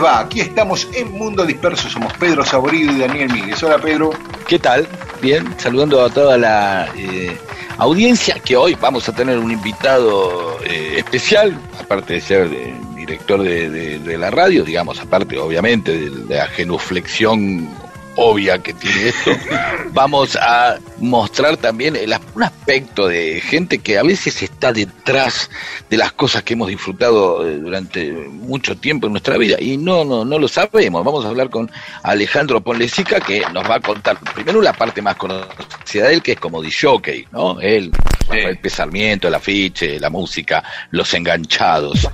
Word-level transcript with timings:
Les 0.00 0.04
va? 0.04 0.20
Aquí 0.20 0.40
estamos 0.40 0.88
en 0.94 1.12
Mundo 1.12 1.44
Disperso, 1.44 1.88
somos 1.88 2.12
Pedro 2.14 2.44
Saborido 2.44 2.92
y 2.92 2.98
Daniel 2.98 3.32
Míguez. 3.32 3.62
Hola 3.62 3.78
Pedro. 3.78 4.10
¿Qué 4.46 4.58
tal? 4.58 4.86
Bien, 5.20 5.54
saludando 5.58 6.02
a 6.04 6.10
toda 6.10 6.36
la 6.38 6.88
eh, 6.96 7.36
audiencia 7.78 8.36
que 8.44 8.56
hoy 8.56 8.76
vamos 8.80 9.08
a 9.08 9.12
tener 9.14 9.38
un 9.38 9.50
invitado 9.50 10.58
eh, 10.64 10.94
especial, 10.98 11.56
aparte 11.78 12.14
de 12.14 12.20
ser 12.20 12.48
eh, 12.52 12.74
director 12.94 13.42
de, 13.42 13.68
de- 13.70 13.98
de 13.98 14.18
la 14.18 14.30
radio, 14.30 14.64
digamos, 14.64 14.98
aparte 15.00 15.38
obviamente 15.38 15.92
de, 15.92 16.10
de 16.10 16.34
la 16.36 16.46
genuflexión 16.46 17.68
obvia 18.16 18.58
que 18.58 18.74
tiene 18.74 19.08
esto, 19.08 19.30
vamos 19.92 20.36
a 20.36 20.78
mostrar 21.00 21.56
también 21.56 21.96
el 21.96 22.14
un 22.34 22.42
aspecto 22.42 23.08
de 23.08 23.40
gente 23.40 23.78
que 23.78 23.98
a 23.98 24.02
veces 24.02 24.42
está 24.42 24.72
detrás 24.72 25.50
de 25.88 25.96
las 25.96 26.12
cosas 26.12 26.42
que 26.42 26.54
hemos 26.54 26.68
disfrutado 26.68 27.48
eh, 27.48 27.56
durante 27.56 28.12
mucho 28.12 28.76
tiempo 28.76 29.06
en 29.06 29.12
nuestra 29.12 29.38
vida 29.38 29.56
y 29.58 29.76
no 29.76 30.04
no 30.04 30.24
no 30.24 30.38
lo 30.38 30.48
sabemos. 30.48 31.04
Vamos 31.04 31.24
a 31.24 31.28
hablar 31.28 31.50
con 31.50 31.70
Alejandro 32.02 32.60
Ponlecica 32.60 33.20
que 33.20 33.42
nos 33.52 33.68
va 33.68 33.76
a 33.76 33.80
contar 33.80 34.18
primero 34.34 34.60
la 34.60 34.72
parte 34.72 35.02
más 35.02 35.16
conocida 35.16 36.08
de 36.08 36.14
él 36.14 36.22
que 36.22 36.32
es 36.32 36.40
como 36.40 36.62
jockey, 36.62 37.26
¿no? 37.32 37.60
Él 37.60 37.90
el 38.32 38.58
pesarmiento, 38.58 39.28
el 39.28 39.34
afiche, 39.34 39.98
la 39.98 40.10
música, 40.10 40.62
los 40.90 41.12
enganchados, 41.14 42.08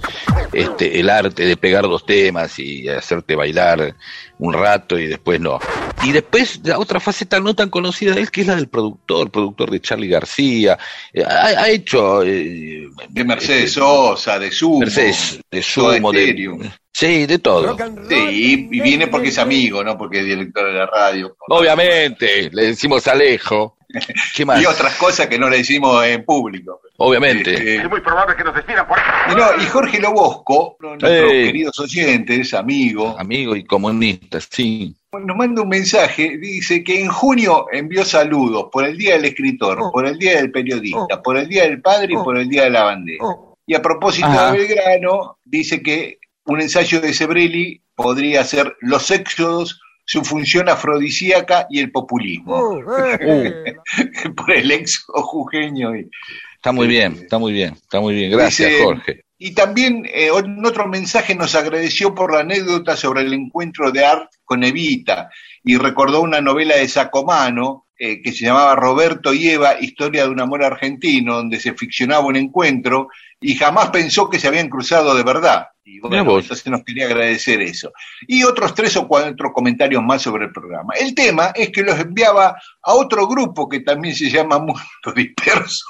este 0.52 0.98
el 0.98 1.10
arte 1.10 1.44
de 1.44 1.56
pegar 1.56 1.84
dos 1.84 2.06
temas 2.06 2.58
y 2.58 2.88
hacerte 2.88 3.34
bailar 3.34 3.94
un 4.38 4.52
rato 4.52 4.98
y 4.98 5.06
después 5.06 5.40
no. 5.40 5.58
Y 6.02 6.12
después 6.12 6.60
la 6.64 6.78
otra 6.78 7.00
faceta 7.00 7.40
no 7.40 7.54
tan 7.54 7.70
conocida 7.70 8.14
de 8.14 8.20
él, 8.22 8.30
que 8.30 8.42
es 8.42 8.46
la 8.46 8.56
del 8.56 8.68
productor, 8.68 9.30
productor 9.30 9.70
de 9.70 9.80
Charlie 9.80 10.08
García. 10.08 10.78
Eh, 11.12 11.24
ha, 11.24 11.46
ha 11.46 11.68
hecho... 11.70 12.22
eh, 12.22 12.88
De 13.08 13.24
Mercedes 13.24 13.64
este, 13.64 13.80
Sosa, 13.80 14.38
de 14.38 14.50
Sumo. 14.50 14.80
Mercedes, 14.80 15.40
de 15.50 15.62
Sumo, 15.62 16.12
de... 16.12 16.70
Sí, 16.96 17.26
de 17.26 17.38
todo. 17.38 17.76
Sí, 18.08 18.14
y, 18.14 18.52
y 18.74 18.80
viene 18.80 19.06
porque 19.08 19.28
es 19.28 19.36
amigo, 19.36 19.84
no 19.84 19.98
porque 19.98 20.20
es 20.20 20.24
director 20.24 20.66
de 20.66 20.78
la 20.78 20.86
radio. 20.86 21.36
Obviamente, 21.46 22.48
le 22.50 22.68
decimos 22.68 23.06
Alejo. 23.06 23.76
¿Qué 24.34 24.46
más? 24.46 24.62
Y 24.62 24.64
otras 24.64 24.94
cosas 24.94 25.26
que 25.26 25.38
no 25.38 25.50
le 25.50 25.58
decimos 25.58 26.02
en 26.06 26.24
público. 26.24 26.80
Obviamente. 26.96 27.52
Este, 27.52 27.86
muy 27.86 28.00
probable 28.00 28.34
que 28.34 28.44
nos 28.44 28.54
despidan 28.54 28.88
por 28.88 28.96
y, 29.30 29.34
no, 29.34 29.62
y 29.62 29.66
Jorge 29.66 30.00
Lobosco, 30.00 30.78
nuestros 30.80 31.12
Ey. 31.12 31.44
queridos 31.44 31.78
oyentes, 31.80 32.54
amigos, 32.54 33.14
Amigo 33.18 33.54
y 33.54 33.66
comunista, 33.66 34.38
sí. 34.40 34.96
nos 35.12 35.36
manda 35.36 35.60
un 35.60 35.68
mensaje, 35.68 36.38
dice 36.38 36.82
que 36.82 37.02
en 37.02 37.08
junio 37.08 37.66
envió 37.72 38.06
saludos 38.06 38.68
por 38.72 38.86
el 38.86 38.96
Día 38.96 39.16
del 39.16 39.26
Escritor, 39.26 39.90
por 39.92 40.06
el 40.06 40.18
Día 40.18 40.36
del 40.36 40.50
Periodista, 40.50 41.20
por 41.22 41.36
el 41.36 41.46
Día 41.46 41.64
del 41.64 41.82
Padre 41.82 42.14
y 42.14 42.16
por 42.16 42.38
el 42.38 42.48
Día 42.48 42.64
de 42.64 42.70
la 42.70 42.84
Bandera. 42.84 43.26
Y 43.66 43.74
a 43.74 43.82
propósito 43.82 44.28
Ajá. 44.28 44.52
de 44.52 44.58
Belgrano, 44.58 45.36
dice 45.44 45.82
que 45.82 46.20
un 46.46 46.60
ensayo 46.60 47.00
de 47.00 47.12
Sebrelli 47.12 47.82
podría 47.94 48.44
ser 48.44 48.76
Los 48.80 49.10
éxodos, 49.10 49.80
su 50.04 50.24
función 50.24 50.68
afrodisíaca 50.68 51.66
y 51.70 51.80
el 51.80 51.90
populismo. 51.90 52.80
por 54.36 54.52
el 54.52 54.70
éxodo 54.70 55.22
jujeño. 55.22 55.96
Y, 55.96 56.08
Está 56.54 56.72
muy 56.72 56.88
bien, 56.88 57.12
está 57.12 57.38
muy 57.38 57.52
bien, 57.52 57.74
está 57.74 58.00
muy 58.00 58.14
bien. 58.14 58.30
Gracias, 58.32 58.70
Dice- 58.70 58.82
Jorge. 58.82 59.20
y 59.38 59.52
también 59.52 60.04
eh, 60.06 60.30
en 60.36 60.64
otro 60.64 60.88
mensaje 60.88 61.34
nos 61.34 61.54
agradeció 61.54 62.14
por 62.14 62.32
la 62.32 62.40
anécdota 62.40 62.96
sobre 62.96 63.20
el 63.22 63.32
encuentro 63.32 63.92
de 63.92 64.04
Art 64.04 64.30
con 64.44 64.64
Evita 64.64 65.30
y 65.62 65.76
recordó 65.76 66.22
una 66.22 66.40
novela 66.40 66.76
de 66.76 66.88
Sacomano 66.88 67.86
eh, 67.98 68.20
que 68.20 68.32
se 68.32 68.44
llamaba 68.46 68.74
Roberto 68.74 69.32
y 69.32 69.48
Eva, 69.48 69.76
Historia 69.80 70.24
de 70.24 70.30
un 70.30 70.40
amor 70.40 70.64
argentino, 70.64 71.36
donde 71.36 71.60
se 71.60 71.74
ficcionaba 71.74 72.26
un 72.26 72.36
encuentro 72.36 73.08
y 73.40 73.54
jamás 73.54 73.90
pensó 73.90 74.28
que 74.28 74.38
se 74.38 74.48
habían 74.48 74.68
cruzado 74.68 75.14
de 75.14 75.22
verdad. 75.22 75.68
Y 75.88 76.00
bueno, 76.00 76.40
entonces 76.40 76.66
nos 76.66 76.82
quería 76.82 77.06
agradecer 77.06 77.60
eso. 77.62 77.92
Y 78.26 78.42
otros 78.42 78.74
tres 78.74 78.96
o 78.96 79.06
cuatro 79.06 79.52
comentarios 79.52 80.02
más 80.02 80.20
sobre 80.20 80.46
el 80.46 80.52
programa. 80.52 80.92
El 80.98 81.14
tema 81.14 81.52
es 81.54 81.70
que 81.70 81.82
los 81.84 81.96
enviaba 82.00 82.56
a 82.82 82.92
otro 82.94 83.28
grupo 83.28 83.68
que 83.68 83.80
también 83.80 84.12
se 84.16 84.28
llama 84.28 84.58
Mundo 84.58 84.80
Disperso. 85.14 85.86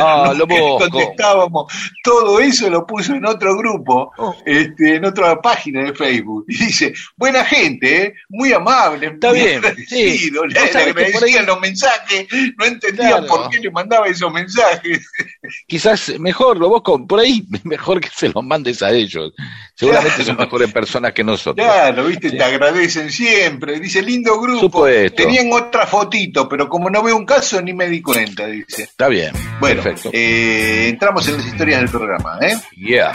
Ah, 0.00 0.32
No, 0.38 0.46
lo 0.46 0.78
contestábamos. 0.78 1.72
Todo 2.04 2.38
eso 2.38 2.70
lo 2.70 2.86
puso 2.86 3.12
en 3.14 3.26
otro 3.26 3.56
grupo, 3.56 4.12
este, 4.46 4.94
en 4.96 5.04
otra 5.04 5.40
página 5.42 5.82
de 5.82 5.94
Facebook. 5.94 6.44
Y 6.46 6.56
dice, 6.66 6.94
buena 7.16 7.44
gente, 7.44 8.02
¿eh? 8.04 8.14
muy 8.28 8.52
amable, 8.52 9.08
Está 9.08 9.30
muy 9.30 9.40
bien, 9.40 9.58
agradecido. 9.58 10.42
sí. 10.44 10.48
Le, 10.48 10.48
le 10.54 10.60
ahí- 10.60 10.88
agradecían 10.90 11.44
los 11.46 11.60
mensajes, 11.60 12.28
no 12.56 12.64
entendían 12.64 13.08
Claro. 13.24 13.26
por 13.26 13.50
qué 13.50 13.58
le 13.58 13.70
mandaba 13.72 14.06
esos 14.06 14.32
mensajes. 14.32 15.10
Quizás 15.66 16.16
mejor, 16.20 16.56
lo 16.56 16.68
vos 16.68 16.82
con- 16.82 17.06
por 17.08 17.18
ahí, 17.18 17.44
mejor 17.64 18.00
que 18.00 18.10
se 18.14 18.28
los 18.28 18.44
mandes 18.44 18.80
a 18.80 18.90
ellos. 18.92 19.07
Seguramente 19.74 20.14
Claro. 20.16 20.24
son 20.24 20.36
mejores 20.36 20.72
personas 20.72 21.12
que 21.12 21.24
nosotros. 21.24 21.64
Claro, 21.66 22.04
viste, 22.04 22.30
Sí. 22.30 22.36
te 22.36 22.44
agradecen 22.44 23.10
siempre. 23.10 23.80
Dice, 23.80 24.02
lindo 24.02 24.40
grupo. 24.40 24.86
Tenían 25.14 25.52
otra 25.52 25.86
fotito, 25.86 26.48
pero 26.48 26.68
como 26.68 26.90
no 26.90 27.02
veo 27.02 27.16
un 27.16 27.24
caso, 27.26 27.60
ni 27.62 27.72
me 27.72 27.88
di 27.88 28.00
cuenta, 28.02 28.46
dice. 28.46 28.82
Está 28.84 29.08
bien. 29.08 29.32
Bueno, 29.60 29.82
Perfecto. 29.82 30.10
eh, 30.12 30.88
entramos 30.90 31.26
en 31.28 31.36
las 31.38 31.46
historias 31.46 31.80
del 31.80 31.90
programa, 31.90 32.38
¿eh? 32.42 32.56
Yeah. 32.76 33.12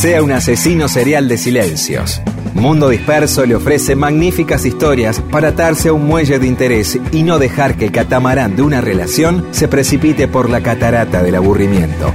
Sea 0.00 0.22
un 0.22 0.30
asesino 0.32 0.86
serial 0.88 1.28
de 1.28 1.36
silencios. 1.36 2.20
Mundo 2.54 2.88
Disperso 2.88 3.44
le 3.46 3.54
ofrece 3.56 3.94
magníficas 3.96 4.64
historias 4.64 5.20
para 5.20 5.48
atarse 5.48 5.88
a 5.88 5.92
un 5.92 6.06
muelle 6.06 6.38
de 6.38 6.46
interés 6.46 6.98
y 7.12 7.22
no 7.22 7.38
dejar 7.38 7.76
que 7.76 7.86
el 7.86 7.92
catamarán 7.92 8.56
de 8.56 8.62
una 8.62 8.80
relación 8.80 9.48
se 9.50 9.68
precipite 9.68 10.28
por 10.28 10.50
la 10.50 10.60
catarata 10.60 11.22
del 11.22 11.34
aburrimiento. 11.36 12.12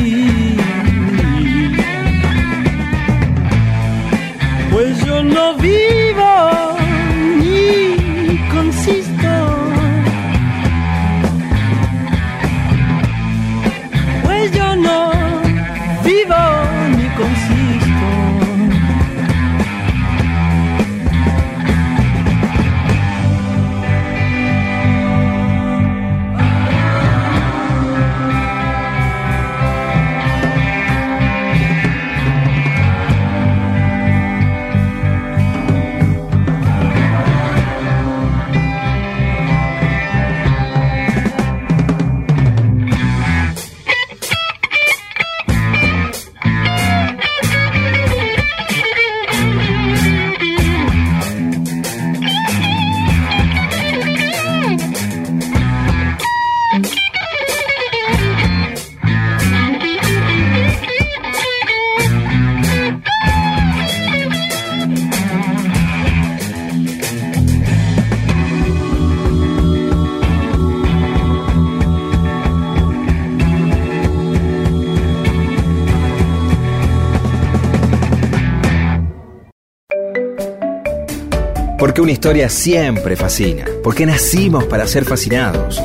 Una 82.08 82.14
historia 82.14 82.48
siempre 82.48 83.16
fascina, 83.16 83.66
porque 83.84 84.06
nacimos 84.06 84.64
para 84.64 84.86
ser 84.86 85.04
fascinados. 85.04 85.78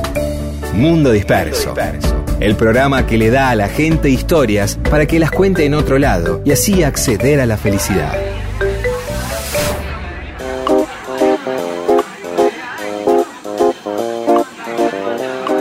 Mundo 0.74 1.12
Disperso. 1.12 1.76
El 2.40 2.56
programa 2.56 3.06
que 3.06 3.18
le 3.18 3.30
da 3.30 3.50
a 3.50 3.56
la 3.56 3.68
gente 3.68 4.10
historias 4.10 4.80
para 4.90 5.06
que 5.06 5.20
las 5.20 5.32
cuente 5.32 5.66
en 5.66 5.74
otro 5.74 6.00
lado 6.00 6.42
y 6.46 6.54
así 6.54 6.82
acceder 6.82 7.42
a 7.42 7.46
la 7.46 7.58
felicidad. 7.58 8.14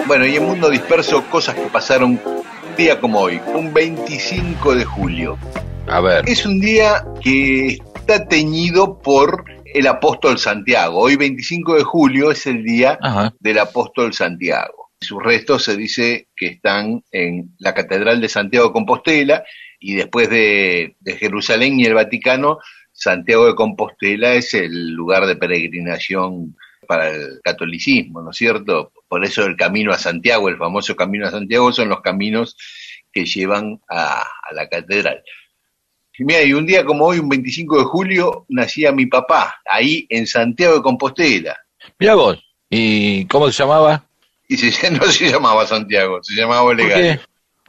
Bueno, 0.07 0.27
y 0.27 0.37
en 0.37 0.45
Mundo 0.45 0.71
Disperso, 0.71 1.25
cosas 1.29 1.57
que 1.57 1.67
pasaron 1.73 2.21
un 2.25 2.77
día 2.77 3.01
como 3.01 3.19
hoy, 3.19 3.41
un 3.53 3.75
25 3.75 4.77
de 4.77 4.85
julio. 4.85 5.37
A 5.89 6.01
ver. 6.01 6.29
Es 6.29 6.47
un 6.47 6.61
día 6.61 7.05
que 7.21 7.79
está 8.03 8.27
teñido 8.27 8.99
por 8.99 9.42
el 9.75 9.87
apóstol 9.87 10.39
Santiago. 10.39 10.99
Hoy 10.99 11.17
25 11.17 11.77
de 11.77 11.83
julio 11.83 12.31
es 12.31 12.47
el 12.47 12.63
día 12.63 12.99
Ajá. 13.01 13.35
del 13.41 13.59
apóstol 13.59 14.13
Santiago. 14.13 14.91
Sus 15.01 15.23
restos 15.23 15.65
se 15.65 15.77
dice 15.77 16.29
que 16.37 16.47
están 16.47 17.03
en 17.11 17.55
la 17.59 17.75
Catedral 17.75 18.21
de 18.21 18.29
Santiago 18.29 18.69
de 18.69 18.73
Compostela 18.73 19.45
y 19.81 19.95
después 19.95 20.31
de, 20.31 20.97
de 21.01 21.17
Jerusalén 21.17 21.81
y 21.81 21.85
el 21.87 21.95
Vaticano, 21.95 22.59
Santiago 22.93 23.47
de 23.47 23.55
Compostela 23.55 24.35
es 24.35 24.55
el 24.55 24.91
lugar 24.93 25.27
de 25.27 25.37
peregrinación 25.37 26.57
para 26.87 27.11
el 27.11 27.41
catolicismo, 27.43 28.23
¿no 28.23 28.31
es 28.31 28.37
cierto? 28.37 28.93
Por 29.09 29.25
eso 29.25 29.45
el 29.45 29.57
camino 29.57 29.93
a 29.93 29.99
Santiago, 29.99 30.49
el 30.49 30.59
famoso 30.59 30.95
camino 30.95 31.27
a 31.27 31.31
Santiago, 31.31 31.73
son 31.73 31.89
los 31.89 32.01
caminos 32.01 32.57
que 33.13 33.25
llevan 33.25 33.81
a, 33.89 34.21
a 34.21 34.55
la 34.55 34.69
catedral. 34.69 35.23
Y 36.19 36.25
mira, 36.25 36.43
y 36.43 36.53
un 36.53 36.67
día 36.67 36.85
como 36.85 37.07
hoy, 37.07 37.19
un 37.19 37.29
25 37.29 37.79
de 37.79 37.85
julio, 37.85 38.45
nacía 38.49 38.93
mi 38.93 39.07
papá, 39.07 39.57
ahí 39.65 40.07
en 40.11 40.27
Santiago 40.27 40.77
de 40.77 40.83
Compostela. 40.83 41.57
Mira 41.99 42.15
vos. 42.15 42.39
¿Y 42.69 43.25
cómo 43.27 43.51
se 43.51 43.63
llamaba? 43.63 44.05
Y 44.49 44.57
se, 44.57 44.91
no 44.91 45.05
se 45.07 45.31
llamaba 45.31 45.67
Santiago, 45.67 46.19
se 46.23 46.35
llamaba 46.35 46.63
¿Por 46.63 46.75
Olegario. 46.75 47.15
qué? 47.15 47.21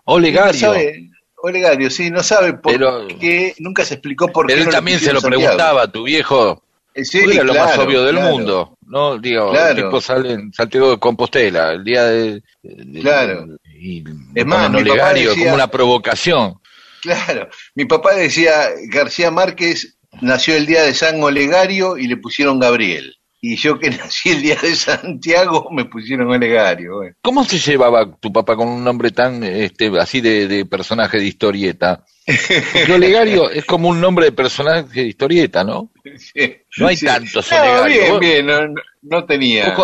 Olegario. 0.05 0.51
No 0.53 0.59
sabe, 0.59 1.09
Olegario, 1.41 1.89
sí, 1.89 2.09
no 2.11 2.21
sabe 2.23 2.53
por 2.53 2.73
Pero- 2.73 3.07
qué, 3.19 3.53
nunca 3.59 3.85
se 3.85 3.95
explicó 3.95 4.27
por 4.27 4.45
qué. 4.47 4.53
Pero 4.53 4.61
él 4.63 4.67
no 4.67 4.71
también 4.73 4.99
se 4.99 5.13
lo 5.13 5.21
Santiago. 5.21 5.41
preguntaba 5.43 5.87
tu 5.91 6.03
viejo. 6.03 6.61
Eh, 6.95 7.05
Sí, 7.05 7.19
era 7.19 7.43
lo 7.43 7.53
más 7.55 7.77
obvio 7.79 8.03
del 8.03 8.15
claro. 8.17 8.31
mundo. 8.31 8.77
No, 8.85 9.17
digo, 9.17 9.49
Claro. 9.51 9.69
el 9.71 9.75
tipo 9.83 9.99
sale 10.01 10.33
en 10.33 10.53
Santiago 10.53 10.91
de 10.91 10.99
Compostela, 10.99 11.71
el 11.71 11.83
día 11.83 12.03
de. 12.03 12.43
de- 12.61 13.01
Claro. 13.01 13.47
Y 13.79 14.03
Es 14.35 14.45
más, 14.45 14.69
mi 14.69 14.77
papá 14.83 14.91
Olegario 14.91 15.29
decía- 15.31 15.43
como 15.45 15.55
una 15.55 15.67
provocación. 15.67 16.53
Claro, 17.03 17.49
mi 17.75 17.85
papá 17.85 18.15
decía, 18.15 18.69
García 18.89 19.29
Márquez 19.29 19.97
nació 20.21 20.55
el 20.55 20.65
día 20.65 20.83
de 20.83 20.93
San 20.93 21.21
Olegario 21.21 21.97
y 21.97 22.07
le 22.07 22.17
pusieron 22.17 22.59
Gabriel. 22.59 23.15
Y 23.41 23.57
yo 23.57 23.77
que 23.77 23.89
nací 23.91 24.29
el 24.31 24.41
día 24.41 24.55
de 24.55 24.73
Santiago 24.75 25.67
me 25.71 25.83
pusieron 25.85 26.29
Olegario. 26.29 26.95
bueno. 26.95 27.15
¿Cómo 27.21 27.43
se 27.43 27.57
llevaba 27.59 28.09
tu 28.15 28.31
papá 28.31 28.55
con 28.55 28.69
un 28.69 28.83
nombre 28.83 29.11
tan 29.11 29.43
este, 29.43 29.91
así 29.99 30.21
de, 30.21 30.47
de 30.47 30.65
personaje 30.65 31.17
de 31.17 31.25
historieta? 31.25 32.05
Porque 32.25 32.93
Olegario 32.93 33.49
es 33.51 33.65
como 33.65 33.89
un 33.89 33.99
nombre 33.99 34.25
de 34.27 34.31
personaje 34.31 34.87
de 35.01 35.07
historieta, 35.09 35.63
¿no? 35.65 35.91
Sí, 36.17 36.55
No 36.77 36.87
hay 36.87 36.95
sí. 36.95 37.05
tantos 37.05 37.51
No, 37.51 37.57
Olegario. 37.57 38.19
bien, 38.19 38.19
bien, 38.19 38.45
no, 38.45 38.67
no- 38.67 38.81
no 39.01 39.25
tenía 39.25 39.75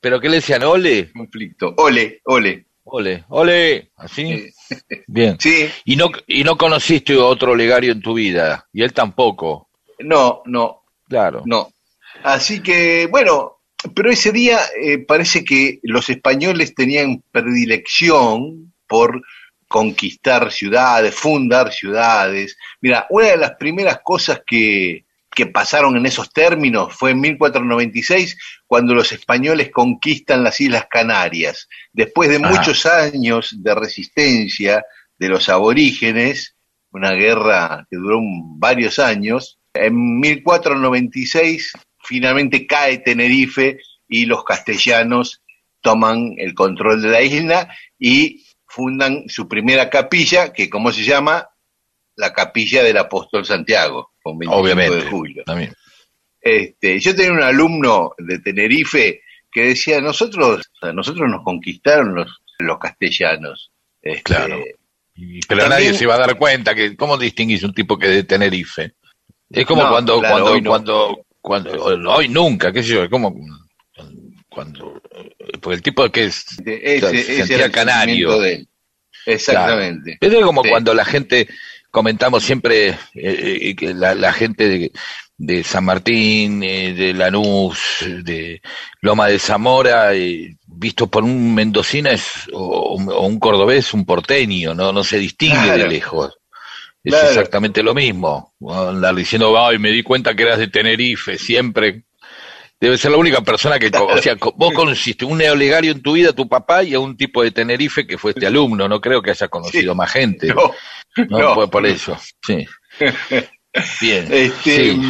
¿Pero 0.00 0.20
qué 0.20 0.28
le 0.28 0.36
decían? 0.36 0.62
¿Ole? 0.62 1.10
conflicto. 1.12 1.74
Ole, 1.78 2.20
ole. 2.26 2.66
Ole, 2.90 3.24
ole, 3.28 3.90
así. 3.96 4.48
Bien. 5.06 5.36
Sí, 5.38 5.68
Y 5.84 5.96
no, 5.96 6.10
y 6.26 6.44
no 6.44 6.56
conociste 6.56 7.16
otro 7.16 7.52
Olegario 7.52 7.92
en 7.92 8.00
tu 8.02 8.14
vida, 8.14 8.66
y 8.72 8.82
él 8.82 8.92
tampoco, 8.92 9.68
no, 9.98 10.42
no, 10.46 10.82
claro. 11.08 11.42
no. 11.44 11.70
Así 12.22 12.60
que, 12.60 13.06
bueno, 13.06 13.58
pero 13.94 14.10
ese 14.10 14.32
día 14.32 14.58
eh, 14.80 14.98
parece 14.98 15.44
que 15.44 15.80
los 15.82 16.08
españoles 16.10 16.74
tenían 16.74 17.22
predilección 17.30 18.72
por 18.86 19.22
conquistar 19.68 20.50
ciudades, 20.50 21.14
fundar 21.14 21.72
ciudades. 21.72 22.56
Mira, 22.80 23.06
una 23.10 23.28
de 23.28 23.36
las 23.36 23.52
primeras 23.52 24.00
cosas 24.02 24.40
que, 24.46 25.04
que 25.30 25.46
pasaron 25.46 25.96
en 25.96 26.06
esos 26.06 26.32
términos 26.32 26.94
fue 26.94 27.10
en 27.10 27.20
1496, 27.20 28.36
cuando 28.68 28.94
los 28.94 29.10
españoles 29.12 29.70
conquistan 29.72 30.44
las 30.44 30.60
Islas 30.60 30.86
Canarias. 30.90 31.68
Después 31.92 32.28
de 32.28 32.36
Ajá. 32.36 32.50
muchos 32.50 32.84
años 32.86 33.56
de 33.56 33.74
resistencia 33.74 34.84
de 35.18 35.28
los 35.28 35.48
aborígenes, 35.48 36.54
una 36.92 37.12
guerra 37.12 37.86
que 37.90 37.96
duró 37.96 38.20
varios 38.58 38.98
años, 38.98 39.58
en 39.72 40.20
1496 40.20 41.72
finalmente 42.04 42.66
cae 42.66 42.98
Tenerife 42.98 43.78
y 44.06 44.26
los 44.26 44.44
castellanos 44.44 45.42
toman 45.80 46.34
el 46.36 46.54
control 46.54 47.00
de 47.00 47.08
la 47.08 47.22
isla 47.22 47.74
y 47.98 48.44
fundan 48.66 49.28
su 49.28 49.48
primera 49.48 49.88
capilla, 49.88 50.52
que 50.52 50.68
¿cómo 50.68 50.92
se 50.92 51.04
llama? 51.04 51.48
La 52.16 52.34
capilla 52.34 52.82
del 52.82 52.98
apóstol 52.98 53.46
Santiago, 53.46 54.12
con 54.22 54.38
25 54.38 54.62
Obviamente. 54.62 54.96
de 54.96 55.10
julio. 55.10 55.42
También. 55.46 55.72
Este, 56.56 56.98
yo 57.00 57.14
tenía 57.14 57.32
un 57.32 57.42
alumno 57.42 58.12
de 58.18 58.38
Tenerife 58.40 59.22
que 59.50 59.64
decía, 59.68 60.00
nosotros, 60.00 60.62
sea, 60.80 60.92
nosotros 60.92 61.28
nos 61.30 61.42
conquistaron 61.42 62.14
los, 62.14 62.40
los 62.58 62.78
castellanos. 62.78 63.70
Este, 64.02 64.22
Claro. 64.22 64.58
Pero 65.14 65.62
También- 65.62 65.68
nadie 65.70 65.94
se 65.94 66.06
va 66.06 66.14
a 66.14 66.18
dar 66.18 66.36
cuenta 66.38 66.74
que 66.76 66.94
cómo 66.96 67.16
distinguís 67.18 67.62
un 67.64 67.74
tipo 67.74 67.98
que 67.98 68.06
de 68.06 68.22
Tenerife. 68.22 68.92
Es 69.50 69.66
como 69.66 69.82
No, 69.82 69.90
cuando, 69.90 70.20
claro, 70.20 70.34
cuando, 70.34 70.52
hoy 70.52 70.60
no. 70.62 70.70
cuando, 70.70 71.26
cuando, 71.40 71.84
hoy 72.14 72.28
nunca, 72.28 72.70
qué 72.72 72.82
sé 72.84 72.90
yo, 72.90 73.02
es 73.02 73.10
como 73.10 73.34
cuando, 74.48 75.00
porque 75.60 75.76
el 75.76 75.82
tipo 75.82 76.08
que 76.10 76.24
es, 76.26 76.44
ese, 76.64 76.98
Claro, 77.00 77.16
se 77.16 77.24
sentía 77.46 77.70
canario. 77.70 78.30
sentimiento 78.30 78.40
de 78.40 78.52
él. 78.54 78.68
Exactamente. 79.26 80.18
Es 80.20 80.34
como 80.44 80.62
Sí. 80.62 80.70
cuando 80.70 80.94
la 80.94 81.04
gente, 81.04 81.48
comentamos 81.90 82.44
siempre, 82.44 82.88
eh, 82.88 82.96
eh, 83.14 83.74
que 83.76 83.94
la, 83.94 84.14
la 84.14 84.32
gente 84.32 84.68
de, 84.68 84.92
de 85.40 85.62
San 85.62 85.84
Martín, 85.84 86.62
eh, 86.64 86.92
de 86.94 87.14
Lanús, 87.14 87.78
de 88.24 88.60
Loma 89.00 89.28
de 89.28 89.38
Zamora, 89.38 90.12
eh, 90.14 90.56
visto 90.66 91.06
por 91.06 91.22
un 91.22 91.54
mendocina 91.54 92.10
es, 92.10 92.48
o, 92.52 92.96
o 92.96 93.26
un 93.26 93.38
cordobés, 93.38 93.94
un 93.94 94.04
porteño, 94.04 94.74
no, 94.74 94.92
no 94.92 95.04
se 95.04 95.18
distingue 95.18 95.54
Claro. 95.62 95.82
de 95.84 95.88
lejos. 95.88 96.38
Es 97.04 97.12
Claro. 97.14 97.28
exactamente 97.28 97.82
lo 97.84 97.94
mismo. 97.94 98.52
Andar 98.68 99.14
diciendo, 99.14 99.56
ay, 99.64 99.78
me 99.78 99.90
di 99.92 100.02
cuenta 100.02 100.34
que 100.34 100.42
eras 100.42 100.58
de 100.58 100.66
Tenerife, 100.68 101.38
siempre. 101.38 102.02
Debe 102.80 102.96
ser 102.98 103.10
la 103.12 103.16
única 103.16 103.40
persona 103.40 103.78
que, 103.78 103.90
o 103.96 104.18
sea, 104.18 104.36
vos 104.56 104.72
conociste 104.72 105.24
un 105.24 105.38
neolegario 105.38 105.90
en 105.92 106.02
tu 106.02 106.12
vida, 106.12 106.32
tu 106.32 106.48
papá, 106.48 106.82
y 106.84 106.94
a 106.94 107.00
un 107.00 107.16
tipo 107.16 107.42
de 107.42 107.50
Tenerife 107.52 108.06
que 108.06 108.18
fue 108.18 108.32
este 108.32 108.46
alumno. 108.46 108.88
No 108.88 109.00
creo 109.00 109.20
que 109.22 109.30
haya 109.30 109.48
conocido 109.48 109.92
Sí. 109.92 109.96
más 109.96 110.12
gente. 110.12 110.48
No, 110.48 110.72
No, 111.28 111.38
no. 111.38 111.54
fue 111.54 111.70
por 111.70 111.86
eso. 111.86 112.16
Sí. 112.46 112.66
Bien. 114.00 114.26
Este, 114.32 114.92
Sí. 114.94 115.00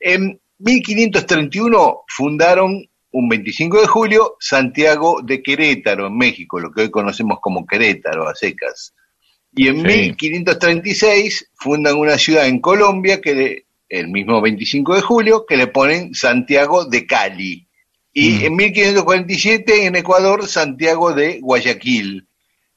En 0.00 0.40
1531 0.58 2.00
fundaron 2.08 2.88
un 3.12 3.28
25 3.28 3.80
de 3.80 3.86
julio 3.86 4.36
Santiago 4.40 5.20
de 5.22 5.42
Querétaro, 5.42 6.08
en 6.08 6.16
México, 6.18 6.58
lo 6.60 6.72
que 6.72 6.82
hoy 6.82 6.90
conocemos 6.90 7.38
como 7.40 7.66
Querétaro, 7.66 8.28
a 8.28 8.34
secas. 8.34 8.92
Y 9.54 9.68
en 9.68 9.76
Sí. 9.76 9.82
1536 9.84 11.50
fundan 11.54 11.96
una 11.96 12.18
ciudad 12.18 12.46
en 12.48 12.60
Colombia, 12.60 13.20
que 13.20 13.34
le- 13.34 13.66
el 13.88 14.08
mismo 14.08 14.40
25 14.40 14.94
de 14.94 15.00
julio, 15.00 15.46
que 15.46 15.56
le 15.56 15.68
ponen 15.68 16.12
Santiago 16.14 16.84
de 16.84 17.06
Cali. 17.06 17.66
Y 18.12 18.30
Mm. 18.30 18.44
en 18.44 18.56
1547 18.56 19.86
en 19.86 19.96
Ecuador, 19.96 20.46
Santiago 20.48 21.12
de 21.12 21.38
Guayaquil. 21.40 22.26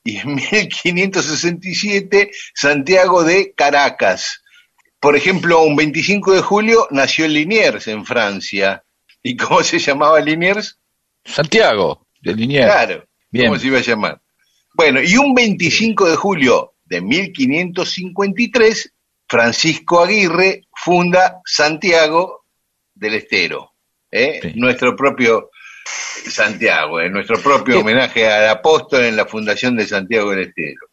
Y 0.04 0.18
en 0.18 0.36
1567, 0.36 2.32
Santiago 2.54 3.24
de 3.24 3.54
Caracas. 3.54 4.42
Por 5.00 5.16
ejemplo, 5.16 5.62
un 5.62 5.76
25 5.76 6.34
de 6.34 6.42
julio 6.42 6.88
nació 6.92 7.28
Liniers, 7.28 7.88
en 7.88 8.06
Francia. 8.06 8.84
¿Y 9.22 9.36
cómo 9.38 9.64
se 9.64 9.80
llamaba 9.80 10.20
Liniers? 10.20 10.80
Santiago, 11.24 12.08
de 12.22 12.34
Liniers. 12.34 12.66
Claro, 12.66 13.06
Bien. 13.30 13.48
¿cómo 13.48 13.60
se 13.60 13.68
iba 13.68 13.78
a 13.78 13.82
llamar? 13.82 14.22
Bueno, 14.74 15.02
y 15.02 15.18
un 15.18 15.34
25 15.34 16.10
de 16.10 16.16
julio 16.16 16.76
de 16.86 17.02
1553, 17.02 18.94
Francisco 19.28 20.04
Aguirre 20.04 20.62
funda 20.74 21.42
Santiago 21.46 22.46
del 22.94 23.16
Estero, 23.16 23.74
¿eh? 24.10 24.40
Sí. 24.42 24.54
nuestro 24.56 24.96
propio 24.96 25.50
Santiago, 25.86 27.00
¿eh? 27.00 27.10
nuestro 27.10 27.42
propio 27.42 27.80
homenaje 27.80 28.28
al 28.28 28.50
apóstol 28.50 29.04
en 29.04 29.16
la 29.16 29.26
fundación 29.26 29.76
de 29.76 29.88
Santiago 29.88 30.32
del 30.32 30.48
Estero. 30.48 30.87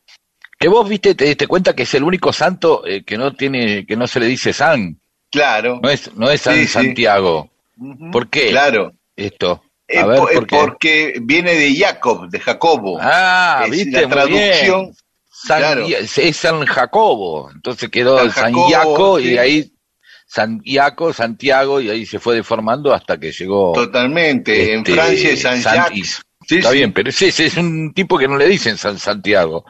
Que 0.65 0.69
vos 0.69 0.89
viste, 0.89 1.15
te 1.15 1.27
diste 1.27 1.47
cuenta 1.47 1.75
que 1.77 1.83
es 1.83 1.93
el 1.93 2.03
único 2.05 2.33
santo 2.33 2.87
eh, 2.87 3.05
que 3.05 3.19
no 3.19 3.35
tiene, 3.35 3.85
que 3.85 3.97
no 3.99 4.07
se 4.07 4.19
le 4.19 4.25
dice 4.25 4.55
San. 4.55 4.99
Claro. 5.31 5.79
No 5.83 5.91
es, 5.91 6.11
no 6.17 6.31
es 6.31 6.41
San 6.41 6.55
Sí, 6.55 6.61
sí. 6.63 6.69
Santiago. 6.69 7.51
¿Por 8.11 8.31
qué? 8.31 8.49
Claro. 8.49 8.95
Esto. 9.15 9.63
Eh, 9.87 9.99
A 9.99 10.07
ver, 10.07 10.19
po- 10.21 10.29
¿por 10.33 10.47
qué? 10.47 10.57
porque 10.57 11.15
viene 11.21 11.53
de 11.53 11.77
Jacob, 11.77 12.31
de 12.31 12.41
Jacobo. 12.41 12.97
Ah, 12.99 13.65
Es 13.67 13.73
viste, 13.73 13.91
la 13.91 14.07
muy 14.07 14.11
traducción, 14.17 14.83
bien. 14.85 14.95
San, 15.31 15.59
claro. 15.59 15.87
es 15.87 16.37
San 16.39 16.65
Jacobo, 16.65 17.51
entonces 17.55 17.91
quedó 17.91 18.17
San 18.21 18.31
San, 18.33 18.45
Jacobo, 18.55 18.71
Jaco 18.71 19.21
y 19.21 19.25
sí. 19.25 19.31
de 19.33 19.41
ahí 19.41 19.73
Santiago, 20.27 21.13
Santiago, 21.13 21.81
y 21.83 21.91
ahí 21.91 22.07
se 22.07 22.19
fue 22.19 22.37
deformando 22.37 22.95
hasta 22.95 23.21
que 23.21 23.33
llegó. 23.33 23.75
Totalmente. 23.75 24.73
en 24.73 24.79
este, 24.79 24.93
Francia 24.95 25.31
es 25.31 25.43
San 25.43 25.61
Santis. 25.61 26.23
Sí, 26.49 26.57
Está 26.57 26.71
sí. 26.71 26.77
bien, 26.79 26.95
pero 26.95 27.11
es 27.11 27.57
un 27.59 27.93
tipo 27.93 28.17
que 28.17 28.29
no 28.29 28.39
le 28.39 28.49
dicen 28.49 28.79
San 28.79 28.99
Santiago. 28.99 29.67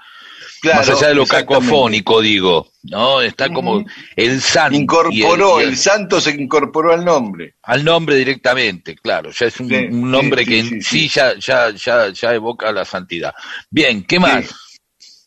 Claro, 0.64 0.78
Más 0.78 0.88
allá 0.88 1.08
de 1.08 1.14
lo 1.14 1.26
cacofónico, 1.26 2.22
digo, 2.22 2.70
¿no? 2.84 3.20
Está 3.20 3.50
como 3.50 3.84
el 4.16 4.40
San. 4.40 4.74
Incorporó, 4.74 5.60
el- 5.60 5.76
santo 5.76 6.22
se 6.22 6.30
incorporó 6.30 6.94
al 6.94 7.04
nombre. 7.04 7.56
al 7.64 7.84
nombre 7.84 8.16
directamente, 8.16 8.96
claro, 8.96 9.30
ya 9.30 9.44
es 9.44 9.60
un, 9.60 9.68
Sí, 9.68 9.74
un 9.74 10.10
nombre 10.10 10.42
sí, 10.42 10.48
que 10.50 10.62
sí, 10.62 10.68
en 10.74 10.82
sí, 10.82 10.98
sí, 11.00 11.08
Ya, 11.08 11.34
ya, 11.38 11.70
ya, 11.70 12.08
ya 12.08 12.32
evoca 12.34 12.72
la 12.72 12.86
santidad. 12.86 13.34
Bien, 13.68 14.04
¿qué 14.04 14.18
más? 14.18 14.54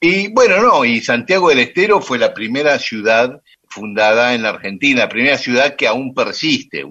Y 0.02 0.34
bueno, 0.34 0.60
no, 0.60 0.84
y 0.84 1.02
Santiago 1.02 1.50
del 1.50 1.60
Estero 1.60 2.02
fue 2.02 2.18
la 2.18 2.34
primera 2.34 2.80
ciudad 2.80 3.40
fundada 3.70 4.34
en 4.34 4.42
la 4.42 4.50
Argentina, 4.50 5.02
la 5.02 5.10
primera 5.10 5.38
ciudad 5.38 5.76
que 5.76 5.86
aún 5.86 6.16
persiste. 6.16 6.84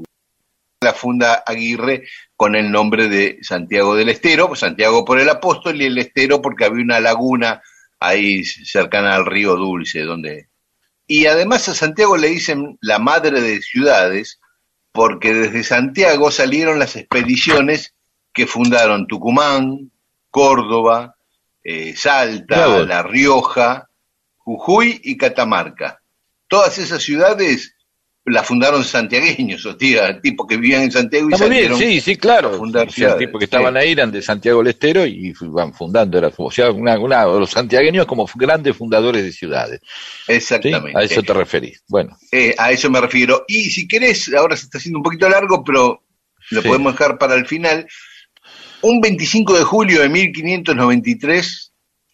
La 0.83 0.93
funda 0.93 1.43
Aguirre 1.45 2.05
con 2.37 2.55
el 2.55 2.71
nombre 2.71 3.09
de 3.09 3.39
Santiago 3.43 3.97
del 3.97 4.11
Estero, 4.11 4.55
Santiago 4.55 5.05
por 5.05 5.19
el 5.19 5.29
apóstol 5.31 5.83
y 5.83 5.87
el 5.87 5.99
Estero 5.99 6.41
porque 6.41 6.65
había 6.65 6.85
una 6.85 7.01
laguna 7.01 7.61
ahí 8.01 8.45
cercana 8.45 9.15
al 9.15 9.27
río 9.27 9.57
Dulce, 9.57 10.03
donde... 10.03 10.49
Y 11.07 11.27
además 11.27 11.69
a 11.69 11.75
Santiago 11.75 12.17
le 12.17 12.29
dicen 12.29 12.79
la 12.81 12.99
madre 12.99 13.41
de 13.41 13.63
ciudades 13.63 14.41
porque 14.91 15.33
desde 15.33 15.63
Santiago 15.63 16.31
salieron 16.31 16.79
las 16.79 16.97
expediciones 16.97 17.95
que 18.33 18.47
fundaron 18.47 19.07
Tucumán, 19.07 19.93
Córdoba, 20.31 21.17
eh, 21.63 21.95
Salta. 21.97 22.85
La 22.85 23.03
Rioja, 23.03 23.89
Jujuy 24.39 25.01
y 25.05 25.17
Catamarca. 25.17 26.01
Todas 26.49 26.79
esas 26.79 27.03
ciudades 27.03 27.76
las 28.29 28.45
fundaron 28.47 28.83
santiagueños, 28.83 29.65
o 29.67 29.77
sea, 29.79 30.21
tipos 30.21 30.47
que 30.49 30.57
vivían 30.57 30.83
en 30.83 30.91
Santiago 30.91 31.31
y 31.31 31.35
Está 31.35 31.47
muy 31.47 31.57
bien, 31.59 31.77
sí, 31.77 32.01
sí, 32.01 32.17
claro. 32.17 32.53
fundar 32.59 32.91
ciudades, 32.91 33.19
tipos 33.19 33.39
que 33.39 33.45
estaban 33.45 33.75
sí. 33.75 33.79
ahí 33.81 33.93
eran 33.93 34.11
de 34.11 34.21
Santiago 34.21 34.59
del 34.59 34.67
Estero 34.69 35.07
y 35.07 35.33
van 35.43 35.73
fundando, 35.73 36.19
era, 36.19 36.33
o 36.37 36.51
sea, 36.51 36.71
una, 36.73 36.99
una- 36.99 37.25
los 37.25 37.51
santiagueños 37.51 38.05
como 38.07 38.29
grandes 38.35 38.77
fundadores 38.77 39.23
de 39.23 39.31
ciudades. 39.33 39.81
¿sí? 40.27 40.33
Exactamente. 40.33 40.99
A 40.99 41.03
eso 41.05 41.23
te 41.23 41.33
referís. 41.33 41.83
Bueno, 41.89 42.17
Eh, 42.33 42.55
a 42.59 42.73
eso 42.73 42.91
me 42.91 43.01
refiero. 43.01 43.45
Y 43.47 43.71
si 43.71 43.87
querés, 43.87 44.33
ahora 44.35 44.57
se 44.57 44.65
está 44.65 44.79
haciendo 44.79 44.99
un 44.99 45.05
poquito 45.05 45.29
largo, 45.29 45.63
pero 45.63 46.03
lo 46.51 46.63
Sí. 46.63 46.67
podemos 46.69 46.95
dejar 46.95 47.19
para 47.19 47.35
el 47.37 47.47
final. 47.47 47.87
Un 48.83 49.01
25 49.01 49.57
de 49.57 49.63
julio 49.65 50.01
de 50.03 50.09
1593, 50.09 51.73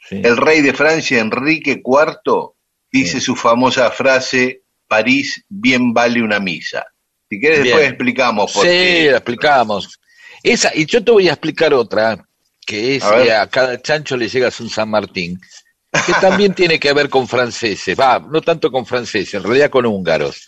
sí. 0.09 0.21
el 0.23 0.37
rey 0.37 0.61
de 0.61 0.73
Francia, 0.73 1.21
Enrique 1.21 1.83
IV, 1.85 2.53
dice 2.91 3.19
Sí. 3.19 3.21
su 3.27 3.37
famosa 3.37 3.91
frase, 3.91 4.62
París 4.93 5.43
bien 5.49 5.95
vale 5.95 6.23
una 6.23 6.39
misa. 6.39 6.85
Si 7.31 7.39
Bien. 7.39 7.63
después 7.63 7.89
explicamos 7.89 8.53
por 8.53 8.63
Sí, 8.67 8.71
qué. 8.71 9.09
la 9.11 9.17
explicamos. 9.17 9.99
Esa, 10.43 10.71
y 10.75 10.85
yo 10.85 11.03
te 11.03 11.13
voy 11.13 11.29
a 11.29 11.33
explicar 11.33 11.73
otra, 11.73 12.23
que 12.67 12.97
es 12.97 13.03
A 13.05 13.23
que 13.23 13.33
a 13.33 13.47
cada 13.47 13.81
chancho 13.81 14.17
le 14.19 14.29
llegas 14.29 14.61
un 14.61 14.69
San 14.69 14.91
Martín, 14.91 15.41
que 16.07 16.13
también 16.21 16.53
tiene 16.55 16.79
que 16.79 16.93
ver 16.93 17.09
con 17.09 17.27
franceses, 17.27 17.99
va, 17.99 18.19
no 18.19 18.43
tanto 18.43 18.71
con 18.71 18.85
franceses, 18.85 19.33
en 19.35 19.45
realidad 19.45 19.71
con 19.71 19.87
húngaros 19.87 20.47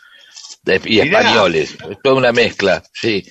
y 0.85 1.01
españoles, 1.01 1.77
es 1.91 1.99
toda 2.03 2.17
una 2.17 2.33
mezcla, 2.33 2.83
sí. 2.93 3.25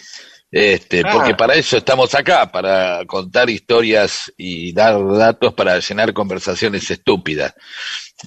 Este, 0.55 1.01
Ah. 1.03 1.09
porque 1.11 1.33
para 1.33 1.55
eso 1.55 1.77
estamos 1.77 2.13
acá, 2.13 2.51
para 2.51 3.03
contar 3.07 3.49
historias 3.49 4.31
y 4.37 4.71
dar 4.71 5.03
datos 5.17 5.51
para 5.55 5.79
llenar 5.79 6.13
conversaciones 6.13 6.91
estúpidas, 6.91 7.55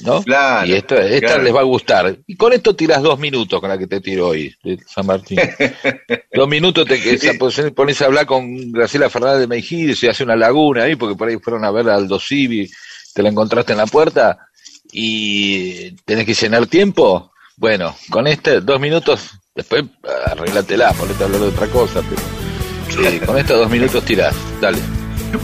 ¿no? 0.03 0.21
Claro, 0.25 0.67
y 0.67 0.73
esto, 0.73 0.97
esta 0.99 1.29
claro. 1.29 1.43
les 1.45 1.55
va 1.55 1.61
a 1.61 1.63
gustar. 1.63 2.17
Y 2.27 2.37
con 2.37 2.53
esto 2.53 2.75
tiras 2.75 3.01
dos 3.01 3.17
minutos 3.21 3.61
con 3.61 3.69
la 3.71 3.79
que 3.79 3.87
te 3.87 4.01
tiro 4.01 4.27
hoy, 4.27 4.53
San 4.93 5.07
Martín. 5.07 5.39
Dos 6.35 6.49
minutos 6.49 6.85
te 6.89 7.01
que 7.01 7.17
Sí. 7.17 7.29
pones, 7.39 7.71
pones 7.71 8.03
a 8.03 8.07
hablar 8.07 8.27
con 8.27 8.73
Graciela 8.73 9.09
Fernández 9.09 9.41
de 9.43 9.47
Mejía 9.47 9.93
y 9.93 9.95
se 9.95 10.11
hace 10.11 10.25
una 10.25 10.35
laguna 10.35 10.83
ahí, 10.83 10.97
porque 10.97 11.15
por 11.15 11.29
ahí 11.29 11.37
fueron 11.39 11.65
a 11.65 11.71
ver 11.71 11.89
a 11.89 11.95
Aldo 11.95 12.19
Civi, 12.19 12.69
te 13.15 13.23
la 13.23 13.29
encontraste 13.29 13.71
en 13.71 13.79
la 13.79 13.87
puerta 13.87 14.49
y 14.93 15.93
tenés 16.05 16.27
que 16.27 16.35
llenar 16.35 16.67
tiempo. 16.67 17.31
Bueno, 17.57 17.97
con 18.11 18.27
este 18.27 18.61
dos 18.61 18.81
minutos, 18.81 19.31
después 19.57 19.85
arreglatela, 20.27 20.93
ponete 20.93 21.23
a 21.23 21.27
hablar 21.27 21.41
de 21.41 21.49
otra 21.49 21.67
cosa, 21.69 22.01
pero 22.09 23.09
eh, 23.09 23.21
con 23.27 23.39
estos 23.39 23.59
dos 23.59 23.71
minutos 23.71 24.05
tirás, 24.05 24.35
dale. 24.61 24.79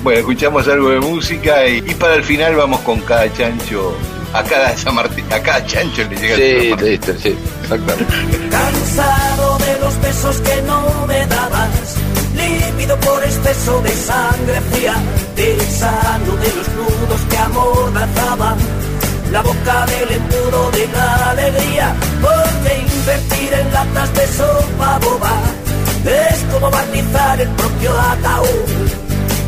Bueno, 0.02 0.20
escuchamos 0.20 0.68
algo 0.68 0.90
de 0.90 1.00
música 1.00 1.66
y, 1.66 1.78
y 1.78 1.94
para 1.94 2.14
el 2.14 2.22
final 2.22 2.54
vamos 2.54 2.80
con 2.80 3.00
cada 3.00 3.30
chancho, 3.32 3.96
a 4.32 4.42
cada 4.44 4.76
San 4.76 4.94
Martín, 4.94 5.24
a 5.32 5.40
cada 5.42 5.64
chancho 5.66 6.02
le 6.08 6.16
llega 6.16 6.36
Sí, 6.36 6.70
Martín. 6.70 6.88
listo, 6.88 7.12
sí, 7.20 7.36
exactamente. 7.62 8.14
Cansado 8.50 9.58
de 9.58 9.80
los 9.80 10.00
besos 10.00 10.40
que 10.40 10.62
no 10.62 11.06
me 11.06 11.26
dabas, 11.26 11.96
lívido 12.36 12.96
por 13.00 13.22
exceso 13.24 13.82
de 13.82 13.90
sangre 13.90 14.60
fría, 14.72 14.94
sano 15.70 16.36
de 16.36 16.48
los 16.54 16.68
nudos 16.68 17.20
que 17.28 17.36
amordazaban, 17.38 18.56
la 19.32 19.40
boca 19.40 19.86
del 19.86 20.12
embudo 20.12 20.70
de 20.72 20.86
la 20.88 21.30
alegría, 21.30 21.94
porque 22.20 22.78
invertir 22.80 23.54
en 23.54 23.72
latas 23.72 24.14
de 24.14 24.26
sopa 24.26 24.98
boba 24.98 25.36
es 26.04 26.38
como 26.52 26.70
barnizar 26.70 27.40
el 27.40 27.48
propio 27.48 27.90
ataúd. 27.98 28.90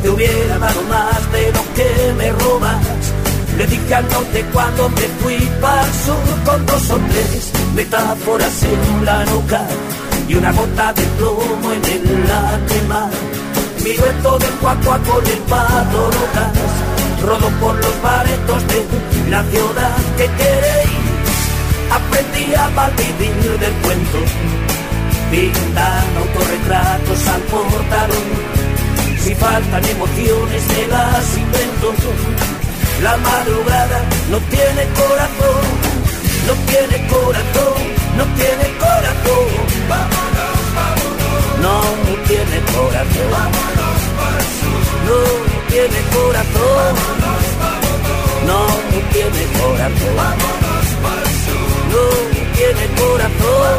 Te 0.03 0.09
hubiera 0.09 0.59
dado 0.59 0.83
más 0.85 1.33
de 1.33 1.53
lo 1.53 1.63
que 1.75 2.15
me 2.17 2.33
robas. 2.33 2.87
Le 3.59 3.67
dije 3.67 3.95
al 3.95 4.09
norte 4.09 4.45
cuando 4.53 4.89
me 4.89 5.07
fui 5.21 5.39
para 5.61 5.85
el 5.85 5.93
sur 5.93 6.45
con 6.45 6.67
dos 6.67 6.91
o 6.91 6.99
tres 7.11 7.53
metáforas 7.75 8.63
en 8.63 9.05
la 9.05 9.25
nuca 9.27 9.67
y 10.29 10.35
una 10.35 10.53
gota 10.53 10.93
de 10.95 11.03
plomo 11.19 11.73
en 11.73 11.85
el 11.85 12.29
lágrima. 12.29 13.11
Mi 13.85 13.93
dueto 13.93 14.39
del 14.39 14.55
cuacua 14.55 14.99
con 14.99 15.27
el 15.27 15.39
pato 15.51 16.07
locas, 16.07 16.53
rodo 17.25 17.49
por 17.61 17.75
los 17.77 18.03
baretos 18.03 18.63
de 18.69 19.31
la 19.31 19.43
ciudad 19.45 19.97
que 20.17 20.27
queréis. 20.41 21.05
Aprendí 21.91 22.55
a 22.55 22.69
malvivir 22.71 23.59
del 23.59 23.73
cuento, 23.83 24.19
pintan 25.31 26.05
autorretratos 26.23 27.29
al 27.29 27.41
portalón. 27.53 28.29
Si 29.23 29.35
faltan 29.35 29.85
emociones 29.85 30.63
me 30.69 30.87
las 30.89 31.37
invento. 31.37 31.95
La 33.03 33.17
madrugada 33.17 34.01
no 34.31 34.39
tiene 34.55 34.83
corazón, 35.01 35.65
no 36.47 36.55
tiene 36.71 36.97
corazón, 37.09 37.79
no 38.19 38.25
tiene 38.39 38.67
corazón. 38.79 39.47
Vámonos, 39.89 40.61
vámonos. 40.77 41.15
No 41.65 41.75
tiene 42.29 42.57
corazón. 42.73 43.31
Vámonos 43.33 43.65
No 45.07 45.54
tiene 45.75 46.01
corazón. 46.15 46.95
No 48.47 48.61
tiene 49.13 49.43
corazón. 49.59 50.37
No 51.91 52.03
tiene 52.57 52.85
corazón. 53.01 53.77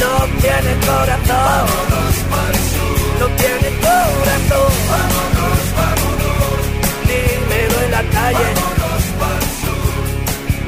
No 0.00 0.12
tiene 0.40 0.72
corazón. 0.88 1.64
No 3.20 3.26
tiene 3.40 3.68
corazón. 3.84 4.72
Dímelo 7.08 7.76
en 7.84 7.90
la 7.90 8.02
calle. 8.16 8.48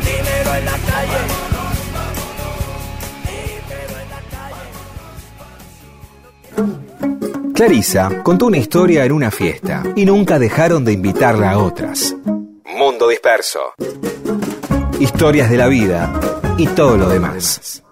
Dímelo 0.04 0.50
en 0.58 0.64
la 0.66 0.76
calle. 0.90 1.20
Dímelo 3.24 3.96
en 4.02 4.08
la 4.14 4.20
calle. 7.16 7.27
Clarisa 7.58 8.22
contó 8.22 8.46
una 8.46 8.58
historia 8.58 9.04
en 9.04 9.10
una 9.10 9.32
fiesta 9.32 9.82
y 9.96 10.04
nunca 10.04 10.38
dejaron 10.38 10.84
de 10.84 10.92
invitarla 10.92 11.50
a 11.50 11.58
otras. 11.58 12.14
Mundo 12.64 13.08
disperso. 13.08 13.58
Historias 15.00 15.50
de 15.50 15.56
la 15.56 15.66
vida 15.66 16.20
y 16.56 16.68
todo 16.68 16.96
lo 16.96 17.08
demás. 17.08 17.82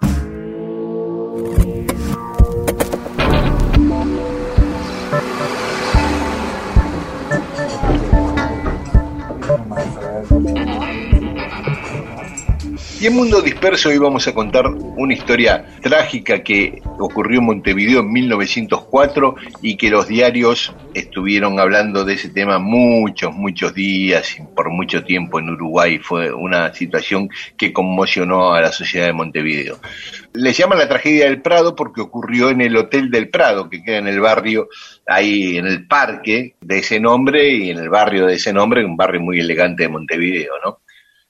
Y 12.99 13.09
en 13.09 13.15
Mundo 13.15 13.43
Disperso 13.43 13.91
hoy 13.91 13.99
vamos 13.99 14.27
a 14.27 14.33
contar 14.33 14.69
una 14.69 15.13
historia 15.13 15.67
trágica 15.83 16.43
que 16.43 16.81
ocurrió 16.99 17.41
en 17.41 17.45
Montevideo 17.45 18.01
en 18.01 18.11
1904 18.11 19.37
y 19.61 19.77
que 19.77 19.91
los 19.91 20.09
diarios 20.09 20.75
estuvieron 20.95 21.61
hablando 21.61 22.07
de 22.07 22.15
ese 22.15 22.31
tema 22.31 22.59
muchos, 22.59 23.35
muchos 23.35 23.75
días 23.75 24.39
y 24.39 24.43
por 24.55 24.71
mucho 24.71 25.05
tiempo 25.05 25.39
en 25.39 25.51
Uruguay. 25.51 25.99
Fue 25.99 26.33
una 26.33 26.73
situación 26.73 27.29
que 27.59 27.71
conmocionó 27.71 28.55
a 28.55 28.63
la 28.63 28.73
sociedad 28.73 29.05
de 29.05 29.13
Montevideo. 29.13 29.79
Le 30.33 30.55
llaman 30.55 30.79
la 30.79 30.89
tragedia 30.89 31.27
del 31.27 31.43
Prado 31.43 31.77
porque 31.77 32.01
ocurrió 32.01 32.49
en 32.49 32.63
el 32.63 32.75
Hotel 32.79 33.11
del 33.11 33.29
Prado, 33.29 33.69
que 33.69 33.83
queda 33.83 33.99
en 33.99 34.09
el 34.09 34.21
barrio, 34.21 34.71
ahí 35.07 35.59
en 35.59 35.67
el 35.67 35.87
parque 35.87 36.55
de 36.63 36.79
ese 36.79 36.99
nombre 36.99 37.47
y 37.47 37.69
en 37.69 37.79
el 37.79 37.91
barrio 37.91 38.25
de 38.25 38.37
ese 38.37 38.55
nombre, 38.55 38.87
un 38.87 38.97
barrio 38.97 39.21
muy 39.21 39.39
elegante 39.39 39.83
de 39.83 39.91
Montevideo, 39.91 40.55
¿no? 40.65 40.79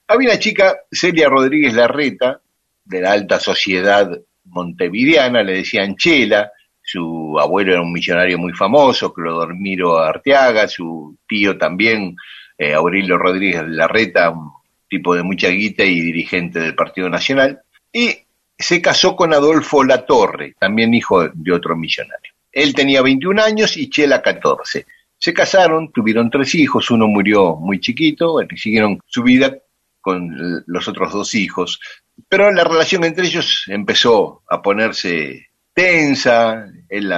Había 0.07 0.29
una 0.29 0.39
chica, 0.39 0.77
Celia 0.89 1.27
Rodríguez 1.27 1.73
Larreta, 1.73 2.39
de 2.85 3.01
la 3.01 3.11
alta 3.11 3.39
sociedad 3.39 4.09
montevideana, 4.45 5.43
le 5.43 5.55
decían 5.55 5.97
Chela, 5.97 6.51
su 6.81 7.37
abuelo 7.37 7.73
era 7.73 7.81
un 7.81 7.91
millonario 7.91 8.37
muy 8.37 8.53
famoso, 8.53 9.13
Clodormiro 9.13 9.99
Arteaga, 9.99 10.69
su 10.69 11.17
tío 11.27 11.57
también, 11.57 12.15
eh, 12.57 12.73
Aurelio 12.73 13.17
Rodríguez 13.17 13.63
Larreta, 13.67 14.29
un 14.29 14.51
tipo 14.87 15.13
de 15.13 15.23
mucha 15.23 15.49
guita 15.49 15.83
y 15.83 15.99
dirigente 15.99 16.61
del 16.61 16.75
Partido 16.75 17.09
Nacional, 17.09 17.59
y 17.91 18.15
se 18.57 18.81
casó 18.81 19.17
con 19.17 19.33
Adolfo 19.33 19.83
Latorre, 19.83 20.55
también 20.57 20.93
hijo 20.93 21.27
de 21.27 21.51
otro 21.51 21.75
millonario. 21.75 22.31
Él 22.53 22.73
tenía 22.73 23.01
21 23.01 23.43
años 23.43 23.75
y 23.75 23.89
Chela 23.89 24.21
14. 24.21 24.85
Se 25.17 25.33
casaron, 25.33 25.91
tuvieron 25.91 26.29
tres 26.29 26.55
hijos, 26.55 26.89
uno 26.89 27.07
murió 27.07 27.57
muy 27.57 27.81
chiquito, 27.81 28.37
siguieron 28.55 28.99
su 29.05 29.23
vida 29.23 29.57
con 30.01 30.63
los 30.65 30.87
otros 30.87 31.11
dos 31.13 31.35
hijos. 31.35 31.79
Pero 32.27 32.51
la 32.51 32.63
relación 32.63 33.03
entre 33.03 33.27
ellos 33.27 33.65
empezó 33.67 34.43
a 34.49 34.61
ponerse 34.61 35.47
tensa, 35.73 36.65
él 36.89 37.09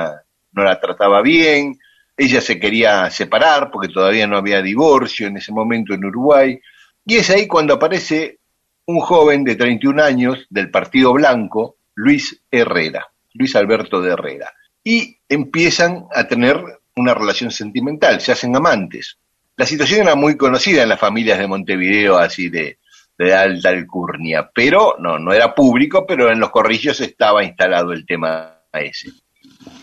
no 0.51 0.63
la 0.63 0.79
trataba 0.79 1.21
bien, 1.21 1.79
ella 2.17 2.41
se 2.41 2.59
quería 2.59 3.09
separar 3.09 3.71
porque 3.71 3.87
todavía 3.87 4.27
no 4.27 4.37
había 4.37 4.61
divorcio 4.61 5.27
en 5.27 5.37
ese 5.37 5.53
momento 5.53 5.93
en 5.93 6.03
Uruguay, 6.03 6.59
y 7.05 7.15
es 7.15 7.29
ahí 7.29 7.47
cuando 7.47 7.75
aparece 7.75 8.39
un 8.85 8.99
joven 8.99 9.43
de 9.43 9.55
31 9.55 10.03
años 10.03 10.45
del 10.49 10.69
Partido 10.69 11.13
Blanco, 11.13 11.77
Luis 11.95 12.41
Herrera, 12.51 13.07
Luis 13.33 13.55
Alberto 13.55 14.01
de 14.01 14.11
Herrera, 14.11 14.51
y 14.83 15.17
empiezan 15.29 16.07
a 16.13 16.27
tener 16.27 16.61
una 16.95 17.13
relación 17.13 17.51
sentimental, 17.51 18.19
se 18.19 18.31
hacen 18.31 18.55
amantes. 18.55 19.17
La 19.59 19.65
situación 19.65 20.03
era 20.03 20.15
muy 20.15 20.37
conocida 20.37 20.83
en 20.83 20.87
las 20.87 21.01
familias 21.01 21.37
de 21.37 21.45
Montevideo, 21.45 22.17
así 22.17 22.47
de, 22.47 22.77
alta 23.35 23.67
alcurnia, 23.67 24.49
pero 24.55 24.95
no, 24.99 25.33
era 25.33 25.53
público, 25.53 26.05
pero 26.07 26.31
en 26.31 26.39
los 26.39 26.49
corrillos 26.49 27.01
estaba 27.01 27.43
instalado 27.43 27.91
el 27.91 28.05
tema 28.05 28.61
ese. 28.71 29.09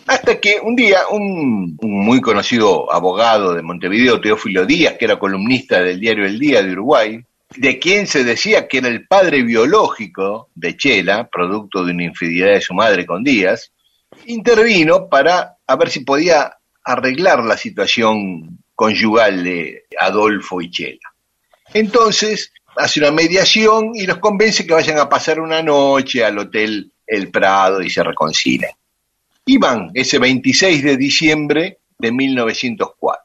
Hasta 0.07 0.39
que 0.39 0.59
un 0.63 0.75
día 0.75 1.01
un, 1.11 1.77
muy 1.79 2.21
conocido 2.21 2.91
abogado 2.91 3.53
de 3.53 3.61
Montevideo, 3.61 4.19
Teófilo 4.19 4.65
Díaz, 4.65 4.95
que 4.97 5.05
era 5.05 5.19
columnista 5.19 5.79
del 5.79 5.99
diario 5.99 6.25
El 6.25 6.39
Día 6.39 6.63
de 6.63 6.71
Uruguay, 6.71 7.23
de 7.55 7.77
quien 7.77 8.07
se 8.07 8.23
decía 8.23 8.67
que 8.67 8.79
era 8.79 8.87
el 8.87 9.05
padre 9.05 9.43
biológico 9.43 10.49
de 10.55 10.75
Chela, 10.75 11.29
producto 11.31 11.85
de 11.85 11.91
una 11.91 12.05
infidelidad 12.05 12.53
de 12.53 12.61
su 12.61 12.73
madre 12.73 13.05
con 13.05 13.23
Díaz, 13.23 13.71
intervino 14.25 15.07
para 15.07 15.57
ver 15.77 15.89
si 15.91 15.99
podía 15.99 16.57
arreglar 16.83 17.43
la 17.43 17.57
situación 17.57 18.57
conyugal 18.77 19.43
de 19.43 19.85
Adolfo 19.99 20.61
y 20.61 20.69
Chela. 20.69 21.11
Entonces 21.73 22.53
hace 22.75 22.99
una 22.99 23.09
mediación 23.09 23.91
y 23.95 24.05
los 24.05 24.19
convence 24.19 24.67
que 24.67 24.73
vayan 24.75 24.99
a 24.99 25.09
pasar 25.09 25.39
una 25.39 25.63
noche 25.63 26.23
al 26.23 26.37
hotel 26.37 26.91
El 27.07 27.31
Prado 27.31 27.81
y 27.81 27.89
se 27.89 28.03
reconcilian. 28.03 28.71
Y 29.47 29.57
van 29.57 29.89
ese 29.95 30.19
26 30.19 30.83
de 30.83 30.95
diciembre 30.95 31.79
de 31.97 32.11
1904. 32.11 33.23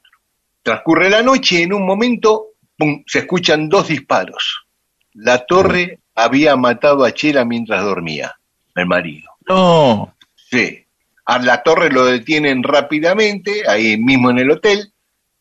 Transcurre 0.63 1.11
la 1.11 1.23
noche 1.23 1.57
y 1.57 1.63
en 1.65 1.75
un 1.75 1.85
momento 1.85 2.47
pum, 2.79 3.05
se 3.07 3.19
escuchan 3.19 3.69
dos 3.69 3.89
disparos. 3.89 4.65
La 5.13 5.45
torre 5.45 5.99
había 6.15 6.57
matado 6.57 7.05
a 7.05 7.13
Chela 7.13 7.45
mientras 7.45 7.85
dormía, 7.85 8.35
el 8.75 8.87
marido. 8.87 9.29
No. 9.47 10.15
Sí. 10.51 10.87
A 11.27 11.39
la 11.41 11.63
torre 11.63 11.91
lo 11.91 12.07
detienen 12.07 12.63
rápidamente, 12.63 13.69
ahí 13.69 13.99
mismo 13.99 14.31
en 14.31 14.39
el 14.39 14.51
hotel, 14.51 14.92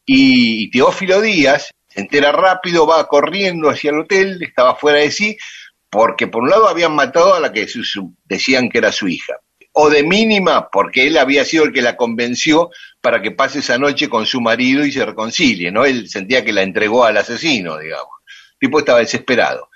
y 0.05 0.69
Teófilo 0.71 1.21
Díaz 1.21 1.71
se 1.87 2.01
entera 2.01 2.31
rápido, 2.31 2.87
va 2.87 3.07
corriendo 3.07 3.69
hacia 3.69 3.91
el 3.91 3.99
hotel, 3.99 4.41
estaba 4.41 4.75
fuera 4.75 4.99
de 4.99 5.11
sí, 5.11 5.37
porque 5.89 6.27
por 6.27 6.43
un 6.43 6.49
lado 6.49 6.69
habían 6.69 6.95
matado 6.95 7.33
a 7.33 7.39
la 7.39 7.51
que 7.51 7.67
decían 8.25 8.69
que 8.69 8.77
era 8.77 8.91
su 8.91 9.07
hija, 9.09 9.35
o 9.73 9.89
de 9.89 10.03
mínima, 10.03 10.69
porque 10.69 11.05
él 11.07 11.17
había 11.17 11.43
sido 11.43 11.65
el 11.65 11.73
que 11.73 11.81
la 11.81 11.97
convenció 11.97 12.69
para 13.01 13.21
que 13.21 13.31
pase 13.31 13.59
esa 13.59 13.77
noche 13.77 14.07
con 14.07 14.25
su 14.25 14.39
marido 14.39 14.85
y 14.85 14.91
se 14.91 15.05
reconcilie, 15.05 15.71
¿no? 15.71 15.85
Él 15.85 16.09
sentía 16.09 16.45
que 16.45 16.53
la 16.53 16.61
entregó 16.61 17.03
al 17.03 17.17
asesino, 17.17 17.77
digamos. 17.77 18.13
El 18.53 18.67
tipo 18.67 18.79
estaba 18.79 18.99
desesperado. 18.99 19.69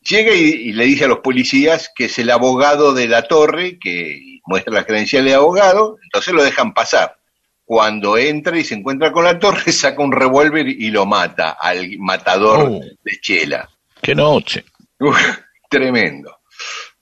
Llega 0.00 0.34
y, 0.34 0.40
y, 0.40 0.72
le 0.72 0.84
dice 0.84 1.06
a 1.06 1.08
los 1.08 1.20
policías 1.20 1.90
que 1.94 2.04
es 2.04 2.18
el 2.18 2.30
abogado 2.30 2.92
de 2.92 3.08
la 3.08 3.22
torre, 3.22 3.78
que 3.80 4.40
muestra 4.46 4.74
las 4.74 4.84
credenciales 4.84 5.32
de 5.32 5.36
abogado, 5.36 5.96
entonces 6.02 6.34
lo 6.34 6.44
dejan 6.44 6.74
pasar. 6.74 7.16
Cuando 7.64 8.18
entra 8.18 8.58
y 8.58 8.64
se 8.64 8.74
encuentra 8.74 9.10
con 9.12 9.24
la 9.24 9.38
torre, 9.38 9.72
saca 9.72 10.02
un 10.02 10.12
revólver 10.12 10.68
y 10.68 10.90
lo 10.90 11.06
mata 11.06 11.56
al 11.60 11.98
matador 11.98 12.68
Oh. 12.68 12.80
de 12.80 13.20
Chela. 13.20 13.68
Qué 14.02 14.14
noche. 14.14 14.64
Uf, 15.00 15.18
tremendo. 15.68 16.38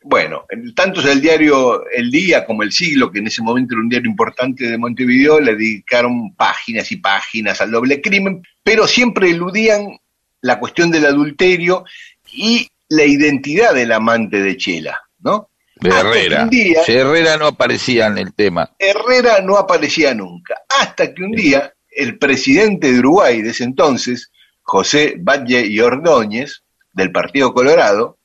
Bueno, 0.04 0.46
tanto 0.74 1.00
el 1.08 1.20
diario 1.20 1.88
El 1.88 2.10
Día 2.10 2.44
como 2.44 2.62
El 2.64 2.72
Siglo, 2.72 3.10
que 3.12 3.20
en 3.20 3.28
ese 3.28 3.42
momento 3.42 3.74
era 3.74 3.82
un 3.82 3.88
diario 3.88 4.10
importante 4.10 4.66
de 4.66 4.76
Montevideo, 4.78 5.38
le 5.40 5.54
dedicaron 5.54 6.34
páginas 6.34 6.90
y 6.90 6.96
páginas 6.96 7.60
al 7.60 7.70
doble 7.70 8.00
crimen, 8.00 8.42
pero 8.64 8.88
siempre 8.88 9.30
eludían 9.30 9.98
la 10.40 10.58
cuestión 10.58 10.90
del 10.90 11.06
adulterio 11.06 11.84
y 12.32 12.68
la 12.88 13.04
identidad 13.04 13.74
del 13.74 13.92
amante 13.92 14.40
de 14.42 14.56
Chela, 14.56 15.00
¿no? 15.20 15.50
De 15.82 15.90
Herrera. 15.90 16.42
un 16.44 16.50
día- 16.50 16.82
Si 16.84 16.92
Herrera 16.92 17.36
no 17.36 17.46
aparecía 17.46 18.06
en 18.06 18.18
el 18.18 18.32
tema. 18.34 18.70
Herrera 18.78 19.40
no 19.42 19.56
aparecía 19.56 20.14
nunca, 20.14 20.62
hasta 20.80 21.12
que 21.12 21.22
un 21.22 21.32
día 21.32 21.72
el 21.90 22.18
presidente 22.18 22.92
de 22.92 22.98
Uruguay 23.00 23.42
de 23.42 23.50
ese 23.50 23.64
entonces, 23.64 24.30
José 24.62 25.16
Valle 25.18 25.66
y 25.66 25.80
Ordóñez, 25.80 26.62
del 26.92 27.10
Partido 27.12 27.52
Colorado, 27.52 28.18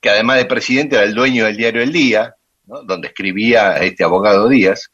que 0.00 0.10
además 0.10 0.38
de 0.38 0.44
presidente 0.46 0.96
era 0.96 1.04
el 1.04 1.14
dueño 1.14 1.44
del 1.44 1.56
diario 1.56 1.82
El 1.82 1.92
Día, 1.92 2.34
¿no? 2.66 2.82
donde 2.82 3.08
escribía 3.08 3.76
este 3.78 4.04
abogado 4.04 4.48
Díaz, 4.48 4.90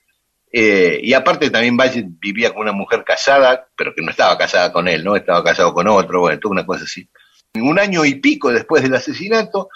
eh, 0.52 0.98
y 1.02 1.12
aparte 1.14 1.48
también 1.50 1.76
Valle 1.76 2.04
vivía 2.06 2.50
con 2.52 2.62
una 2.62 2.72
mujer 2.72 3.04
casada, 3.04 3.68
pero 3.76 3.94
que 3.94 4.02
no 4.02 4.10
estaba 4.10 4.36
casada 4.36 4.72
con 4.72 4.88
él, 4.88 5.04
¿no? 5.04 5.14
Estaba 5.16 5.44
casado 5.44 5.72
con 5.72 5.86
otro, 5.86 6.20
bueno, 6.20 6.40
toda 6.40 6.52
una 6.52 6.66
cosa 6.66 6.84
así. 6.84 7.08
Un 7.54 7.78
año 7.78 8.04
y 8.04 8.16
pico 8.16 8.52
después 8.52 8.82
del 8.82 8.94
asesinato, 8.94 9.68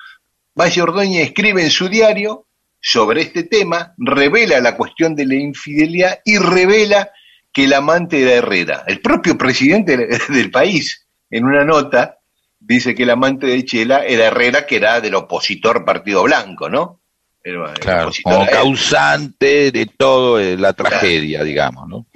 Valle 0.55 0.83
Ordóñez 0.83 1.29
escribe 1.29 1.63
en 1.63 1.71
su 1.71 1.89
diario 1.89 2.47
sobre 2.81 3.23
este 3.23 3.45
tema, 3.45 3.95
revela 3.97 4.61
la 4.61 4.77
cuestión 4.77 5.17
de 5.17 5.27
la 5.27 5.35
infidelidad 5.35 6.21
y 6.25 6.39
revela 6.39 7.11
que 7.53 7.65
el 7.65 7.73
amante 7.73 8.23
era 8.23 8.33
Herrera. 8.33 8.85
El 8.87 9.01
propio 9.01 9.39
presidente 9.39 9.97
del 10.29 10.51
país, 10.51 11.07
en 11.31 11.45
una 11.45 11.65
nota, 11.65 12.19
dice 12.59 12.95
que 12.95 13.05
el 13.05 13.11
amante 13.11 13.47
de 13.47 13.65
Chela 13.65 14.05
era 14.05 14.27
Herrera, 14.27 14.67
que 14.67 14.77
era 14.77 15.01
del 15.01 15.15
opositor 15.15 15.85
Partido 15.85 16.23
Blanco, 16.25 16.69
¿no? 16.69 17.01
El 17.43 17.63
Claro, 17.75 18.11
como 18.23 18.47
causante 18.47 19.71
de 19.71 19.87
todo 19.87 20.41
eh, 20.41 20.57
la 20.57 20.73
tragedia, 20.73 21.45
digamos, 21.45 21.87
¿no? 21.89 22.07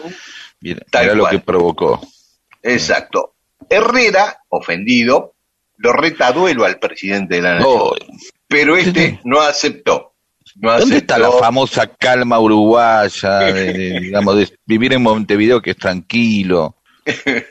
Mira, 0.60 0.82
era 0.90 1.14
lo 1.14 1.26
que 1.26 1.38
provocó. 1.38 2.00
Exacto. 2.62 3.34
Herrera, 3.68 4.38
ofendido, 4.48 5.34
lo 5.78 5.92
reta 5.92 6.28
a 6.28 6.32
duelo 6.32 6.64
al 6.64 6.78
presidente 6.78 7.36
de 7.36 7.42
la 7.42 7.54
nación, 7.54 7.72
Oh, 7.76 7.94
pero 8.46 8.76
este 8.76 9.20
no 9.24 9.40
aceptó. 9.40 10.14
No 10.56 10.78
¿Dónde 10.78 10.96
está 10.98 11.18
la 11.18 11.30
famosa 11.30 11.86
calma 11.86 12.40
uruguaya, 12.40 13.38
de- 13.40 13.72
de, 13.72 14.00
digamos, 14.00 14.36
de 14.36 14.48
vivir 14.66 14.92
en 14.94 15.02
Montevideo 15.02 15.60
que 15.62 15.70
es 15.72 15.76
tranquilo? 15.76 16.76
¿De 17.04 17.44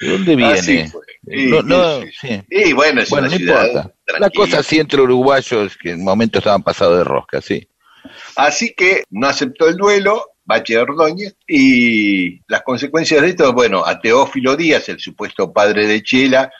dónde 0.00 0.36
viene? 0.36 0.88
fue. 0.88 1.00
Sí, 1.28 1.46
No, 1.50 1.62
no, 1.62 2.00
sí, 2.02 2.08
sí. 2.20 2.42
Y 2.50 2.72
bueno, 2.72 3.02
es 3.02 3.10
Bueno, 3.10 3.26
una 3.26 3.34
no 3.34 3.38
ciudad 3.38 3.66
importa. 3.66 3.94
La 4.18 4.30
cosa 4.30 4.60
así 4.60 4.78
entre 4.78 5.02
uruguayos 5.02 5.76
que 5.76 5.90
en 5.90 6.02
momento 6.04 6.38
estaban 6.38 6.62
pasados 6.62 6.98
de 6.98 7.04
rosca, 7.04 7.40
sí. 7.42 7.68
Así 8.36 8.72
que 8.74 9.02
no 9.10 9.26
aceptó 9.26 9.68
el 9.68 9.76
duelo, 9.76 10.30
Bache 10.44 10.78
Ordóñez, 10.78 11.36
y 11.46 12.40
las 12.50 12.62
consecuencias 12.62 13.20
de 13.20 13.28
esto, 13.30 13.52
bueno, 13.52 13.84
a 13.84 14.00
Teófilo 14.00 14.56
Díaz, 14.56 14.88
el 14.88 14.98
supuesto 15.00 15.52
padre 15.52 15.86
de 15.86 16.02
Chela, 16.02 16.50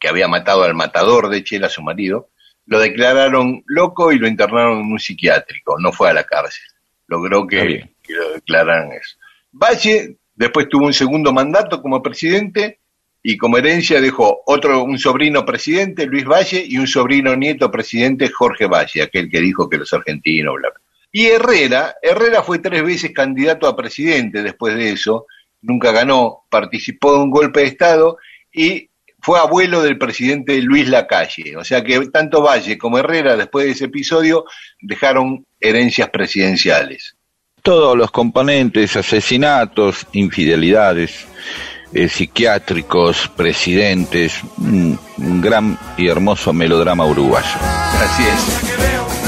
que 0.00 0.08
había 0.08 0.26
matado 0.26 0.64
al 0.64 0.74
matador 0.74 1.28
de 1.28 1.44
Chela, 1.44 1.68
su 1.68 1.82
marido, 1.82 2.30
lo 2.66 2.80
declararon 2.80 3.62
loco 3.66 4.12
y 4.12 4.18
lo 4.18 4.26
internaron 4.26 4.80
en 4.80 4.92
un 4.92 4.98
psiquiátrico, 4.98 5.78
no 5.78 5.92
fue 5.92 6.10
a 6.10 6.14
la 6.14 6.24
cárcel. 6.24 6.64
Logró 7.06 7.46
que 7.46 7.90
lo 8.08 8.32
declararan 8.32 8.92
eso. 8.92 9.16
Valle 9.52 10.16
después 10.34 10.68
tuvo 10.68 10.86
un 10.86 10.94
segundo 10.94 11.32
mandato 11.32 11.82
como 11.82 12.02
presidente 12.02 12.80
y 13.22 13.36
como 13.36 13.58
herencia 13.58 14.00
dejó 14.00 14.42
otro, 14.46 14.82
un 14.84 14.98
sobrino 14.98 15.44
presidente, 15.44 16.06
Luis 16.06 16.24
Valle, 16.24 16.64
y 16.66 16.78
un 16.78 16.86
sobrino 16.86 17.36
nieto 17.36 17.70
presidente, 17.70 18.30
Jorge 18.30 18.66
Valle, 18.66 19.02
aquel 19.02 19.28
que 19.28 19.40
dijo 19.40 19.68
que 19.68 19.76
los 19.76 19.92
argentinos, 19.92 20.54
bla, 20.54 20.70
bla. 20.70 20.80
Y 21.12 21.26
Herrera, 21.26 21.96
Herrera 22.00 22.42
fue 22.42 22.60
tres 22.60 22.82
veces 22.82 23.12
candidato 23.12 23.66
a 23.66 23.76
presidente 23.76 24.42
después 24.42 24.76
de 24.76 24.92
eso, 24.92 25.26
nunca 25.60 25.92
ganó, 25.92 26.44
participó 26.48 27.12
de 27.12 27.18
un 27.18 27.30
golpe 27.30 27.60
de 27.60 27.66
Estado 27.66 28.16
y 28.52 28.89
fue 29.22 29.38
abuelo 29.38 29.82
del 29.82 29.98
presidente 29.98 30.60
Luis 30.62 30.88
Lacalle. 30.88 31.56
O 31.56 31.64
sea 31.64 31.82
que 31.82 32.00
tanto 32.08 32.42
Valle 32.42 32.78
como 32.78 32.98
Herrera, 32.98 33.36
después 33.36 33.66
de 33.66 33.72
ese 33.72 33.84
episodio, 33.86 34.44
dejaron 34.80 35.44
herencias 35.60 36.08
presidenciales. 36.10 37.16
Todos 37.62 37.96
los 37.96 38.10
componentes, 38.10 38.96
asesinatos, 38.96 40.06
infidelidades, 40.12 41.26
eh, 41.92 42.08
psiquiátricos, 42.08 43.28
presidentes, 43.36 44.40
un, 44.56 44.98
un 45.18 45.40
gran 45.40 45.78
y 45.98 46.08
hermoso 46.08 46.52
melodrama 46.52 47.04
uruguayo. 47.04 47.58
Así 48.00 48.22
es. 48.22 49.19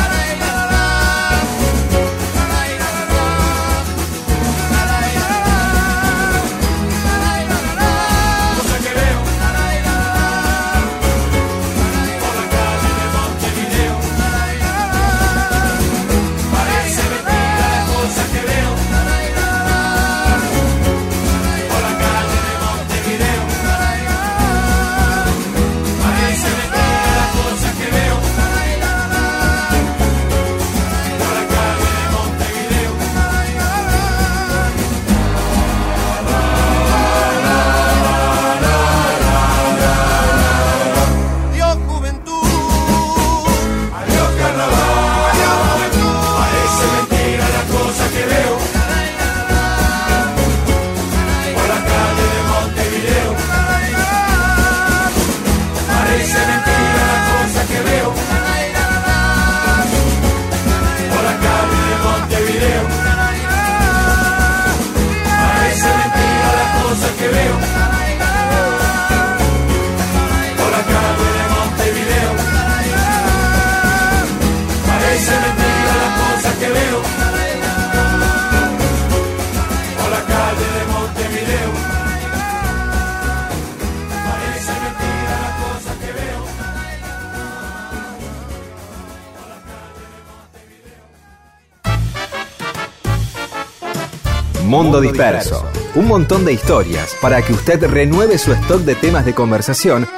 Un 95.94 96.09
montón 96.09 96.44
de 96.44 96.52
historias 96.55 97.14
para 97.20 97.42
que 97.42 97.52
usted 97.52 97.85
renueve 97.85 98.38
su 98.38 98.52
stock 98.52 98.81
de 98.83 98.94
temas 98.94 99.24
de 99.26 99.35
conversación 99.35 100.09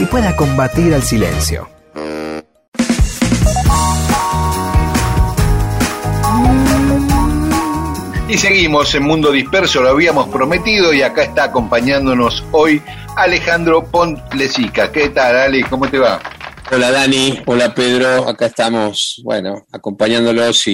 y 0.00 0.04
pueda 0.06 0.34
combatir 0.34 0.94
al 0.94 1.02
silencio. 1.02 1.68
Y 8.28 8.38
seguimos 8.38 8.94
en 8.94 9.02
Mundo 9.02 9.30
Disperso, 9.30 9.82
lo 9.82 9.90
habíamos 9.90 10.28
prometido 10.28 10.94
y 10.94 11.02
acá 11.02 11.22
está 11.24 11.44
acompañándonos 11.44 12.42
hoy 12.52 12.80
Alejandro 13.16 13.84
Pontlesica. 13.84 14.90
¿Qué 14.90 15.10
tal, 15.10 15.36
Ale? 15.36 15.64
¿Cómo 15.68 15.86
te 15.88 15.98
va? 15.98 16.18
Hola 16.70 16.90
Dani, 16.90 17.42
hola 17.44 17.74
Pedro, 17.74 18.26
acá 18.26 18.46
estamos, 18.46 19.20
bueno, 19.22 19.66
acompañándolos 19.70 20.66
y, 20.68 20.72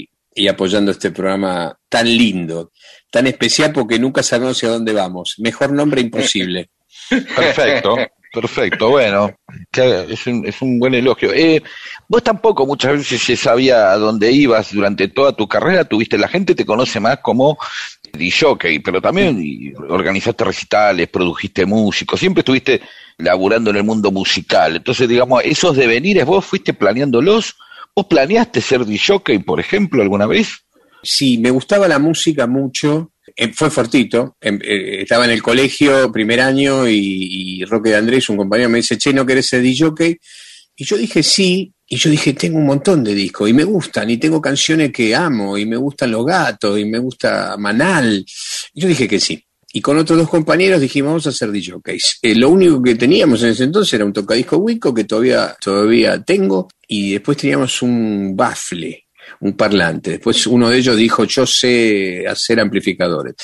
y- 0.00 0.09
y 0.34 0.48
apoyando 0.48 0.90
este 0.90 1.10
programa 1.10 1.76
tan 1.88 2.06
lindo, 2.06 2.72
tan 3.10 3.26
especial 3.26 3.72
porque 3.72 3.98
nunca 3.98 4.22
sabemos 4.22 4.56
hacia 4.56 4.70
dónde 4.70 4.92
vamos. 4.92 5.34
Mejor 5.38 5.72
nombre 5.72 6.00
imposible. 6.00 6.70
Perfecto, 7.10 7.96
perfecto. 8.32 8.90
Bueno, 8.90 9.34
es 9.72 10.26
un, 10.28 10.46
es 10.46 10.62
un 10.62 10.78
buen 10.78 10.94
elogio. 10.94 11.32
Eh, 11.34 11.60
vos 12.06 12.22
tampoco 12.22 12.64
muchas 12.66 12.92
veces 12.92 13.20
se 13.20 13.36
sabía 13.36 13.90
a 13.90 13.96
dónde 13.96 14.30
ibas 14.30 14.72
durante 14.72 15.08
toda 15.08 15.32
tu 15.32 15.48
carrera. 15.48 15.84
Tuviste 15.84 16.16
la 16.16 16.28
gente 16.28 16.54
te 16.54 16.64
conoce 16.64 17.00
más 17.00 17.18
como 17.18 17.58
jockey, 18.38 18.78
pero 18.80 19.00
también 19.00 19.74
organizaste 19.88 20.44
recitales, 20.44 21.08
produjiste 21.08 21.66
músicos, 21.66 22.20
siempre 22.20 22.40
estuviste 22.40 22.80
laburando 23.18 23.70
en 23.70 23.76
el 23.76 23.84
mundo 23.84 24.10
musical. 24.10 24.76
Entonces, 24.76 25.08
digamos, 25.08 25.42
esos 25.44 25.76
devenires 25.76 26.24
vos 26.24 26.44
fuiste 26.44 26.74
planeándolos. 26.74 27.56
¿Vos 27.94 28.06
planeaste 28.08 28.60
ser 28.60 28.84
jockey, 28.98 29.38
por 29.38 29.60
ejemplo, 29.60 30.02
alguna 30.02 30.26
vez? 30.26 30.48
Sí, 31.02 31.38
me 31.38 31.50
gustaba 31.50 31.88
la 31.88 31.98
música 31.98 32.46
mucho. 32.46 33.12
Eh, 33.36 33.52
fue 33.52 33.70
fortito. 33.70 34.36
Em- 34.40 34.60
eh, 34.62 35.02
estaba 35.02 35.24
en 35.24 35.30
el 35.32 35.42
colegio, 35.42 36.10
primer 36.12 36.40
año, 36.40 36.88
y, 36.88 37.60
y 37.60 37.64
Roque 37.64 37.90
de 37.90 37.96
Andrés, 37.96 38.28
un 38.28 38.36
compañero, 38.36 38.68
me 38.68 38.78
dice, 38.78 38.98
che, 38.98 39.12
¿no 39.12 39.26
querés 39.26 39.46
ser 39.46 39.62
DJ? 39.62 40.18
Y 40.76 40.84
yo 40.84 40.96
dije 40.96 41.22
sí, 41.22 41.72
y 41.86 41.96
yo 41.96 42.08
dije, 42.10 42.32
tengo 42.34 42.58
un 42.58 42.66
montón 42.66 43.02
de 43.04 43.14
discos, 43.14 43.48
y 43.50 43.52
me 43.52 43.64
gustan, 43.64 44.08
y 44.10 44.16
tengo 44.16 44.40
canciones 44.40 44.92
que 44.92 45.14
amo, 45.14 45.58
y 45.58 45.66
me 45.66 45.76
gustan 45.76 46.10
los 46.10 46.24
gatos, 46.24 46.78
y 46.78 46.84
me 46.84 46.98
gusta 46.98 47.56
Manal. 47.58 48.24
Y 48.74 48.80
yo 48.80 48.88
dije 48.88 49.08
que 49.08 49.20
sí. 49.20 49.44
Y 49.72 49.80
con 49.80 49.98
otros 49.98 50.18
dos 50.18 50.28
compañeros 50.28 50.80
dijimos, 50.80 51.10
vamos 51.10 51.26
a 51.26 51.30
hacer 51.30 51.52
DJs. 51.52 52.18
Eh, 52.22 52.34
lo 52.34 52.48
único 52.50 52.82
que 52.82 52.96
teníamos 52.96 53.42
en 53.42 53.50
ese 53.50 53.64
entonces 53.64 53.94
era 53.94 54.04
un 54.04 54.12
tocadisco 54.12 54.56
Wico, 54.56 54.92
que 54.92 55.04
todavía, 55.04 55.56
todavía 55.60 56.20
tengo, 56.22 56.68
y 56.88 57.12
después 57.12 57.38
teníamos 57.38 57.80
un 57.82 58.34
bafle, 58.34 59.06
un 59.40 59.56
parlante. 59.56 60.12
Después 60.12 60.44
uno 60.48 60.68
de 60.68 60.78
ellos 60.78 60.96
dijo, 60.96 61.24
yo 61.24 61.46
sé 61.46 62.26
hacer 62.26 62.58
amplificadores. 62.58 63.34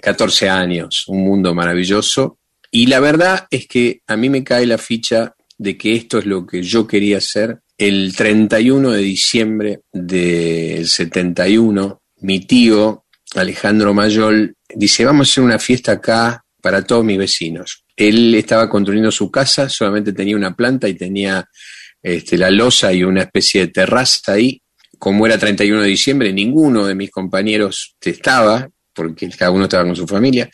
14 0.00 0.48
años, 0.48 1.04
un 1.08 1.22
mundo 1.22 1.54
maravilloso. 1.54 2.38
Y 2.70 2.86
la 2.86 3.00
verdad 3.00 3.46
es 3.50 3.66
que 3.66 4.00
a 4.06 4.16
mí 4.16 4.30
me 4.30 4.44
cae 4.44 4.64
la 4.64 4.78
ficha 4.78 5.34
de 5.58 5.76
que 5.76 5.94
esto 5.94 6.18
es 6.18 6.24
lo 6.24 6.46
que 6.46 6.62
yo 6.62 6.86
quería 6.86 7.18
hacer. 7.18 7.58
El 7.76 8.14
31 8.16 8.90
de 8.92 9.02
diciembre 9.02 9.80
del 9.92 10.88
71, 10.88 12.00
mi 12.20 12.40
tío 12.40 13.04
Alejandro 13.34 13.94
Mayol 13.94 14.54
dice, 14.74 15.04
vamos 15.04 15.28
a 15.28 15.30
hacer 15.30 15.44
una 15.44 15.58
fiesta 15.58 15.92
acá 15.92 16.44
para 16.62 16.84
todos 16.84 17.04
mis 17.04 17.18
vecinos. 17.18 17.84
Él 17.96 18.34
estaba 18.34 18.68
construyendo 18.68 19.10
su 19.10 19.30
casa, 19.30 19.68
solamente 19.68 20.12
tenía 20.12 20.36
una 20.36 20.54
planta 20.54 20.88
y 20.88 20.94
tenía 20.94 21.48
este, 22.02 22.38
la 22.38 22.50
losa 22.50 22.92
y 22.92 23.04
una 23.04 23.22
especie 23.22 23.62
de 23.62 23.72
terraza 23.72 24.32
ahí. 24.32 24.60
Como 24.98 25.26
era 25.26 25.38
31 25.38 25.82
de 25.82 25.88
diciembre, 25.88 26.32
ninguno 26.32 26.86
de 26.86 26.94
mis 26.94 27.10
compañeros 27.10 27.96
estaba, 28.00 28.68
porque 28.92 29.28
cada 29.30 29.50
uno 29.50 29.64
estaba 29.64 29.84
con 29.84 29.94
su 29.94 30.06
familia. 30.06 30.50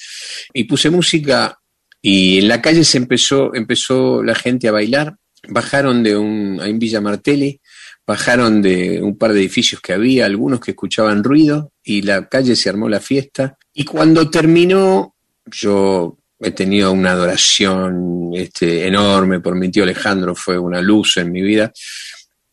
Y 0.53 0.65
puse 0.65 0.91
música 0.91 1.59
y 2.03 2.41
en 2.41 2.49
la 2.49 2.61
calle 2.61 2.85
se 2.85 2.99
empezó, 2.99 3.55
empezó 3.55 4.23
la 4.23 4.35
gente 4.35 4.69
a 4.69 4.73
bailar. 4.73 5.17
Bajaron 5.49 6.03
de 6.03 6.17
un, 6.17 6.61
en 6.63 6.79
Villa 6.79 7.01
Martelli, 7.01 7.61
bajaron 8.07 8.61
de 8.61 9.01
un 9.03 9.17
par 9.17 9.33
de 9.33 9.41
edificios 9.41 9.81
que 9.81 9.93
había, 9.93 10.27
algunos 10.27 10.61
que 10.61 10.73
escuchaban 10.73 11.25
ruido, 11.25 11.73
y 11.83 12.03
la 12.03 12.29
calle 12.29 12.57
se 12.57 12.69
armó 12.69 12.89
la 12.89 13.01
fiesta. 13.01 13.57
Y 13.73 13.85
cuando 13.85 14.31
terminó, 14.31 15.15
yo 15.47 16.19
he 16.39 16.51
tenido 16.51 16.93
una 16.93 17.13
adoración 17.13 18.31
este, 18.35 18.87
enorme 18.87 19.41
por 19.41 19.55
mi 19.55 19.71
tío 19.71 19.85
Alejandro, 19.85 20.35
fue 20.35 20.59
una 20.59 20.81
luz 20.81 21.17
en 21.17 21.33
mi 21.33 21.43
vida. 21.43 21.73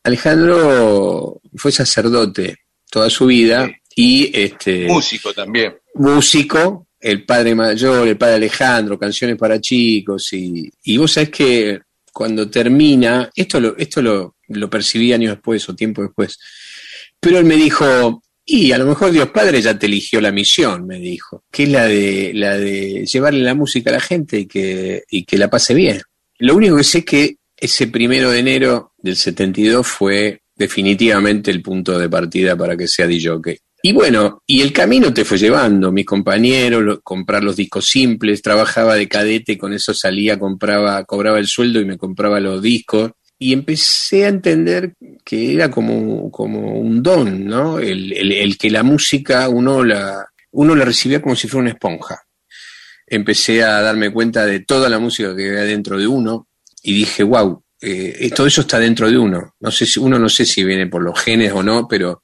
Alejandro 0.03 1.41
fue 1.55 1.71
sacerdote 1.71 2.57
toda 2.89 3.09
su 3.09 3.25
vida 3.25 3.69
y 3.95 4.31
este, 4.33 4.87
Músico 4.87 5.33
también. 5.33 5.75
músico, 5.95 6.87
el 6.99 7.25
padre 7.25 7.55
mayor, 7.55 8.07
el 8.07 8.17
padre 8.17 8.35
Alejandro, 8.35 8.97
canciones 8.97 9.37
para 9.37 9.59
chicos, 9.59 10.31
y, 10.33 10.71
y 10.83 10.97
vos 10.97 11.11
sabés 11.11 11.29
que 11.29 11.79
cuando 12.12 12.50
termina, 12.50 13.30
esto 13.36 13.60
lo, 13.60 13.78
esto 13.78 14.02
lo, 14.02 14.36
lo 14.47 14.69
percibí 14.69 15.13
años 15.13 15.36
después 15.36 15.67
o 15.69 15.76
tiempo 15.76 16.02
después, 16.02 16.38
pero 17.19 17.39
él 17.39 17.45
me 17.45 17.56
dijo, 17.56 18.21
y 18.45 18.71
a 18.71 18.78
lo 18.78 18.86
mejor 18.86 19.12
Dios 19.12 19.30
Padre 19.30 19.62
ya 19.62 19.78
te 19.78 19.86
eligió 19.86 20.19
la 20.19 20.32
misión, 20.32 20.86
me 20.86 21.00
dijo, 21.00 21.43
que 21.52 21.63
es 21.63 21.69
la 21.69 21.86
de, 21.86 22.32
la 22.34 22.58
de 22.58 23.06
llevarle 23.06 23.43
la 23.43 23.56
música 23.56 23.89
a 23.89 23.93
la 23.93 24.00
gente 24.00 24.39
y 24.39 24.45
que, 24.47 25.04
y 25.10 25.24
que 25.24 25.38
la 25.38 25.50
pase 25.50 25.74
bien. 25.74 26.02
Lo 26.39 26.56
único 26.56 26.78
que 26.78 26.84
sé 26.84 27.00
es 27.00 27.06
que 27.06 27.36
ese 27.56 27.88
primero 27.88 28.32
de 28.32 28.39
enero 28.39 28.93
del 28.97 29.15
72 29.15 29.86
fue 29.86 30.41
definitivamente 30.56 31.52
el 31.52 31.62
punto 31.62 31.97
de 31.97 32.10
partida 32.10 32.56
para 32.56 32.76
que 32.76 32.88
sea 32.88 33.08
DJ. 33.08 33.60
Y 33.84 33.94
bueno, 33.94 34.44
y 34.46 34.62
el 34.62 34.72
camino 34.72 35.12
te 35.13 35.26
fue 35.26 35.38
llevando, 35.39 35.91
mis 35.91 36.06
compañeros, 36.06 36.84
lo- 36.84 37.02
comprar 37.02 37.44
los 37.44 37.56
discos 37.56 37.88
simples, 37.88 38.41
trabajaba 38.41 38.96
de 38.96 39.08
cadete, 39.08 39.58
con 39.58 39.74
eso 39.74 39.94
salía, 39.94 40.38
compraba, 40.38 41.04
cobraba 41.06 41.39
el 41.39 41.48
sueldo 41.48 41.80
y 41.80 41.86
me 41.86 41.98
compraba 41.98 42.39
los 42.39 42.62
discos. 42.62 43.12
Y 43.39 43.54
empecé 43.54 44.26
a 44.26 44.30
entender 44.30 44.94
que 45.26 45.54
era 45.56 45.72
como, 45.72 46.30
como 46.30 46.80
un 46.80 47.02
don, 47.02 47.44
¿no? 47.46 47.80
El, 47.80 48.13
el- 48.13 48.32
el 48.34 48.58
que 48.58 48.70
la 48.70 48.84
música 48.84 49.50
uno 49.50 49.84
la, 49.84 50.28
uno 50.52 50.76
la 50.76 50.86
recibía 50.86 51.22
como 51.22 51.36
si 51.36 51.48
fuera 51.48 51.62
una 51.63 51.72
esponja. 51.72 52.22
empecé 53.08 53.63
a 53.63 53.82
darme 53.82 54.12
cuenta 54.12 54.46
de 54.46 54.62
toda 54.62 54.89
la 54.89 55.00
música 55.00 55.36
que 55.36 55.50
había 55.50 55.63
dentro 55.63 55.98
de 55.98 56.08
uno 56.08 56.48
y 56.84 56.94
dije, 56.94 57.24
wow, 57.24 57.63
eh, 57.82 58.30
todo 58.36 58.48
eso 58.48 58.62
está 58.62 58.80
dentro 58.80 59.10
de 59.10 59.17
uno. 59.17 59.56
No 59.60 59.72
sé 59.72 59.86
si 59.86 60.00
uno 60.00 60.17
no 60.20 60.30
sé 60.30 60.46
si 60.46 60.63
viene 60.63 60.88
por 60.88 61.02
los 61.04 61.20
genes 61.20 61.52
o 61.54 61.63
no, 61.63 61.88
pero 61.88 62.22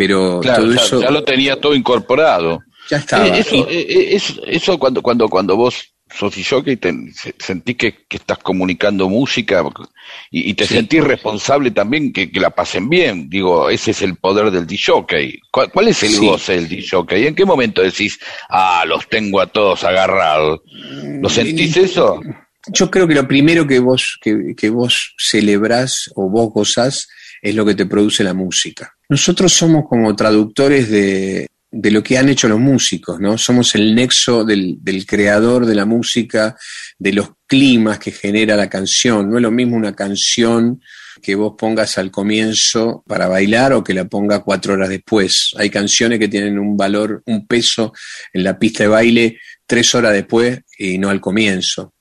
pero 0.00 0.40
Claro, 0.40 0.62
todo 0.64 0.72
ya, 0.74 0.82
eso 0.82 1.02
ya 1.02 1.10
lo 1.10 1.22
tenía 1.24 1.60
todo 1.60 1.74
incorporado. 1.74 2.62
ya 2.88 2.96
estaba. 2.96 3.26
Eh, 3.26 3.40
eso, 3.40 3.68
eh, 3.68 3.86
eh, 3.86 4.08
eso, 4.16 4.42
eso 4.46 4.78
cuando, 4.78 5.02
cuando, 5.02 5.28
cuando 5.28 5.56
vos 5.56 5.92
sos 6.10 6.34
y 6.38 6.76
te, 6.78 6.94
se- 7.12 7.34
sentís 7.38 7.76
que, 7.76 8.06
que 8.08 8.16
estás 8.16 8.38
comunicando 8.38 9.10
música 9.10 9.62
y, 10.30 10.50
y 10.50 10.54
te 10.54 10.66
Sí. 10.66 10.76
sentís 10.76 11.04
responsable 11.04 11.70
también 11.70 12.14
que, 12.14 12.32
que 12.32 12.40
la 12.40 12.48
pasen 12.48 12.88
bien. 12.88 13.28
Digo, 13.28 13.68
ese 13.68 13.90
es 13.90 14.00
el 14.00 14.16
poder 14.16 14.50
del 14.50 14.66
DJ. 14.66 15.38
¿Cuál, 15.52 15.70
cuál 15.70 15.88
es 15.88 16.02
el 16.02 16.12
Sí. 16.12 16.26
goce 16.26 16.54
del 16.54 16.66
DJ? 16.70 17.26
¿En 17.28 17.34
qué 17.34 17.44
momento 17.44 17.82
decís, 17.82 18.18
ah, 18.48 18.82
los 18.86 19.06
tengo 19.06 19.38
a 19.38 19.48
todos 19.48 19.84
agarrados? 19.84 20.60
¿Lo 21.20 21.28
Mm, 21.28 21.30
sentís 21.30 21.76
eso? 21.76 22.22
Yo 22.68 22.90
creo 22.90 23.06
que 23.06 23.14
lo 23.16 23.28
primero 23.28 23.66
que 23.66 23.80
vos, 23.80 24.18
que, 24.22 24.54
que 24.56 24.70
vos 24.70 25.14
celebrás 25.18 26.10
o 26.14 26.30
vos 26.30 26.48
gozás 26.54 27.06
es 27.42 27.54
lo 27.54 27.66
que 27.66 27.74
te 27.74 27.84
produce 27.84 28.24
la 28.24 28.32
música. 28.32 28.94
Nosotros 29.10 29.52
somos 29.52 29.84
como 29.88 30.16
traductores 30.16 30.88
de, 30.88 31.46
de 31.70 31.90
lo 31.90 32.02
que 32.02 32.16
han 32.16 32.28
hecho 32.28 32.48
los 32.48 32.58
músicos, 32.58 33.20
¿no? 33.20 33.36
Somos 33.36 33.74
el 33.74 33.94
nexo 33.94 34.44
del, 34.44 34.78
del 34.80 35.04
creador 35.04 35.66
de 35.66 35.74
la 35.74 35.84
música, 35.84 36.56
de 36.98 37.12
los 37.12 37.30
climas 37.46 37.98
que 37.98 38.12
genera 38.12 38.56
la 38.56 38.70
canción. 38.70 39.28
No 39.28 39.36
es 39.36 39.42
lo 39.42 39.50
mismo 39.50 39.76
una 39.76 39.94
canción 39.94 40.80
que 41.20 41.34
vos 41.34 41.54
pongas 41.58 41.98
al 41.98 42.10
comienzo 42.10 43.04
para 43.06 43.28
bailar 43.28 43.72
o 43.72 43.84
que 43.84 43.94
la 43.94 44.06
ponga 44.06 44.40
cuatro 44.40 44.74
horas 44.74 44.88
después. 44.88 45.50
Hay 45.58 45.70
canciones 45.70 46.18
que 46.18 46.28
tienen 46.28 46.58
un 46.58 46.76
valor, 46.76 47.22
un 47.26 47.46
peso 47.46 47.92
en 48.32 48.44
la 48.44 48.58
pista 48.58 48.84
de 48.84 48.88
baile 48.88 49.38
tres 49.70 49.94
horas 49.94 50.12
después 50.12 50.60
y 50.78 50.98
no 50.98 51.10
al 51.10 51.20
comienzo. 51.20 51.94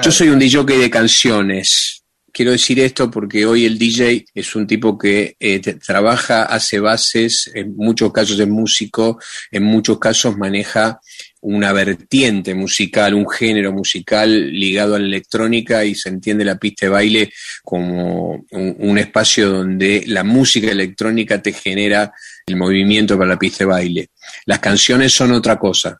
Yo 0.00 0.12
soy 0.12 0.28
un 0.28 0.38
DJ 0.38 0.64
de 0.64 0.90
canciones. 0.90 1.99
Quiero 2.32 2.52
decir 2.52 2.78
esto 2.80 3.10
porque 3.10 3.44
hoy 3.44 3.64
el 3.64 3.78
DJ 3.78 4.24
es 4.34 4.54
un 4.54 4.66
tipo 4.66 4.96
que 4.96 5.36
eh, 5.40 5.60
trabaja, 5.60 6.44
hace 6.44 6.78
bases, 6.78 7.50
en 7.54 7.74
muchos 7.76 8.12
casos 8.12 8.38
es 8.38 8.48
músico, 8.48 9.18
en 9.50 9.64
muchos 9.64 9.98
casos 9.98 10.36
maneja 10.36 11.00
una 11.40 11.72
vertiente 11.72 12.54
musical, 12.54 13.14
un 13.14 13.28
género 13.28 13.72
musical 13.72 14.52
ligado 14.52 14.94
a 14.94 14.98
la 14.98 15.06
electrónica 15.06 15.84
y 15.84 15.94
se 15.94 16.10
entiende 16.10 16.44
la 16.44 16.58
pista 16.58 16.86
de 16.86 16.90
baile 16.90 17.32
como 17.62 18.44
un 18.50 18.98
espacio 18.98 19.50
donde 19.50 20.04
la 20.06 20.22
música 20.22 20.70
electrónica 20.70 21.40
te 21.40 21.52
genera 21.52 22.12
el 22.46 22.56
movimiento 22.56 23.16
para 23.16 23.30
la 23.30 23.38
pista 23.38 23.64
de 23.64 23.70
baile. 23.70 24.10
Las 24.46 24.58
canciones 24.58 25.12
son 25.12 25.32
otra 25.32 25.58
cosa. 25.58 25.98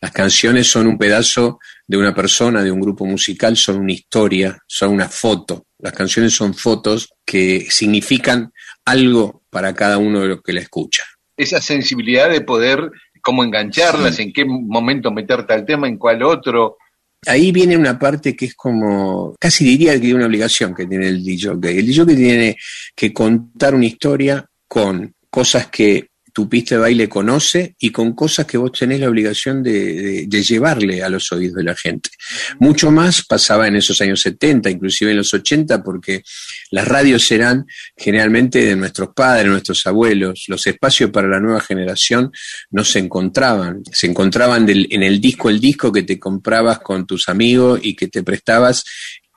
Las 0.00 0.12
canciones 0.12 0.66
son 0.66 0.86
un 0.86 0.98
pedazo 0.98 1.58
de 1.92 1.98
una 1.98 2.14
persona, 2.14 2.64
de 2.64 2.72
un 2.72 2.80
grupo 2.80 3.04
musical, 3.04 3.54
son 3.54 3.76
una 3.76 3.92
historia, 3.92 4.58
son 4.66 4.92
una 4.92 5.10
foto. 5.10 5.66
Las 5.78 5.92
canciones 5.92 6.32
son 6.32 6.54
fotos 6.54 7.12
que 7.22 7.66
significan 7.68 8.50
algo 8.86 9.42
para 9.50 9.74
cada 9.74 9.98
uno 9.98 10.20
de 10.20 10.28
los 10.28 10.42
que 10.42 10.54
la 10.54 10.62
escucha. 10.62 11.04
Esa 11.36 11.60
sensibilidad 11.60 12.30
de 12.30 12.40
poder, 12.40 12.90
cómo 13.20 13.44
engancharlas, 13.44 14.18
en 14.20 14.32
qué 14.32 14.46
momento 14.46 15.10
meterte 15.10 15.52
al 15.52 15.66
tema, 15.66 15.86
en 15.86 15.98
cuál 15.98 16.22
otro. 16.22 16.78
Ahí 17.26 17.52
viene 17.52 17.76
una 17.76 17.98
parte 17.98 18.34
que 18.34 18.46
es 18.46 18.54
como, 18.54 19.36
casi 19.38 19.62
diría 19.62 20.00
que 20.00 20.14
una 20.14 20.24
obligación 20.24 20.74
que 20.74 20.86
tiene 20.86 21.08
el 21.08 21.22
DJ. 21.22 21.50
El 21.50 21.86
DJ 21.86 22.06
tiene 22.06 22.56
que 22.96 23.12
contar 23.12 23.74
una 23.74 23.84
historia 23.84 24.42
con 24.66 25.14
cosas 25.28 25.66
que 25.66 26.08
tu 26.32 26.48
pista 26.48 26.76
de 26.76 26.80
baile 26.80 27.08
conoce 27.08 27.76
y 27.78 27.90
con 27.90 28.14
cosas 28.14 28.46
que 28.46 28.56
vos 28.56 28.72
tenés 28.72 29.00
la 29.00 29.08
obligación 29.08 29.62
de, 29.62 30.26
llevarle 30.28 31.02
a 31.02 31.08
los 31.08 31.30
oídos 31.30 31.56
de 31.56 31.64
la 31.64 31.76
gente. 31.76 32.10
Mucho 32.58 32.90
más 32.90 33.24
pasaba 33.24 33.68
en 33.68 33.76
esos 33.76 34.00
años 34.00 34.20
70, 34.22 34.70
inclusive 34.70 35.10
en 35.10 35.18
los 35.18 35.32
80, 35.32 35.82
porque 35.82 36.22
las 36.70 36.88
radios 36.88 37.30
eran 37.30 37.66
generalmente 37.96 38.64
de 38.64 38.76
nuestros 38.76 39.10
padres, 39.14 39.46
nuestros 39.46 39.86
abuelos. 39.86 40.44
Los 40.48 40.66
espacios 40.66 41.10
para 41.10 41.28
la 41.28 41.38
nueva 41.38 41.60
generación 41.60 42.32
no 42.70 42.82
se 42.84 42.98
encontraban. 42.98 43.82
Se 43.92 44.06
encontraban 44.06 44.68
en 44.68 45.02
el 45.02 45.20
disco, 45.20 45.50
el 45.50 45.60
disco 45.60 45.92
que 45.92 46.02
te 46.02 46.18
comprabas 46.18 46.78
con 46.80 47.06
tus 47.06 47.28
amigos 47.28 47.80
y 47.82 47.94
que 47.94 48.08
te 48.08 48.22
prestabas. 48.22 48.84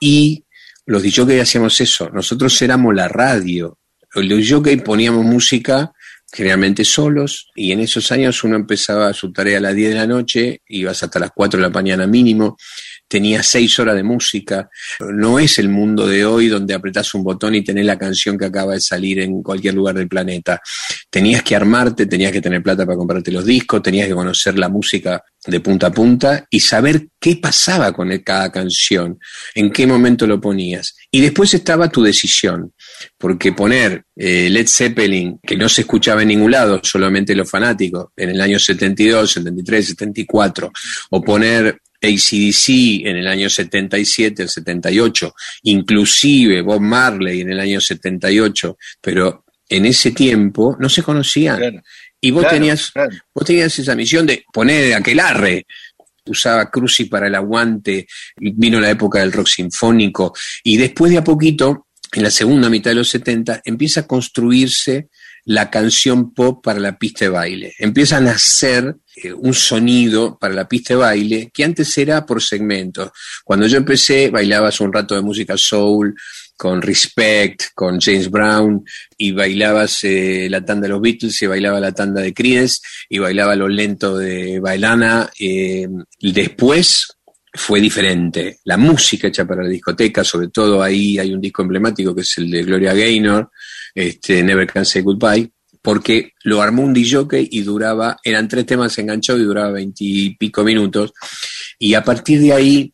Y 0.00 0.44
los 0.86 1.02
que 1.02 1.40
hacíamos 1.40 1.80
eso. 1.80 2.08
Nosotros 2.10 2.60
éramos 2.62 2.94
la 2.94 3.08
radio. 3.08 3.78
Los 4.14 4.62
que 4.62 4.78
poníamos 4.78 5.24
música 5.24 5.92
generalmente 6.36 6.84
solos, 6.84 7.50
y 7.54 7.72
en 7.72 7.80
esos 7.80 8.12
años 8.12 8.44
uno 8.44 8.56
empezaba 8.56 9.10
su 9.14 9.32
tarea 9.32 9.56
a 9.56 9.60
las 9.62 9.74
10 9.74 9.88
de 9.88 9.96
la 9.96 10.06
noche, 10.06 10.60
ibas 10.68 11.02
hasta 11.02 11.18
las 11.18 11.30
4 11.34 11.58
de 11.58 11.62
la 11.62 11.70
mañana 11.70 12.06
mínimo, 12.06 12.58
tenías 13.08 13.46
6 13.46 13.78
horas 13.78 13.96
de 13.96 14.02
música. 14.02 14.68
No 15.00 15.38
es 15.38 15.58
el 15.58 15.68
mundo 15.68 16.06
de 16.06 16.24
hoy 16.24 16.48
donde 16.48 16.74
apretás 16.74 17.14
un 17.14 17.22
botón 17.22 17.54
y 17.54 17.62
tenés 17.62 17.86
la 17.86 17.98
canción 17.98 18.36
que 18.36 18.46
acaba 18.46 18.74
de 18.74 18.80
salir 18.80 19.20
en 19.20 19.42
cualquier 19.42 19.74
lugar 19.74 19.94
del 19.94 20.08
planeta. 20.08 20.60
Tenías 21.10 21.42
que 21.42 21.56
armarte, 21.56 22.06
tenías 22.06 22.32
que 22.32 22.40
tener 22.40 22.62
plata 22.62 22.84
para 22.84 22.96
comprarte 22.96 23.30
los 23.32 23.44
discos, 23.44 23.82
tenías 23.82 24.08
que 24.08 24.14
conocer 24.14 24.58
la 24.58 24.68
música 24.68 25.22
de 25.46 25.60
punta 25.60 25.88
a 25.88 25.92
punta 25.92 26.46
y 26.50 26.60
saber 26.60 27.08
qué 27.20 27.36
pasaba 27.36 27.92
con 27.92 28.16
cada 28.18 28.50
canción, 28.50 29.18
en 29.54 29.70
qué 29.70 29.86
momento 29.86 30.26
lo 30.26 30.40
ponías. 30.40 30.96
Y 31.10 31.20
después 31.20 31.54
estaba 31.54 31.88
tu 31.88 32.02
decisión, 32.02 32.72
porque 33.16 33.52
poner 33.52 34.04
eh, 34.16 34.48
Led 34.50 34.66
Zeppelin, 34.66 35.38
que 35.42 35.56
no 35.56 35.68
se 35.68 35.82
escuchaba 35.82 36.22
en 36.22 36.28
ningún 36.28 36.50
lado, 36.50 36.80
solamente 36.82 37.34
los 37.34 37.48
fanáticos, 37.48 38.08
en 38.16 38.30
el 38.30 38.40
año 38.40 38.58
72, 38.58 39.30
73, 39.30 39.86
74, 39.88 40.72
o 41.10 41.22
poner 41.22 41.80
ACDC 42.02 43.06
en 43.06 43.16
el 43.16 43.26
año 43.26 43.48
77, 43.48 44.42
el 44.42 44.48
78, 44.48 45.34
inclusive 45.64 46.62
Bob 46.62 46.80
Marley 46.80 47.40
en 47.40 47.52
el 47.52 47.60
año 47.60 47.80
78, 47.80 48.76
pero 49.00 49.44
en 49.68 49.86
ese 49.86 50.12
tiempo 50.12 50.76
no 50.78 50.88
se 50.88 51.02
conocían. 51.02 51.58
Claro. 51.58 51.82
Y 52.20 52.30
vos 52.30 52.42
Claro, 52.42 52.56
tenías 52.56 52.90
claro. 52.90 53.16
Vos 53.34 53.44
tenías 53.44 53.78
esa 53.78 53.94
misión 53.94 54.26
de 54.26 54.44
poner 54.52 54.94
aquel 54.94 55.20
arre. 55.20 55.66
Usaba 56.26 56.70
Cruci 56.70 57.04
para 57.04 57.28
el 57.28 57.34
aguante, 57.36 58.06
vino 58.36 58.80
la 58.80 58.90
época 58.90 59.20
del 59.20 59.32
rock 59.32 59.46
sinfónico, 59.46 60.34
y 60.64 60.76
después 60.76 61.12
de 61.12 61.18
a 61.18 61.24
poquito, 61.24 61.86
en 62.12 62.22
la 62.24 62.30
segunda 62.30 62.68
mitad 62.68 62.90
de 62.90 62.96
los 62.96 63.08
70, 63.10 63.62
empieza 63.64 64.00
a 64.00 64.06
construirse 64.06 65.08
la 65.46 65.70
canción 65.70 66.34
pop 66.34 66.62
para 66.62 66.80
la 66.80 66.98
pista 66.98 67.24
de 67.24 67.30
baile. 67.30 67.74
Empieza 67.78 68.16
a 68.16 68.20
nacer 68.20 68.96
eh, 69.14 69.32
un 69.32 69.54
sonido 69.54 70.36
para 70.38 70.52
la 70.52 70.68
pista 70.68 70.94
de 70.94 71.00
baile 71.00 71.50
que 71.54 71.64
antes 71.64 71.96
era 71.98 72.26
por 72.26 72.42
segmentos. 72.42 73.10
Cuando 73.44 73.66
yo 73.68 73.76
empecé, 73.76 74.28
bailabas 74.28 74.80
un 74.80 74.92
rato 74.92 75.14
de 75.14 75.22
música 75.22 75.56
soul, 75.56 76.14
con 76.56 76.82
Respect, 76.82 77.74
con 77.74 78.00
James 78.00 78.28
Brown, 78.28 78.84
y 79.16 79.30
bailabas 79.32 80.02
eh, 80.02 80.48
la 80.50 80.64
tanda 80.64 80.86
de 80.86 80.94
los 80.94 81.00
Beatles, 81.00 81.40
y 81.40 81.46
bailaba 81.46 81.78
la 81.78 81.92
tanda 81.92 82.22
de 82.22 82.34
Creedence, 82.34 82.80
y 83.08 83.18
bailaba 83.18 83.54
lo 83.54 83.68
lento 83.68 84.16
de 84.16 84.58
Bailana. 84.58 85.30
eh, 85.38 85.86
después 86.20 87.06
fue 87.52 87.80
diferente. 87.80 88.58
La 88.64 88.76
música 88.76 89.28
hecha 89.28 89.44
para 89.46 89.62
la 89.62 89.68
discoteca, 89.68 90.24
sobre 90.24 90.48
todo 90.48 90.82
ahí 90.82 91.18
hay 91.18 91.32
un 91.32 91.40
disco 91.40 91.62
emblemático 91.62 92.14
que 92.14 92.22
es 92.22 92.38
el 92.38 92.50
de 92.50 92.64
Gloria 92.64 92.92
Gaynor, 92.92 93.50
este, 93.96 94.44
Never 94.44 94.68
Can 94.68 94.84
Say 94.86 95.02
Goodbye, 95.02 95.50
porque 95.82 96.32
lo 96.44 96.62
armó 96.62 96.82
un 96.82 96.92
DJ 96.94 97.26
y 97.50 97.62
duraba, 97.62 98.16
eran 98.22 98.46
tres 98.46 98.66
temas 98.66 98.96
enganchados 98.98 99.40
y 99.42 99.44
duraba 99.44 99.72
veintipico 99.72 100.62
minutos, 100.62 101.12
y 101.78 101.94
a 101.94 102.04
partir 102.04 102.40
de 102.40 102.52
ahí 102.52 102.92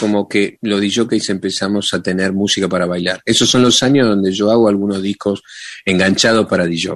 como 0.00 0.28
que 0.28 0.58
los 0.62 0.80
DJs 0.80 1.30
empezamos 1.30 1.94
a 1.94 2.02
tener 2.02 2.32
música 2.32 2.68
para 2.68 2.86
bailar. 2.86 3.20
Esos 3.24 3.48
son 3.48 3.62
los 3.62 3.82
años 3.84 4.08
donde 4.08 4.32
yo 4.32 4.50
hago 4.50 4.68
algunos 4.68 5.00
discos 5.00 5.42
enganchados 5.84 6.46
para 6.48 6.66
DJ. 6.66 6.94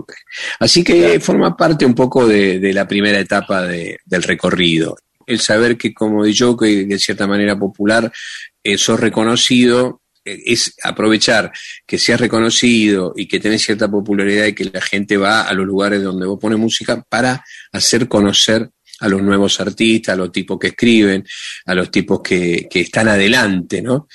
Así 0.58 0.82
que 0.82 1.20
forma 1.20 1.56
parte 1.56 1.86
un 1.86 1.94
poco 1.94 2.26
de, 2.26 2.58
de 2.58 2.72
la 2.72 2.86
primera 2.88 3.20
etapa 3.20 3.62
de- 3.62 3.98
del 4.04 4.22
recorrido. 4.24 4.96
El 5.24 5.40
saber 5.40 5.76
que 5.76 5.94
como 5.94 6.24
DJ, 6.24 6.54
de 6.86 6.98
cierta 6.98 7.26
manera 7.28 7.56
popular, 7.58 8.10
eh, 8.64 8.76
sos 8.78 8.98
reconocido, 8.98 10.00
es 10.26 10.74
aprovechar 10.82 11.52
que 11.86 11.98
seas 11.98 12.20
reconocido 12.20 13.12
y 13.16 13.26
que 13.28 13.40
tenés 13.40 13.62
cierta 13.62 13.90
popularidad 13.90 14.46
y 14.46 14.54
que 14.54 14.64
la 14.64 14.80
gente 14.80 15.16
va 15.16 15.42
a 15.42 15.54
los 15.54 15.66
lugares 15.66 16.02
donde 16.02 16.26
vos 16.26 16.38
pones 16.40 16.58
música 16.58 17.04
para 17.08 17.44
hacer 17.72 18.08
conocer 18.08 18.70
a 19.00 19.08
los 19.08 19.22
nuevos 19.22 19.60
artistas, 19.60 20.14
a 20.14 20.16
los 20.16 20.32
tipos 20.32 20.58
que 20.58 20.68
escriben, 20.68 21.24
a 21.66 21.74
los 21.74 21.90
tipos 21.90 22.20
que, 22.20 22.66
que 22.70 22.80
están 22.80 23.08
adelante, 23.08 23.82
¿no? 23.82 24.08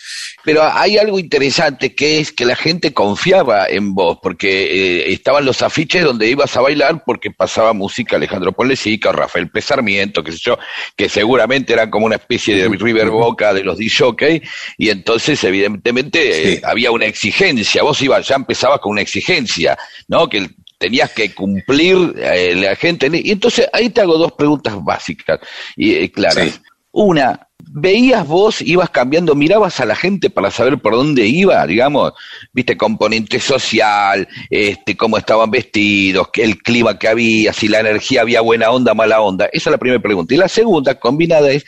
Pero 0.44 0.64
hay 0.64 0.98
algo 0.98 1.20
interesante 1.20 1.94
que 1.94 2.20
es 2.20 2.32
que 2.32 2.46
la 2.46 2.56
gente 2.56 2.94
confiaba 2.94 3.68
en 3.68 3.94
vos, 3.94 4.18
porque 4.22 4.50
eh, 4.50 5.14
estaban 5.14 5.46
los 5.46 5.62
afiches 5.62 6.04
donde 6.04 6.30
ibas 6.30 6.56
a 6.58 6.62
bailar 6.62 7.04
porque 7.06 7.32
pasaba 7.32 7.74
música 7.74 8.16
Alejandro 8.16 8.54
Ponlecica 8.54 9.10
o 9.10 9.14
Rafael 9.14 9.50
P. 9.50 9.62
Sarmiento, 9.62 10.24
qué 10.24 10.32
sé 10.32 10.40
yo, 10.42 10.58
que 10.96 11.10
seguramente 11.10 11.74
eran 11.74 11.92
como 11.92 12.08
una 12.08 12.16
especie 12.16 12.56
de 12.56 12.68
River 12.70 13.10
Boca 13.10 13.54
de 13.54 13.64
los 13.64 13.78
DJ, 13.78 14.42
y 14.78 14.90
entonces 14.90 15.44
evidentemente 15.44 16.54
eh, 16.54 16.62
había 16.64 16.92
una 16.92 17.06
exigencia, 17.06 17.84
vos 17.84 18.02
ibas, 18.02 18.28
ya 18.28 18.36
empezabas 18.36 18.80
con 18.80 18.94
una 18.94 19.02
exigencia, 19.02 19.78
¿no? 20.08 20.28
Que 20.28 20.50
tenías 20.82 21.12
que 21.12 21.32
cumplir 21.32 22.16
eh, 22.18 22.56
la 22.56 22.76
gente, 22.76 23.08
y 23.14 23.30
entonces 23.30 23.70
ahí 23.72 23.92
te 23.92 24.02
hago 24.02 24.18
dos 24.18 24.32
preguntas 24.32 24.84
básicas 24.84 25.40
y 25.76 25.94
eh, 25.94 26.12
claras. 26.12 26.44
Sí. 26.44 26.60
Una, 26.92 27.48
veías 27.72 28.28
vos, 28.28 28.64
ibas 28.64 28.90
cambiando, 28.90 29.36
mirabas 29.36 29.80
a 29.80 29.86
la 29.86 29.96
gente 29.96 30.32
para 30.32 30.50
saber 30.50 30.80
por 30.80 30.96
dónde 30.96 31.28
iba, 31.28 31.66
digamos, 31.68 32.14
viste, 32.52 32.76
componente 32.76 33.40
social, 33.40 34.28
este, 34.50 34.98
cómo 34.98 35.20
estaban 35.20 35.52
vestidos, 35.52 36.30
el 36.34 36.58
clima 36.58 36.98
que 36.98 37.08
había, 37.08 37.54
si 37.54 37.68
la 37.68 37.82
energía 37.82 38.22
había 38.22 38.42
buena 38.42 38.72
onda, 38.72 38.96
mala 38.96 39.22
onda. 39.22 39.46
Esa 39.54 39.70
es 39.70 39.72
la 39.72 39.78
primera 39.78 40.02
pregunta. 40.02 40.34
Y 40.34 40.38
la 40.38 40.48
segunda, 40.48 41.00
combinada, 41.00 41.52
es 41.52 41.64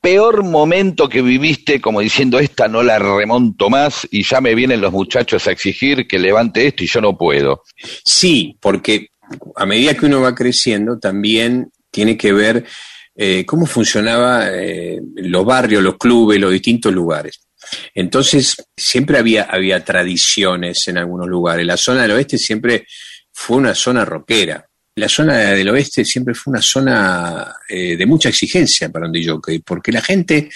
peor 0.00 0.44
momento 0.44 1.08
que 1.08 1.22
viviste, 1.22 1.80
como 1.80 2.00
diciendo, 2.00 2.38
esta 2.38 2.68
no 2.68 2.82
la 2.82 2.98
remonto 2.98 3.70
más 3.70 4.06
y 4.10 4.22
ya 4.22 4.40
me 4.40 4.54
vienen 4.54 4.80
los 4.80 4.92
muchachos 4.92 5.46
a 5.46 5.52
exigir 5.52 6.06
que 6.06 6.18
levante 6.18 6.66
esto 6.66 6.84
y 6.84 6.86
yo 6.86 7.00
no 7.00 7.16
puedo. 7.16 7.62
Sí, 8.04 8.56
porque 8.60 9.08
a 9.56 9.66
medida 9.66 9.94
que 9.94 10.06
uno 10.06 10.20
va 10.20 10.34
creciendo, 10.34 10.98
también 10.98 11.70
tiene 11.90 12.16
que 12.16 12.32
ver 12.32 12.64
eh, 13.14 13.44
cómo 13.44 13.66
funcionaba 13.66 14.48
eh, 14.52 15.00
los 15.16 15.44
barrios, 15.44 15.82
los 15.82 15.96
clubes, 15.96 16.40
los 16.40 16.52
distintos 16.52 16.92
lugares. 16.92 17.40
Entonces, 17.94 18.56
siempre 18.76 19.18
había, 19.18 19.42
había 19.44 19.84
tradiciones 19.84 20.86
en 20.88 20.98
algunos 20.98 21.28
lugares. 21.28 21.66
La 21.66 21.76
zona 21.76 22.02
del 22.02 22.12
oeste 22.12 22.38
siempre 22.38 22.86
fue 23.32 23.56
una 23.56 23.74
zona 23.74 24.04
rockera. 24.04 24.67
La 24.98 25.08
zona 25.08 25.38
del 25.38 25.68
oeste 25.68 26.04
siempre 26.04 26.34
fue 26.34 26.52
una 26.52 26.62
zona 26.62 27.54
eh, 27.68 27.96
de 27.96 28.06
mucha 28.06 28.28
exigencia 28.28 28.88
para 28.90 29.06
un 29.06 29.12
DJ, 29.12 29.38
porque 29.64 29.92
la 29.92 30.02
gente 30.02 30.48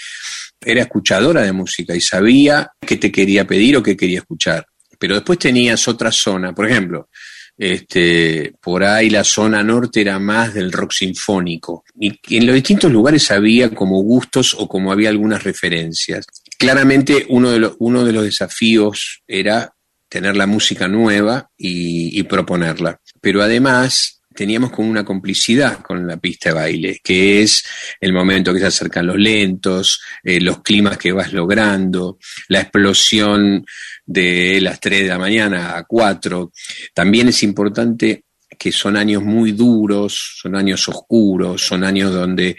era 0.59 0.81
escuchadora 0.81 1.41
de 1.41 1.51
música 1.51 1.95
y 1.95 2.01
sabía 2.01 2.69
qué 2.79 2.97
te 2.97 3.11
quería 3.11 3.47
pedir 3.47 3.77
o 3.77 3.83
qué 3.83 3.95
quería 3.95 4.19
escuchar. 4.19 4.65
Pero 4.99 5.15
después 5.15 5.39
tenías 5.39 5.87
otra 5.87 6.11
zona, 6.11 6.53
por 6.53 6.69
ejemplo, 6.69 7.09
este, 7.57 8.53
por 8.61 8.83
ahí 8.83 9.09
la 9.09 9.23
zona 9.23 9.63
norte 9.63 10.01
era 10.01 10.19
más 10.19 10.53
del 10.53 10.71
rock 10.71 10.91
sinfónico. 10.91 11.83
Y 11.99 12.19
en 12.37 12.45
los 12.45 12.55
distintos 12.55 12.91
lugares 12.91 13.29
había 13.31 13.69
como 13.69 14.01
gustos 14.01 14.55
o 14.57 14.67
como 14.67 14.91
había 14.91 15.09
algunas 15.09 15.43
referencias. 15.43 16.25
Claramente 16.57 17.25
uno 17.29 17.51
de 17.51 17.59
los, 17.59 17.75
uno 17.79 18.03
de 18.03 18.13
los 18.13 18.23
desafíos 18.23 19.21
era 19.27 19.73
tener 20.09 20.35
la 20.35 20.47
música 20.47 20.87
nueva 20.87 21.49
y, 21.57 22.19
y 22.19 22.23
proponerla. 22.23 22.99
Pero 23.21 23.41
además 23.41 24.21
teníamos 24.33 24.71
como 24.71 24.89
una 24.89 25.05
complicidad 25.05 25.81
con 25.81 26.07
la 26.07 26.17
pista 26.17 26.49
de 26.49 26.55
baile, 26.55 26.99
que 27.03 27.41
es 27.41 27.63
el 27.99 28.13
momento 28.13 28.53
que 28.53 28.59
se 28.59 28.67
acercan 28.67 29.07
los 29.07 29.17
lentos, 29.17 30.01
eh, 30.23 30.39
los 30.39 30.61
climas 30.61 30.97
que 30.97 31.11
vas 31.11 31.33
logrando, 31.33 32.17
la 32.47 32.61
explosión 32.61 33.65
de 34.05 34.59
las 34.61 34.79
3 34.79 35.03
de 35.03 35.07
la 35.07 35.17
mañana 35.17 35.77
a 35.77 35.83
4. 35.83 36.51
También 36.93 37.29
es 37.29 37.43
importante 37.43 38.23
que 38.57 38.71
son 38.71 38.97
años 38.97 39.23
muy 39.23 39.51
duros, 39.51 40.37
son 40.41 40.55
años 40.55 40.87
oscuros, 40.87 41.61
son 41.61 41.83
años 41.83 42.13
donde 42.13 42.55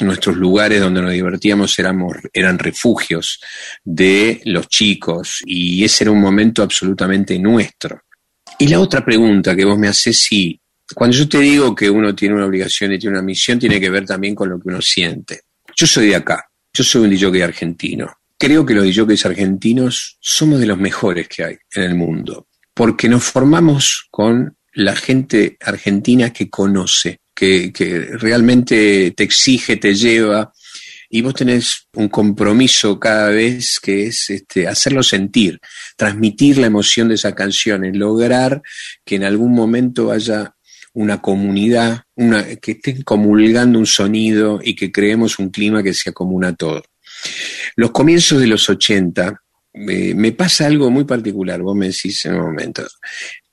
nuestros 0.00 0.36
lugares 0.36 0.80
donde 0.80 1.02
nos 1.02 1.12
divertíamos 1.12 1.76
eran 1.78 2.58
refugios 2.58 3.40
de 3.82 4.40
los 4.44 4.68
chicos 4.68 5.42
y 5.44 5.82
ese 5.84 6.04
era 6.04 6.10
un 6.10 6.20
momento 6.20 6.62
absolutamente 6.62 7.38
nuestro. 7.38 8.02
Y 8.58 8.68
la 8.68 8.80
otra 8.80 9.04
pregunta 9.04 9.54
que 9.54 9.64
vos 9.64 9.78
me 9.78 9.88
haces, 9.88 10.18
sí, 10.18 10.60
cuando 10.94 11.16
yo 11.16 11.28
te 11.28 11.38
digo 11.38 11.74
que 11.74 11.90
uno 11.90 12.14
tiene 12.14 12.34
una 12.34 12.46
obligación 12.46 12.92
y 12.92 12.98
tiene 12.98 13.16
una 13.16 13.26
misión, 13.26 13.58
tiene 13.58 13.80
que 13.80 13.90
ver 13.90 14.06
también 14.06 14.34
con 14.34 14.48
lo 14.48 14.58
que 14.58 14.68
uno 14.68 14.80
siente. 14.80 15.42
Yo 15.76 15.86
soy 15.86 16.08
de 16.08 16.16
acá, 16.16 16.48
yo 16.72 16.82
soy 16.82 17.02
un 17.02 17.10
DJ 17.10 17.42
argentino. 17.42 18.12
Creo 18.38 18.64
que 18.64 18.74
los 18.74 18.84
DJs 18.84 19.26
argentinos 19.26 20.16
somos 20.20 20.60
de 20.60 20.66
los 20.66 20.78
mejores 20.78 21.28
que 21.28 21.44
hay 21.44 21.56
en 21.74 21.82
el 21.82 21.94
mundo, 21.94 22.46
porque 22.72 23.08
nos 23.08 23.24
formamos 23.24 24.06
con 24.10 24.56
la 24.74 24.94
gente 24.94 25.56
argentina 25.60 26.32
que 26.32 26.48
conoce, 26.48 27.18
que, 27.34 27.72
realmente 28.12 29.12
te 29.16 29.24
exige, 29.24 29.76
te 29.76 29.94
lleva, 29.94 30.52
y 31.10 31.22
vos 31.22 31.34
tenés 31.34 31.88
un 31.94 32.08
compromiso 32.08 33.00
cada 33.00 33.30
vez 33.30 33.80
que 33.80 34.06
es 34.06 34.30
este, 34.30 34.68
hacerlo 34.68 35.02
sentir, 35.02 35.58
transmitir 35.96 36.58
la 36.58 36.66
emoción 36.66 37.08
de 37.08 37.14
esa 37.14 37.34
canción, 37.34 37.90
lograr 37.98 38.62
que 39.04 39.16
en 39.16 39.24
algún 39.24 39.52
momento 39.52 40.12
haya 40.12 40.54
una 40.94 41.20
comunidad, 41.20 42.02
una, 42.16 42.44
que 42.56 42.72
estén 42.72 43.02
comulgando 43.02 43.78
un 43.78 43.86
sonido 43.86 44.60
y 44.62 44.74
que 44.74 44.90
creemos 44.90 45.38
un 45.38 45.50
clima 45.50 45.82
que 45.82 45.94
sea 45.94 46.12
común 46.12 46.44
a 46.44 46.54
todo. 46.54 46.82
Los 47.76 47.90
comienzos 47.90 48.40
de 48.40 48.46
los 48.46 48.68
80, 48.68 49.40
me 49.74 50.32
pasa 50.32 50.66
algo 50.66 50.90
muy 50.90 51.04
particular, 51.04 51.60
vos 51.62 51.76
me 51.76 51.86
decís 51.86 52.24
en 52.24 52.34
un 52.34 52.46
momento. 52.46 52.86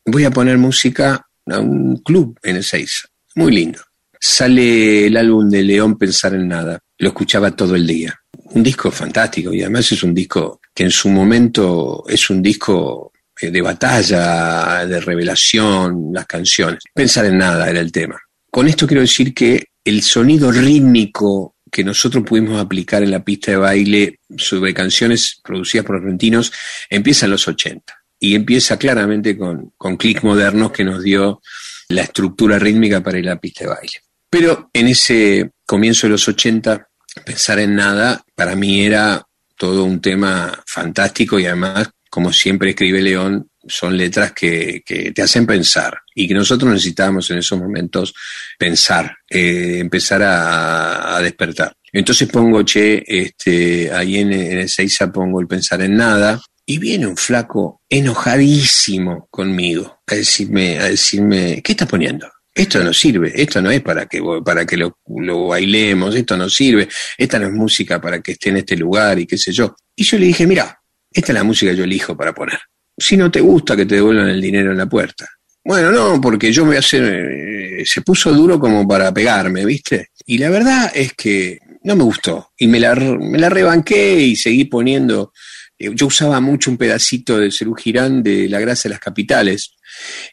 Voy 0.06 0.24
a 0.24 0.32
poner 0.32 0.58
música 0.58 1.26
a 1.48 1.60
un 1.60 1.98
club 1.98 2.40
en 2.44 2.58
Ezeiza, 2.58 3.08
muy 3.36 3.52
lindo. 3.54 3.82
Sale 4.20 5.08
el 5.08 5.18
álbum 5.18 5.50
de 5.50 5.62
León 5.64 5.98
Pensar 5.98 6.34
en 6.34 6.48
Nada, 6.48 6.80
lo 6.98 7.10
escuchaba 7.10 7.52
todo 7.52 7.76
el 7.76 7.86
día. 7.86 8.18
Un 8.52 8.64
disco 8.64 8.90
fantástico 8.92 9.54
y 9.54 9.62
además 9.62 9.92
es 9.92 10.04
un 10.04 10.14
disco 10.14 10.62
que 10.74 10.84
en 10.84 10.92
su 10.92 11.10
momento 11.10 12.04
es 12.08 12.30
un 12.30 12.42
disco 12.42 13.12
eh, 13.14 13.15
de 13.42 13.62
batalla, 13.62 14.86
de 14.86 15.00
revelación, 15.00 16.12
las 16.14 16.26
canciones. 16.26 16.84
Pensar 16.94 17.26
en 17.26 17.38
nada 17.38 17.70
era 17.70 17.80
el 17.80 17.92
tema. 17.92 18.20
Con 18.50 18.68
esto 18.68 18.88
quiero 18.88 19.02
decir 19.02 19.34
que 19.34 19.66
el 19.84 20.02
sonido 20.02 20.52
rítmico 20.52 21.56
que 21.72 21.84
nosotros 21.84 22.24
pudimos 22.26 22.60
aplicar 22.60 23.04
en 23.04 23.12
la 23.12 23.24
pista 23.24 23.52
de 23.52 23.58
baile 23.58 24.20
sobre 24.38 24.74
canciones 24.74 25.40
producidas 25.44 25.86
por 25.86 25.98
argentinos 25.98 26.54
empieza 26.90 27.26
en 27.26 27.32
los 27.32 27.48
80 27.48 27.94
y 28.20 28.36
empieza 28.36 28.78
claramente 28.78 29.38
con, 29.38 29.74
con 29.78 29.98
clics 29.98 30.24
modernos 30.24 30.72
que 30.72 30.86
nos 30.86 31.04
dio 31.04 31.42
la 31.90 32.04
estructura 32.04 32.58
rítmica 32.58 33.04
para 33.04 33.20
la 33.20 33.40
pista 33.40 33.66
de 33.66 33.70
baile. 33.70 34.02
Pero 34.30 34.70
en 34.74 34.88
ese 34.88 35.52
comienzo 35.66 36.08
de 36.08 36.12
los 36.12 36.28
80, 36.28 36.88
pensar 37.26 37.60
en 37.60 37.76
nada 37.76 38.24
para 38.36 38.56
mí 38.56 38.86
era 38.86 39.26
todo 39.58 39.84
un 39.84 40.02
tema 40.02 40.64
fantástico 40.66 41.40
y 41.40 41.46
además, 41.46 41.90
como 42.16 42.32
siempre 42.32 42.70
escribe 42.70 43.02
León, 43.02 43.50
son 43.68 43.98
letras 43.98 44.32
que, 44.32 44.82
que, 44.86 45.12
te 45.12 45.22
hacen 45.22 45.46
pensar 45.46 45.98
y 46.16 46.30
que 46.30 46.34
nosotros 46.34 46.72
necesitábamos 46.72 47.30
en 47.30 47.40
esos 47.40 47.60
momentos 47.60 48.14
pensar, 48.58 49.18
eh, 49.30 49.80
empezar 49.80 50.22
a, 50.24 51.20
despertar. 51.22 51.76
Entonces 51.92 52.30
pongo, 52.30 52.64
che, 52.64 53.04
este, 53.06 53.92
ahí 53.92 54.20
en, 54.20 54.32
en 54.32 54.60
Ezeiza 54.60 55.12
pongo 55.12 55.42
el 55.42 55.48
pensar 55.48 55.82
en 55.82 55.98
nada 55.98 56.42
y 56.66 56.78
viene 56.78 57.06
un 57.06 57.18
flaco 57.18 57.82
enojadísimo 57.90 59.28
conmigo 59.30 60.00
a 60.08 60.16
decirme, 60.16 60.80
a 60.80 60.86
decirme, 60.86 61.62
¿qué 61.62 61.74
estás 61.74 61.90
poniendo? 61.90 62.32
Esto 62.54 62.82
no 62.82 62.94
sirve, 62.94 63.34
esto 63.36 63.62
no 63.62 63.72
es 63.72 63.82
para 63.82 64.06
que, 64.06 64.22
para 64.46 64.66
que 64.66 64.78
lo, 64.78 65.00
lo 65.18 65.48
bailemos, 65.48 66.16
esto 66.16 66.38
no 66.38 66.50
sirve, 66.50 66.88
esta 67.18 67.40
no 67.40 67.48
es 67.48 67.52
música 67.52 68.00
para 68.00 68.22
que 68.22 68.32
esté 68.32 68.52
en 68.52 68.58
este 68.58 68.78
lugar 68.78 69.20
y 69.20 69.28
qué 69.28 69.38
sé 69.38 69.52
yo. 69.52 69.76
Y 69.94 70.06
yo 70.06 70.18
le 70.18 70.28
dije, 70.28 70.48
mira, 70.48 70.80
esta 71.16 71.32
es 71.32 71.36
la 71.36 71.44
música 71.44 71.72
que 71.72 71.78
yo 71.78 71.84
elijo 71.84 72.16
para 72.16 72.34
poner 72.34 72.60
si 72.98 73.18
no 73.18 73.30
te 73.30 73.42
gusta 73.42 73.76
que 73.76 73.86
te 73.86 73.96
devuelvan 73.96 74.30
el 74.30 74.42
dinero 74.42 74.72
en 74.72 74.78
la 74.78 74.88
puerta. 74.88 75.28
Bueno, 75.64 75.92
no, 75.92 76.22
porque 76.22 76.52
yo 76.52 76.64
me 76.64 76.70
voy 76.70 76.76
a 76.78 76.80
hacer, 76.80 77.04
eh, 77.04 77.84
se 77.86 78.02
puso 78.02 78.32
duro 78.32 78.60
como 78.60 78.88
para 78.88 79.14
pegarme, 79.14 79.66
¿viste? 79.66 80.10
Y 80.26 80.38
la 80.38 80.50
verdad 80.50 80.92
es 80.94 81.14
que 81.14 81.60
no 81.84 81.96
me 81.96 82.04
gustó. 82.04 82.52
Y 82.58 82.68
me 82.68 82.80
la, 82.80 82.94
me 82.96 83.40
la 83.40 83.50
rebanqué 83.50 84.22
y 84.22 84.36
seguí 84.36 84.66
poniendo, 84.66 85.34
eh, 85.78 85.90
yo 85.94 86.08
usaba 86.08 86.40
mucho 86.40 86.70
un 86.70 86.78
pedacito 86.78 87.40
de 87.40 87.52
Cerú 87.52 87.74
Girán 87.74 88.22
de 88.22 88.48
La 88.48 88.60
Grasa 88.60 88.84
de 88.84 88.94
las 88.94 89.00
Capitales. 89.00 89.72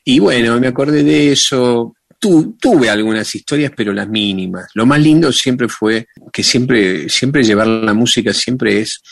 Y 0.04 0.18
bueno, 0.18 0.60
me 0.60 0.68
acordé 0.68 1.02
de 1.02 1.32
eso. 1.32 1.94
Tu, 2.18 2.56
tuve 2.60 2.90
algunas 2.90 3.34
historias, 3.34 3.72
pero 3.74 3.92
las 3.92 4.08
mínimas. 4.08 4.66
Lo 4.74 4.86
más 4.86 5.00
lindo 5.00 5.32
siempre 5.32 5.66
fue 5.66 6.06
que 6.30 6.42
siempre, 6.42 7.08
siempre 7.08 7.42
llevar 7.42 7.66
la 7.66 7.94
música 7.94 8.32
siempre 8.34 8.80
es 8.80 9.02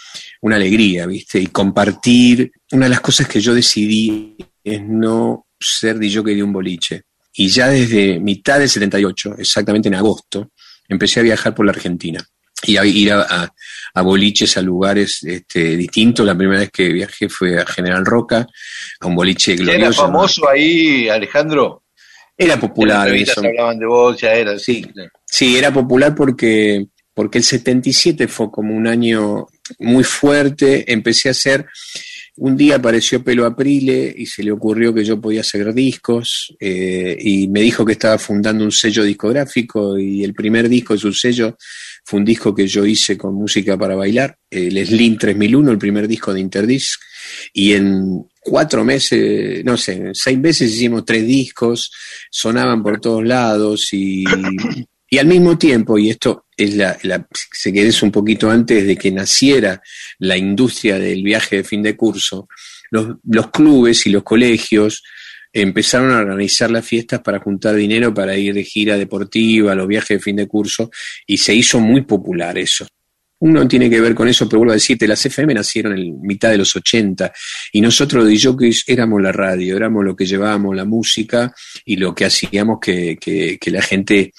una 0.41 0.57
alegría, 0.57 1.07
¿viste? 1.07 1.39
Y 1.39 1.47
compartir. 1.49 2.53
Una 2.73 2.87
de 2.87 2.91
las 2.91 3.01
cosas 3.01 3.29
que 3.29 3.41
yo 3.41 3.55
decidí 3.55 4.37
es 4.63 4.83
no 4.83 5.47
ser 5.59 5.99
DJ 5.99 6.23
de 6.23 6.43
un 6.43 6.53
boliche. 6.53 7.03
Y 7.35 7.49
ya 7.49 7.69
desde 7.69 8.19
mitad 8.19 8.59
del 8.59 8.69
78, 8.69 9.37
exactamente 9.39 9.89
en 9.89 9.95
agosto, 9.95 10.51
empecé 10.89 11.21
a 11.21 11.25
viajar 11.25 11.55
por 11.55 11.67
la 11.67 11.73
Argentina 11.73 12.25
y 12.63 12.77
a 12.77 12.85
ir 12.85 13.13
a, 13.13 13.23
a, 13.23 13.55
a 13.95 14.03
boliches, 14.03 14.57
a 14.57 14.63
lugares 14.63 15.23
este, 15.23 15.77
distintos. 15.77 16.27
La 16.27 16.37
primera 16.37 16.61
vez 16.61 16.71
que 16.71 16.89
viajé 16.89 17.29
fue 17.29 17.61
a 17.61 17.67
General 17.67 18.05
Roca, 18.05 18.47
a 19.01 19.07
un 19.07 19.15
boliche 19.15 19.55
glorioso. 19.57 19.87
¿Era 19.87 19.93
famoso 19.93 20.49
ahí, 20.49 21.09
Alejandro? 21.09 21.85
Era 22.37 22.59
popular. 22.59 23.15
Eso. 23.15 23.41
hablaban 23.41 23.79
de 23.79 23.87
vos, 23.87 24.19
ya 24.19 24.33
era. 24.33 24.59
Sí, 24.59 24.87
sí, 25.27 25.57
era 25.57 25.73
popular 25.73 26.15
porque, 26.15 26.87
porque 27.15 27.39
el 27.39 27.45
77 27.45 28.29
fue 28.29 28.51
como 28.51 28.75
un 28.75 28.87
año 28.87 29.47
muy 29.79 30.05
fuerte. 30.05 30.93
Empecé 30.93 31.29
a 31.29 31.33
hacer 31.33 31.67
un 32.37 32.57
día 32.57 32.77
apareció 32.77 33.23
Pelo 33.23 33.45
Aprile 33.45 34.15
y 34.17 34.25
se 34.25 34.43
le 34.43 34.51
ocurrió 34.51 34.95
que 34.95 35.05
yo 35.05 35.21
podía 35.21 35.43
hacer 35.43 35.75
discos 35.75 36.55
eh, 36.59 37.15
y 37.21 37.49
me 37.49 37.61
dijo 37.61 37.85
que 37.85 37.93
estaba 37.93 38.17
fundando 38.17 38.65
un 38.65 38.73
sello 38.73 39.05
discográfico 39.05 39.99
y 39.99 40.25
el 40.25 40.33
primer 40.33 40.69
disco 40.69 40.95
de 40.95 41.01
su 41.01 41.13
sello 41.13 41.59
fue 42.03 42.19
un 42.19 42.25
disco 42.25 42.55
que 42.55 42.67
yo 42.67 42.87
hice 42.87 43.19
con 43.19 43.35
música 43.35 43.77
para 43.77 43.95
bailar, 43.95 44.37
el 44.49 44.87
Slim 44.87 45.19
3001, 45.19 45.71
el 45.71 45.79
primer 45.79 46.09
disco 46.09 46.33
de 46.33 46.41
Interdisc, 46.41 46.99
y 47.53 47.75
en 47.75 48.27
cuatro 48.41 48.85
meses, 48.85 49.63
no 49.65 49.77
sé, 49.77 50.11
seis 50.15 50.39
meses 50.39 50.73
hicimos 50.73 51.05
tres 51.05 51.27
discos, 51.27 51.93
sonaban 52.31 52.83
por 52.83 53.01
todos 53.01 53.25
lados 53.25 53.93
y, 53.93 54.25
Y 55.13 55.19
al 55.19 55.27
mismo 55.27 55.59
tiempo, 55.59 55.99
y 55.99 56.09
esto 56.09 56.47
es 56.57 56.77
la, 56.77 56.97
la 57.03 57.27
se 57.53 57.73
querés 57.73 58.01
un 58.03 58.13
poquito 58.13 58.49
antes 58.49 58.87
de 58.87 58.97
que 58.97 59.11
naciera 59.11 59.83
la 60.21 60.37
industria 60.37 61.01
del 61.01 61.25
viaje 61.25 61.57
de 61.57 61.65
fin 61.65 61.83
de 61.83 61.97
curso, 61.97 62.49
los, 62.93 63.17
los 63.25 63.51
clubes 63.51 64.07
y 64.07 64.11
los 64.11 64.23
colegios 64.23 65.03
empezaron 65.53 66.13
a 66.13 66.19
organizar 66.19 66.71
las 66.71 66.87
fiestas 66.87 67.21
para 67.23 67.41
juntar 67.41 67.75
dinero 67.75 68.15
para 68.15 68.37
ir 68.37 68.55
de 68.55 68.63
gira 68.63 68.97
deportiva, 68.97 69.75
los 69.75 69.89
viajes 69.89 70.19
de 70.19 70.23
fin 70.23 70.37
de 70.37 70.47
curso, 70.47 70.91
y 71.27 71.39
se 71.39 71.55
hizo 71.55 71.81
muy 71.81 72.03
popular 72.03 72.57
eso. 72.57 72.87
Uno 73.41 73.67
tiene 73.67 73.89
que 73.89 74.01
ver 74.01 74.15
con 74.15 74.29
eso, 74.29 74.49
pero 74.49 74.59
vuelvo 74.59 74.73
a 74.73 74.75
decirte, 74.75 75.09
las 75.09 75.25
FM 75.25 75.55
nacieron 75.55 75.97
en 75.97 76.21
mitad 76.21 76.51
de 76.51 76.59
los 76.59 76.77
80 76.77 77.33
y 77.73 77.81
nosotros 77.81 78.27
de 78.27 78.39
jockeys 78.39 78.85
éramos 78.87 79.23
la 79.23 79.33
radio, 79.33 79.77
éramos 79.77 80.05
lo 80.05 80.15
que 80.15 80.27
llevábamos 80.27 80.77
la 80.77 80.85
música 80.85 81.53
y 81.85 81.97
lo 81.97 82.15
que 82.15 82.27
hacíamos 82.27 82.79
que, 82.81 83.17
que, 83.19 83.59
que 83.59 83.71
la 83.71 83.81
gente 83.81 84.33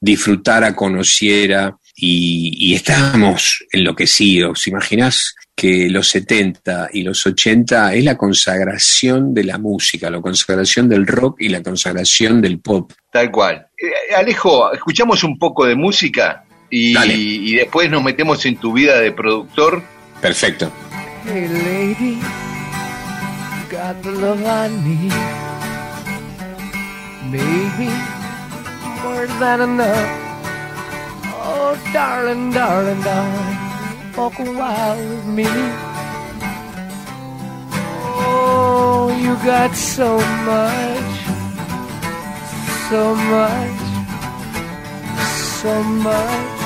disfrutara, 0.00 0.74
conociera 0.76 1.76
y, 1.96 2.70
y 2.70 2.74
estábamos 2.74 3.64
enloquecidos. 3.72 4.66
¿Imaginás 4.68 5.34
que 5.54 5.88
los 5.88 6.08
70 6.08 6.90
y 6.92 7.02
los 7.02 7.26
80 7.26 7.94
es 7.94 8.04
la 8.04 8.16
consagración 8.16 9.34
de 9.34 9.44
la 9.44 9.58
música, 9.58 10.10
la 10.10 10.20
consagración 10.20 10.88
del 10.88 11.06
rock 11.06 11.40
y 11.40 11.48
la 11.48 11.62
consagración 11.62 12.40
del 12.40 12.60
pop? 12.60 12.92
Tal 13.10 13.30
cual. 13.30 13.66
Eh, 13.76 14.14
Alejo, 14.14 14.72
escuchamos 14.72 15.24
un 15.24 15.38
poco 15.38 15.64
de 15.66 15.74
música 15.74 16.44
y, 16.70 16.94
Dale. 16.94 17.14
y 17.14 17.54
después 17.54 17.90
nos 17.90 18.02
metemos 18.02 18.44
en 18.46 18.56
tu 18.56 18.72
vida 18.72 19.00
de 19.00 19.12
productor. 19.12 19.82
Perfecto. 20.20 20.70
Hey 21.26 21.48
lady, 21.48 22.20
got 23.70 24.00
the 24.02 24.10
love 24.12 24.42
I 24.44 24.68
need. 24.68 25.12
Maybe 27.30 27.90
more 29.02 29.26
than 29.38 29.60
enough. 29.62 30.20
Oh, 31.46 31.76
darling, 31.92 32.50
darling, 32.52 33.02
darling, 33.02 33.58
walk 34.16 34.38
a 34.38 34.44
while 34.44 34.96
with 34.96 35.26
me. 35.26 35.46
Oh, 38.16 39.14
you 39.20 39.34
got 39.44 39.74
so 39.74 40.16
much, 40.44 41.12
so 42.88 43.14
much, 43.14 43.80
so 45.64 45.82
much. 45.82 46.63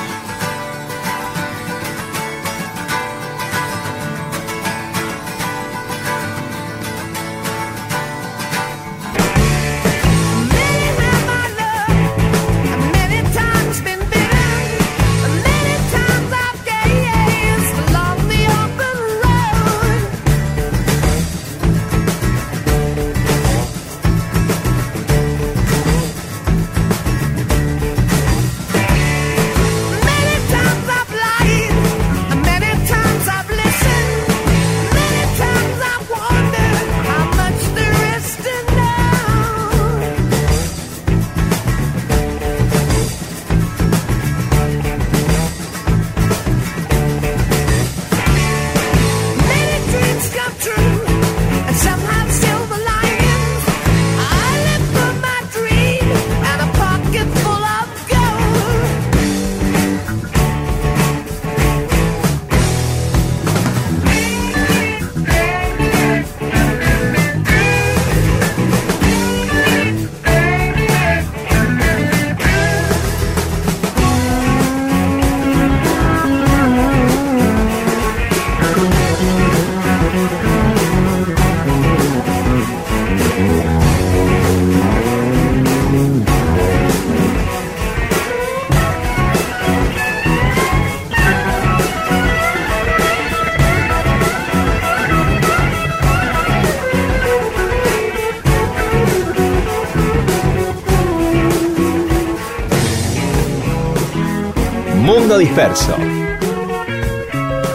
Disperso. 105.59 105.93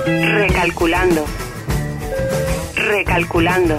Recalculando. 0.07 1.27
Recalculando. 2.75 3.77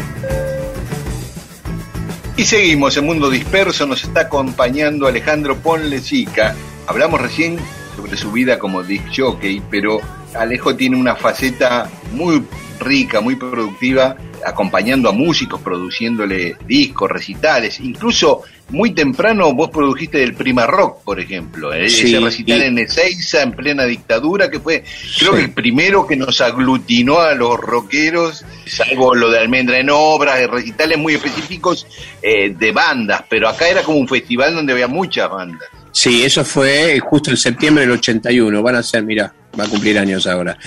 Y 2.38 2.43
seguimos 2.43 2.95
en 2.97 3.06
Mundo 3.08 3.32
Disperso, 3.32 3.88
nos 3.88 4.03
está 4.03 4.22
acompañando 4.22 5.08
Alejandro 5.08 5.58
Ponlecica. 5.58 6.53
Hablamos 6.86 7.20
recién 7.20 7.58
sobre 7.95 8.16
su 8.16 8.32
vida 8.32 8.60
como 8.60 8.84
disc 8.84 9.06
jockey, 9.16 9.64
pero 9.72 10.01
Alejo 10.36 10.76
tiene 10.76 10.97
una 10.97 11.16
faceta 11.16 11.89
muy 12.12 12.43
rica, 12.80 13.22
muy 13.22 13.36
productiva, 13.38 14.18
acompañando 14.46 15.10
a 15.10 15.12
músicos, 15.12 15.60
produciéndole 15.62 16.56
discos, 16.68 17.10
recitales. 17.10 17.80
Incluso 17.80 18.43
muy 18.70 18.91
temprano 18.93 19.54
vos 19.54 19.70
produjiste 19.70 20.24
el 20.24 20.34
Prima 20.34 20.66
Rock, 20.66 21.04
por 21.04 21.20
ejemplo, 21.20 21.74
¿eh? 21.74 21.89
Sí, 21.89 22.08
ese 22.08 22.20
recital 22.20 22.60
y- 22.60 22.66
en 22.66 22.78
Ezeiza, 22.80 23.41
en 23.43 23.52
plena 23.52 23.86
dictadura, 23.86 24.50
que 24.50 24.60
fue 24.60 24.84
creo 25.20 25.32
Sí. 25.34 25.38
que 25.38 25.43
el 25.46 25.52
primero 25.52 26.06
que 26.08 26.16
nos 26.16 26.41
aglutinó 26.41 27.20
a 27.20 27.34
los 27.36 27.58
rockeros, 27.60 28.43
salvo 28.66 29.14
lo 29.16 29.30
de 29.30 29.39
Almendra 29.39 29.80
en 29.80 29.89
Obras, 29.91 30.39
de 30.39 30.48
recitales 30.48 30.98
muy 30.98 31.14
específicos 31.16 31.86
eh, 32.22 32.56
de 32.58 32.72
bandas, 32.72 33.24
pero 33.30 33.48
acá 33.50 33.68
era 33.68 33.84
como 33.84 33.98
un 34.00 34.08
festival 34.08 34.56
donde 34.56 34.74
había 34.74 34.88
muchas 34.88 35.30
bandas. 35.30 35.68
Sí, 35.91 36.24
eso 36.24 36.43
fue 36.43 37.00
justo 37.00 37.30
en 37.32 37.38
septiembre 37.38 37.84
del 37.86 37.91
81. 37.98 38.62
Van 38.62 38.76
a 38.76 38.84
ser, 38.84 39.04
mira, 39.04 39.32
va 39.58 39.64
a 39.64 39.68
cumplir 39.68 39.98
años 39.98 40.28
ahora. 40.28 40.58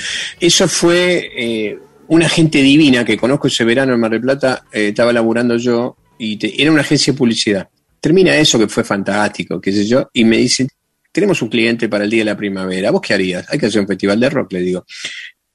Eso 0.40 0.66
fue 0.68 1.30
eh, 1.36 1.78
una 2.08 2.28
gente 2.28 2.62
divina 2.62 3.04
que 3.04 3.16
conozco 3.16 3.48
ese 3.48 3.64
verano 3.64 3.94
en 3.94 4.00
Mar 4.00 4.10
del 4.10 4.20
Plata. 4.20 4.64
eh, 4.72 4.88
estaba 4.88 5.12
laburando 5.12 5.56
yo 5.56 5.96
y 6.18 6.38
era 6.60 6.72
una 6.72 6.80
agencia 6.80 7.12
de 7.12 7.18
publicidad. 7.18 7.68
Termina 8.00 8.36
eso 8.36 8.58
que 8.58 8.68
fue 8.68 8.84
fantástico, 8.84 9.60
qué 9.60 9.72
sé 9.72 9.86
yo, 9.86 10.08
y 10.12 10.24
me 10.24 10.36
dicen, 10.38 10.68
tenemos 11.12 11.40
un 11.42 11.48
cliente 11.48 11.88
para 11.88 12.04
el 12.04 12.10
día 12.10 12.20
de 12.20 12.26
la 12.26 12.36
primavera. 12.36 12.90
¿Vos 12.90 13.00
qué 13.00 13.14
harías? 13.14 13.46
Hay 13.50 13.58
que 13.58 13.66
hacer 13.66 13.80
un 13.80 13.88
festival 13.88 14.20
de 14.20 14.30
rock, 14.30 14.52
le 14.52 14.60
digo. 14.60 14.84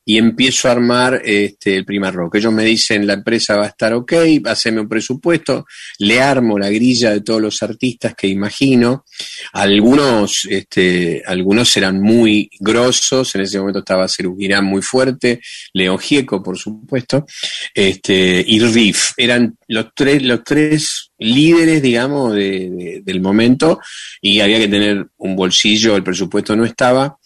Y 0.05 0.17
empiezo 0.17 0.67
a 0.67 0.71
armar 0.73 1.21
este, 1.23 1.75
el 1.75 1.85
Prima 1.85 2.11
Rock. 2.11 2.35
Ellos 2.35 2.51
me 2.51 2.65
dicen, 2.65 3.07
la 3.07 3.13
empresa 3.13 3.55
va 3.55 3.63
a 3.65 3.69
estar 3.69 3.93
ok, 3.93 4.13
haceme 4.45 4.81
un 4.81 4.89
presupuesto, 4.89 5.65
le 5.99 6.21
armo 6.21 6.59
la 6.59 6.69
grilla 6.69 7.11
de 7.11 7.21
todos 7.21 7.41
los 7.41 7.63
artistas 7.63 8.13
que 8.15 8.27
imagino. 8.27 9.05
Algunos, 9.53 10.45
este, 10.49 11.23
algunos 11.25 11.75
eran 11.77 12.01
muy 12.01 12.49
grosos, 12.59 13.33
en 13.35 13.41
ese 13.41 13.59
momento 13.59 13.79
estaba 13.79 14.07
Cerú 14.07 14.35
Girán 14.37 14.65
muy 14.65 14.81
fuerte, 14.81 15.39
León 15.73 15.97
Gieco, 15.99 16.43
por 16.43 16.57
supuesto, 16.57 17.25
este, 17.73 18.43
y 18.45 18.59
Riff. 18.59 19.11
Eran 19.15 19.57
los 19.67 19.87
tres, 19.95 20.21
los 20.23 20.43
tres 20.43 21.11
líderes, 21.19 21.81
digamos, 21.81 22.33
de- 22.33 22.69
de- 22.69 23.01
del 23.05 23.21
momento, 23.21 23.79
y 24.21 24.41
había 24.41 24.59
que 24.59 24.67
tener 24.67 25.07
un 25.17 25.35
bolsillo, 25.35 25.95
el 25.95 26.03
presupuesto 26.03 26.55
no 26.55 26.65
estaba, 26.65 27.17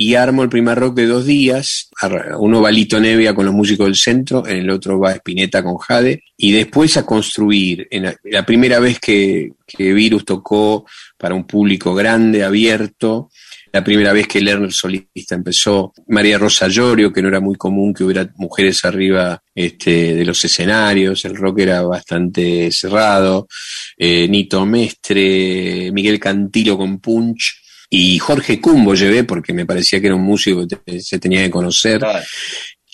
y 0.00 0.14
armo 0.14 0.44
el 0.44 0.48
primer 0.48 0.78
rock 0.78 0.94
de 0.94 1.06
dos 1.06 1.26
días, 1.26 1.90
uno 2.38 2.62
va 2.62 2.70
Lito 2.70 3.00
Nevia 3.00 3.34
con 3.34 3.44
los 3.44 3.54
músicos 3.54 3.86
del 3.86 3.96
centro, 3.96 4.46
en 4.46 4.58
el 4.58 4.70
otro 4.70 5.00
va 5.00 5.10
Spinetta 5.10 5.60
con 5.60 5.76
Jade, 5.76 6.22
y 6.36 6.52
después 6.52 6.96
a 6.96 7.04
construir, 7.04 7.88
en 7.90 8.04
la, 8.04 8.16
la 8.22 8.46
primera 8.46 8.78
vez 8.78 9.00
que, 9.00 9.54
que 9.66 9.92
Virus 9.92 10.24
tocó 10.24 10.86
para 11.16 11.34
un 11.34 11.48
público 11.48 11.96
grande, 11.96 12.44
abierto, 12.44 13.30
la 13.72 13.82
primera 13.82 14.12
vez 14.12 14.28
que 14.28 14.40
Lerner 14.40 14.72
solista 14.72 15.34
empezó, 15.34 15.92
María 16.06 16.38
Rosa 16.38 16.68
Llorio, 16.68 17.12
que 17.12 17.20
no 17.20 17.26
era 17.26 17.40
muy 17.40 17.56
común 17.56 17.92
que 17.92 18.04
hubiera 18.04 18.30
mujeres 18.36 18.84
arriba 18.84 19.42
este, 19.52 20.14
de 20.14 20.24
los 20.24 20.44
escenarios, 20.44 21.24
el 21.24 21.34
rock 21.34 21.58
era 21.58 21.82
bastante 21.82 22.70
cerrado, 22.70 23.48
eh, 23.96 24.28
Nito 24.28 24.64
Mestre, 24.64 25.90
Miguel 25.90 26.20
Cantilo 26.20 26.78
con 26.78 27.00
Punch, 27.00 27.64
Y 27.90 28.18
Jorge 28.18 28.60
Cumbo 28.60 28.94
llevé 28.94 29.24
porque 29.24 29.52
me 29.52 29.64
parecía 29.66 30.00
que 30.00 30.06
era 30.08 30.16
un 30.16 30.22
músico 30.22 30.66
que 30.66 30.76
te- 30.76 31.00
se 31.00 31.18
tenía 31.18 31.42
que 31.42 31.50
conocer. 31.50 31.98
Claro. 32.00 32.24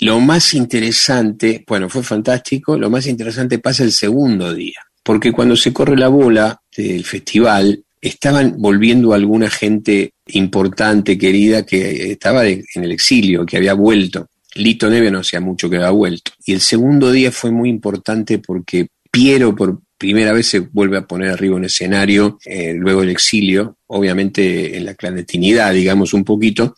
Lo 0.01 0.21
más 0.21 0.55
interesante, 0.55 1.65
bueno, 1.67 1.89
fue 1.89 2.03
fantástico, 2.03 2.77
lo 2.79 2.91
más 2.91 3.07
interesante 3.07 3.59
pasa 3.59 3.85
el 3.85 3.93
segundo 3.93 4.53
día, 4.53 4.81
porque 5.03 5.33
cuando 5.33 5.57
se 5.57 5.73
corre 5.73 5.97
la 5.97 6.09
bola 6.09 6.61
del 6.77 7.05
festival, 7.05 7.83
estaban 8.01 8.57
volviendo 8.59 9.15
alguna 9.15 9.49
gente 9.49 10.13
importante, 10.29 11.17
querida, 11.17 11.65
que 11.65 12.13
estaba 12.13 12.43
de- 12.43 12.65
en 12.75 12.85
el 12.85 12.93
exilio, 12.93 13.47
que 13.47 13.57
había 13.57 13.75
vuelto. 13.75 14.29
Lito 14.57 14.89
Neve 14.91 15.11
no 15.11 15.21
hacía 15.21 15.41
mucho 15.41 15.69
que 15.71 15.77
había 15.77 15.91
vuelto. 15.91 16.33
Y 16.45 16.53
el 16.53 16.61
segundo 16.61 17.11
día 17.11 17.33
fue 17.33 17.51
muy 17.51 17.69
importante 17.71 18.39
porque 18.39 18.89
Piero 19.11 19.55
por 19.55 19.81
primera 19.97 20.33
vez 20.33 20.49
se 20.49 20.59
vuelve 20.61 20.99
a 20.99 21.07
poner 21.07 21.31
arriba 21.31 21.57
un 21.57 21.65
escenario, 21.65 22.39
eh, 22.45 22.75
luego 22.75 23.03
el 23.03 23.11
exilio, 23.11 23.79
obviamente 23.87 24.77
en 24.77 24.85
la 24.85 24.95
clandestinidad, 24.95 25.73
digamos 25.73 26.15
un 26.15 26.25
poquito, 26.25 26.75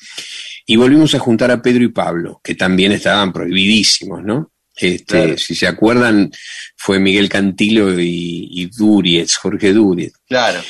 y 0.67 0.77
volvimos 0.77 1.15
a 1.15 1.19
juntar 1.19 1.51
a 1.51 1.63
Pedro 1.63 1.85
y 1.85 1.89
Pablo, 1.89 2.41
que 2.43 2.55
también 2.55 2.93
estaban 2.93 3.33
prohibidísimos, 3.33 4.23
¿no? 4.23 4.53
Este, 4.75 5.05
Claro. 5.05 5.39
Si 5.39 5.55
se 5.55 5.67
acuerdan, 5.67 6.31
fue 6.77 6.99
Miguel 6.99 7.29
Cantilo 7.29 7.99
y, 7.99 8.49
y 8.51 8.67
Duriez, 8.67 9.37
Jorge 9.37 9.73
Duriez. 9.73 10.13
Claro. 10.29 10.61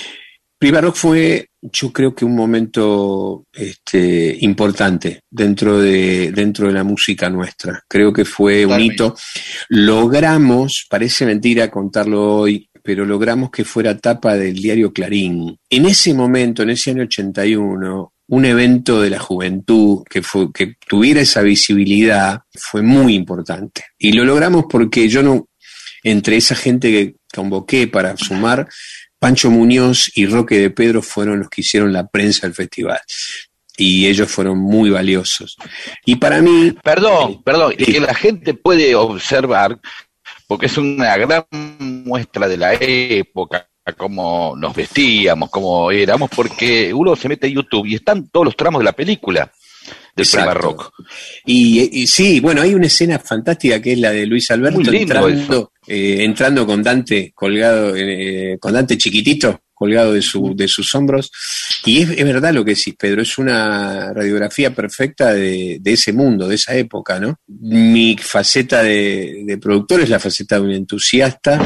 Prima 0.58 0.80
Rock 0.80 0.96
fue, 0.96 1.50
yo 1.60 1.92
creo 1.92 2.14
que 2.14 2.24
un 2.24 2.34
momento 2.34 3.44
este, 3.52 4.38
importante 4.40 5.20
dentro 5.30 5.78
de, 5.78 6.32
dentro 6.32 6.68
de 6.68 6.72
la 6.72 6.82
música 6.82 7.28
nuestra. 7.28 7.82
Creo 7.86 8.10
que 8.10 8.24
fue 8.24 8.64
un 8.64 8.80
hito. 8.80 9.14
Logramos, 9.68 10.86
parece 10.88 11.26
mentira 11.26 11.70
contarlo 11.70 12.36
hoy, 12.36 12.70
pero 12.82 13.04
logramos 13.04 13.50
que 13.50 13.64
fuera 13.64 13.98
tapa 13.98 14.34
del 14.34 14.54
diario 14.54 14.92
Clarín. 14.92 15.58
En 15.68 15.86
ese 15.86 16.14
momento, 16.14 16.62
en 16.62 16.70
ese 16.70 16.92
año 16.92 17.02
81, 17.02 18.12
un 18.28 18.44
evento 18.44 19.02
de 19.02 19.10
la 19.10 19.18
juventud 19.18 20.04
que, 20.08 20.22
fue, 20.22 20.50
que 20.52 20.76
tuviera 20.88 21.20
esa 21.20 21.42
visibilidad 21.42 22.40
fue 22.54 22.80
muy 22.80 23.14
importante. 23.14 23.84
Y 23.98 24.12
lo 24.12 24.24
logramos 24.24 24.64
porque 24.70 25.08
yo 25.08 25.22
no, 25.22 25.48
entre 26.02 26.36
esa 26.36 26.54
gente 26.54 26.90
que 26.90 27.16
convoqué 27.34 27.88
para 27.88 28.16
sumar, 28.16 28.68
Pancho 29.18 29.50
Muñoz 29.50 30.10
y 30.14 30.26
Roque 30.26 30.58
de 30.58 30.70
Pedro 30.70 31.02
fueron 31.02 31.40
los 31.40 31.48
que 31.48 31.62
hicieron 31.62 31.92
la 31.92 32.06
prensa 32.06 32.46
del 32.46 32.54
festival. 32.54 33.00
Y 33.78 34.06
ellos 34.06 34.30
fueron 34.30 34.58
muy 34.58 34.90
valiosos. 34.90 35.56
Y 36.04 36.16
para 36.16 36.40
mí, 36.40 36.72
Perdón, 36.82 37.42
perdón, 37.42 37.74
y 37.78 37.84
Sí. 37.84 37.92
que 37.92 38.00
la 38.00 38.14
gente 38.14 38.54
puede 38.54 38.94
observar, 38.94 39.78
porque 40.46 40.66
es 40.66 40.76
una 40.78 41.16
gran 41.16 41.44
muestra 41.78 42.48
de 42.48 42.56
la 42.56 42.74
época, 42.74 43.68
cómo 43.96 44.54
nos 44.56 44.74
vestíamos, 44.74 45.50
cómo 45.50 45.90
éramos, 45.90 46.30
porque 46.34 46.92
uno 46.92 47.14
se 47.16 47.28
mete 47.28 47.46
a 47.46 47.50
YouTube 47.50 47.86
y 47.86 47.94
están 47.96 48.28
todos 48.28 48.46
los 48.46 48.56
tramos 48.56 48.80
de 48.80 48.84
la 48.84 48.92
película 48.92 49.52
de 50.14 50.22
Exacto. 50.22 50.54
Rock. 50.54 50.92
Y, 51.44 52.02
y 52.02 52.06
sí, 52.06 52.40
bueno, 52.40 52.62
hay 52.62 52.74
una 52.74 52.86
escena 52.86 53.18
fantástica 53.18 53.80
que 53.80 53.92
es 53.92 53.98
la 53.98 54.12
de 54.12 54.26
Luis 54.26 54.50
Alberto 54.50 54.90
entrando, 54.90 55.72
eh, 55.86 56.18
entrando 56.20 56.66
con 56.66 56.82
Dante 56.82 57.32
colgado, 57.34 57.94
eh, 57.94 58.56
con 58.58 58.72
Dante 58.72 58.96
chiquitito, 58.96 59.60
colgado 59.74 60.14
de, 60.14 60.22
su, 60.22 60.54
de 60.56 60.68
sus 60.68 60.94
hombros. 60.94 61.30
Y 61.84 62.00
es, 62.00 62.10
es 62.10 62.24
verdad 62.24 62.54
lo 62.54 62.64
que 62.64 62.74
decís, 62.74 62.94
Pedro, 62.98 63.20
es 63.20 63.36
una 63.36 64.12
radiografía 64.14 64.74
perfecta 64.74 65.34
de, 65.34 65.76
de 65.80 65.92
ese 65.92 66.14
mundo, 66.14 66.48
de 66.48 66.54
esa 66.54 66.74
época, 66.74 67.20
¿no? 67.20 67.38
Mi 67.46 68.16
faceta 68.18 68.82
de, 68.82 69.42
de 69.44 69.58
productor 69.58 70.00
es 70.00 70.08
la 70.08 70.18
faceta 70.18 70.56
de 70.56 70.62
un 70.62 70.72
entusiasta. 70.72 71.60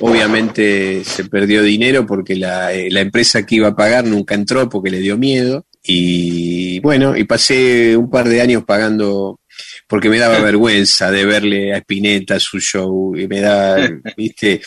Obviamente 0.00 1.04
se 1.04 1.26
perdió 1.26 1.62
dinero 1.62 2.04
porque 2.04 2.34
la, 2.34 2.72
eh, 2.72 2.90
la 2.90 3.00
empresa 3.00 3.46
que 3.46 3.54
iba 3.54 3.68
a 3.68 3.76
pagar 3.76 4.04
nunca 4.04 4.34
entró 4.34 4.68
porque 4.68 4.90
le 4.90 4.98
dio 4.98 5.16
miedo. 5.16 5.64
Y 5.84 6.78
bueno, 6.80 7.16
y 7.16 7.24
pasé 7.24 7.96
un 7.96 8.10
par 8.10 8.28
de 8.28 8.40
años 8.40 8.64
pagando 8.64 9.40
porque 9.88 10.08
me 10.08 10.18
daba 10.18 10.38
vergüenza 10.42 11.10
de 11.10 11.24
verle 11.26 11.74
a 11.74 11.78
Spinetta 11.78 12.38
su 12.40 12.58
show 12.60 13.16
y 13.16 13.26
me 13.28 13.40
da, 13.40 13.76
viste, 14.16 14.60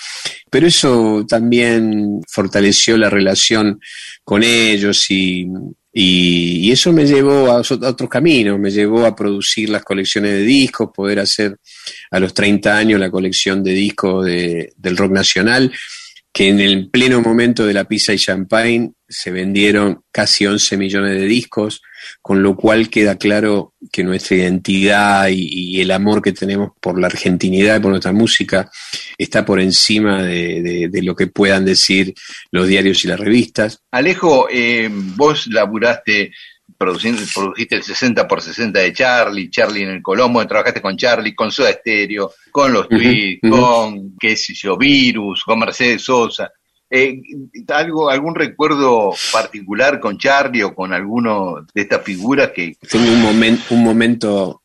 pero 0.49 0.67
eso 0.67 1.25
también 1.27 2.21
fortaleció 2.29 2.97
la 2.97 3.09
relación 3.09 3.79
con 4.23 4.43
ellos 4.43 5.09
y, 5.09 5.47
y, 5.93 6.67
y 6.67 6.71
eso 6.71 6.91
me 6.91 7.05
llevó 7.05 7.49
a, 7.51 7.55
a 7.57 7.59
otros 7.89 8.09
caminos, 8.09 8.59
me 8.59 8.69
llevó 8.71 9.05
a 9.05 9.15
producir 9.15 9.69
las 9.69 9.83
colecciones 9.83 10.31
de 10.31 10.41
discos, 10.41 10.89
poder 10.93 11.19
hacer 11.19 11.55
a 12.11 12.19
los 12.19 12.33
30 12.33 12.75
años 12.77 12.99
la 12.99 13.09
colección 13.09 13.63
de 13.63 13.71
discos 13.71 14.25
de- 14.25 14.73
del 14.77 14.97
rock 14.97 15.11
nacional, 15.13 15.71
que 16.37 16.49
en 16.49 16.59
el 16.59 16.89
pleno 16.89 17.21
momento 17.21 17.65
de 17.65 17.73
la 17.73 17.85
pizza 17.85 18.11
y 18.13 18.17
champagne 18.17 18.91
se 19.07 19.31
vendieron 19.31 20.01
casi 20.11 20.45
11 20.45 20.75
millones 20.75 21.11
de 21.11 21.25
discos, 21.27 21.81
con 22.21 22.43
lo 22.43 22.57
cual 22.57 22.89
queda 22.89 23.17
claro 23.17 23.73
que 23.89 24.03
nuestra 24.03 24.35
identidad 24.35 25.29
y, 25.31 25.79
el 25.79 25.91
amor 25.91 26.21
que 26.21 26.33
tenemos 26.33 26.71
por 26.81 26.99
la 26.99 27.07
argentinidad 27.07 27.77
y 27.77 27.79
por 27.79 27.91
nuestra 27.91 28.11
música 28.11 28.69
está 29.17 29.45
por 29.45 29.61
encima 29.61 30.23
de, 30.23 30.61
de- 30.61 30.89
de 30.89 31.03
lo 31.03 31.15
que 31.15 31.27
puedan 31.27 31.63
decir 31.63 32.13
los 32.51 32.67
diarios 32.67 33.05
y 33.05 33.07
las 33.07 33.19
revistas. 33.19 33.79
Alejo, 33.91 34.47
eh, 34.51 34.89
vos 34.91 35.47
laburaste, 35.47 36.33
produciendo, 36.77 37.21
produjiste 37.33 37.75
el 37.75 37.83
60 37.83 38.27
por 38.27 38.41
60 38.41 38.79
de 38.79 38.93
Charlie, 38.93 39.49
Charlie 39.49 39.83
en 39.83 39.89
el 39.89 40.01
Colombo, 40.01 40.45
trabajaste 40.45 40.81
con 40.81 40.97
Charlie, 40.97 41.35
con 41.35 41.51
Soda 41.51 41.71
Stereo, 41.71 42.33
con 42.51 42.73
los 42.73 42.85
Ujú, 42.85 42.97
Tweets, 42.97 43.49
con, 43.49 44.17
qué 44.19 44.35
sé 44.35 44.53
yo, 44.53 44.77
Virus, 44.77 45.43
con 45.43 45.59
Mercedes 45.59 46.03
Sosa. 46.03 46.51
Eh, 46.89 47.19
algo, 47.69 48.09
¿Algún 48.09 48.35
recuerdo 48.35 49.13
particular 49.31 49.99
con 49.99 50.17
Charlie 50.17 50.63
o 50.63 50.75
con 50.75 50.93
alguno 50.93 51.65
de 51.73 51.81
estas 51.81 52.03
figuras 52.03 52.51
que... 52.55 52.75
Tengo 52.89 53.11
un, 53.11 53.23
momen- 53.23 53.59
un 53.71 53.83
momento, 53.83 54.61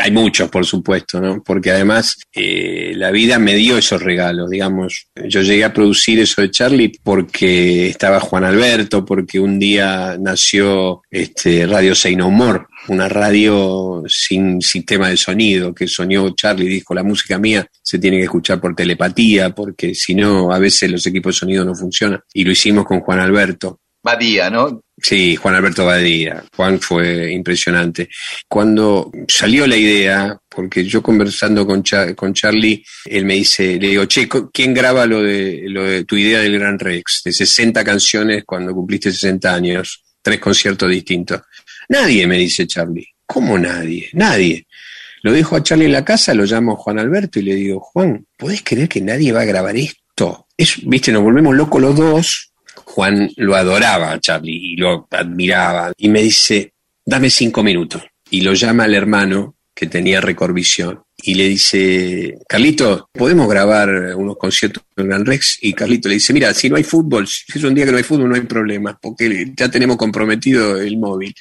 hay 0.00 0.12
muchos 0.12 0.48
por 0.50 0.64
supuesto, 0.64 1.20
¿no? 1.20 1.42
Porque 1.42 1.70
además 1.72 2.16
eh, 2.32 2.92
la 2.94 3.10
vida 3.10 3.38
me 3.38 3.54
dio 3.54 3.76
esos 3.76 4.02
regalos, 4.02 4.50
digamos. 4.50 5.08
Yo 5.26 5.42
llegué 5.42 5.64
a 5.64 5.72
producir 5.72 6.20
eso 6.20 6.42
de 6.42 6.50
Charlie 6.50 6.92
porque 7.02 7.88
estaba 7.88 8.20
Juan 8.20 8.44
Alberto, 8.44 9.04
porque 9.04 9.40
un 9.40 9.58
día 9.58 10.16
nació 10.18 11.02
este, 11.10 11.66
Radio 11.66 11.92
More, 12.30 12.66
una 12.88 13.08
radio 13.08 14.02
sin 14.06 14.60
sistema 14.60 15.08
de 15.08 15.16
sonido 15.16 15.74
que 15.74 15.86
soñó 15.86 16.34
Charlie, 16.34 16.68
dijo, 16.68 16.94
la 16.94 17.02
música 17.02 17.38
mía 17.38 17.66
se 17.82 17.98
tiene 17.98 18.18
que 18.18 18.24
escuchar 18.24 18.60
por 18.60 18.74
telepatía, 18.74 19.54
porque 19.54 19.94
si 19.94 20.14
no, 20.14 20.52
a 20.52 20.58
veces 20.58 20.90
los 20.90 21.06
equipos 21.06 21.34
de 21.34 21.38
sonido 21.40 21.64
no 21.64 21.74
funcionan. 21.74 22.20
Y 22.32 22.44
lo 22.44 22.52
hicimos 22.52 22.84
con 22.84 23.00
Juan 23.00 23.20
Alberto. 23.20 23.80
Badía, 24.02 24.48
¿no? 24.48 24.82
Sí, 25.00 25.36
Juan 25.36 25.54
Alberto 25.54 25.84
Badía. 25.84 26.42
Juan 26.56 26.80
fue 26.80 27.32
impresionante. 27.32 28.08
Cuando 28.48 29.10
salió 29.28 29.66
la 29.66 29.76
idea, 29.76 30.38
porque 30.48 30.84
yo 30.84 31.02
conversando 31.02 31.66
con, 31.66 31.82
con 32.16 32.34
Charlie, 32.34 32.84
él 33.04 33.24
me 33.24 33.34
dice, 33.34 33.78
le 33.78 33.88
digo, 33.88 34.06
che, 34.06 34.28
¿quién 34.52 34.74
graba 34.74 35.06
lo 35.06 35.22
de, 35.22 35.64
lo 35.68 35.84
de 35.84 36.04
tu 36.04 36.16
idea 36.16 36.40
del 36.40 36.58
Gran 36.58 36.78
Rex? 36.78 37.22
De 37.24 37.32
60 37.32 37.84
canciones 37.84 38.44
cuando 38.44 38.72
cumpliste 38.72 39.12
60 39.12 39.54
años, 39.54 40.02
tres 40.22 40.40
conciertos 40.40 40.90
distintos. 40.90 41.42
Nadie, 41.88 42.26
me 42.26 42.38
dice 42.38 42.66
Charlie. 42.66 43.08
¿Cómo 43.26 43.58
nadie? 43.58 44.08
Nadie. 44.12 44.66
Lo 45.22 45.32
dejo 45.32 45.56
a 45.56 45.62
Charlie 45.62 45.86
en 45.86 45.92
la 45.92 46.04
casa, 46.04 46.34
lo 46.34 46.44
llamo 46.44 46.72
a 46.72 46.76
Juan 46.76 46.98
Alberto 46.98 47.38
y 47.40 47.42
le 47.42 47.54
digo, 47.54 47.80
Juan, 47.80 48.24
¿podés 48.36 48.62
creer 48.62 48.88
que 48.88 49.00
nadie 49.00 49.32
va 49.32 49.40
a 49.40 49.46
grabar 49.46 49.76
esto? 49.76 50.46
Es, 50.56 50.86
Viste, 50.86 51.12
nos 51.12 51.22
volvemos 51.22 51.54
locos 51.54 51.80
los 51.80 51.96
dos. 51.96 52.52
Juan 52.84 53.30
lo 53.36 53.54
adoraba 53.54 54.12
a 54.12 54.20
Charlie 54.20 54.72
y 54.72 54.76
lo 54.76 55.06
admiraba. 55.10 55.92
Y 55.96 56.08
me 56.08 56.22
dice, 56.22 56.72
dame 57.04 57.30
cinco 57.30 57.62
minutos. 57.62 58.02
Y 58.30 58.42
lo 58.42 58.54
llama 58.54 58.84
al 58.84 58.94
hermano 58.94 59.56
que 59.74 59.86
tenía 59.86 60.20
Recorvisión 60.20 61.02
y 61.20 61.34
le 61.34 61.48
dice, 61.48 62.38
Carlito, 62.48 63.10
¿podemos 63.12 63.48
grabar 63.48 64.14
unos 64.14 64.36
conciertos 64.36 64.84
en 64.96 65.08
Gran 65.08 65.26
Rex? 65.26 65.58
Y 65.60 65.72
Carlito 65.72 66.08
le 66.08 66.14
dice, 66.14 66.32
mira, 66.32 66.54
si 66.54 66.70
no 66.70 66.76
hay 66.76 66.84
fútbol, 66.84 67.26
si 67.26 67.44
es 67.58 67.64
un 67.64 67.74
día 67.74 67.84
que 67.84 67.90
no 67.90 67.98
hay 67.98 68.04
fútbol, 68.04 68.28
no 68.28 68.36
hay 68.36 68.42
problema, 68.42 68.96
porque 69.00 69.52
ya 69.56 69.68
tenemos 69.68 69.96
comprometido 69.96 70.80
el 70.80 70.96
móvil. 70.96 71.34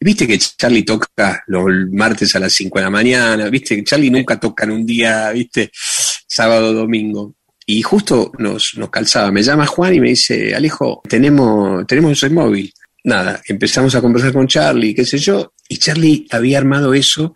Viste 0.00 0.26
que 0.26 0.38
Charlie 0.38 0.82
toca 0.82 1.42
los 1.46 1.64
martes 1.90 2.36
a 2.36 2.40
las 2.40 2.52
5 2.52 2.78
de 2.78 2.84
la 2.84 2.90
mañana, 2.90 3.48
viste 3.48 3.76
que 3.76 3.84
Charlie 3.84 4.10
nunca 4.10 4.38
toca 4.38 4.64
en 4.64 4.72
un 4.72 4.86
día, 4.86 5.30
viste, 5.30 5.70
sábado, 5.72 6.74
domingo. 6.74 7.34
Y 7.64 7.80
justo 7.82 8.30
nos, 8.38 8.76
nos 8.76 8.90
calzaba, 8.90 9.32
me 9.32 9.42
llama 9.42 9.66
Juan 9.66 9.94
y 9.94 10.00
me 10.00 10.08
dice, 10.10 10.54
Alejo, 10.54 11.02
tenemos, 11.08 11.86
tenemos 11.86 12.22
el 12.22 12.32
móvil. 12.32 12.72
Nada, 13.04 13.40
empezamos 13.46 13.94
a 13.94 14.02
conversar 14.02 14.34
con 14.34 14.46
Charlie, 14.46 14.94
qué 14.94 15.06
sé 15.06 15.16
yo, 15.16 15.54
y 15.66 15.78
Charlie 15.78 16.26
había 16.30 16.58
armado 16.58 16.92
eso 16.92 17.34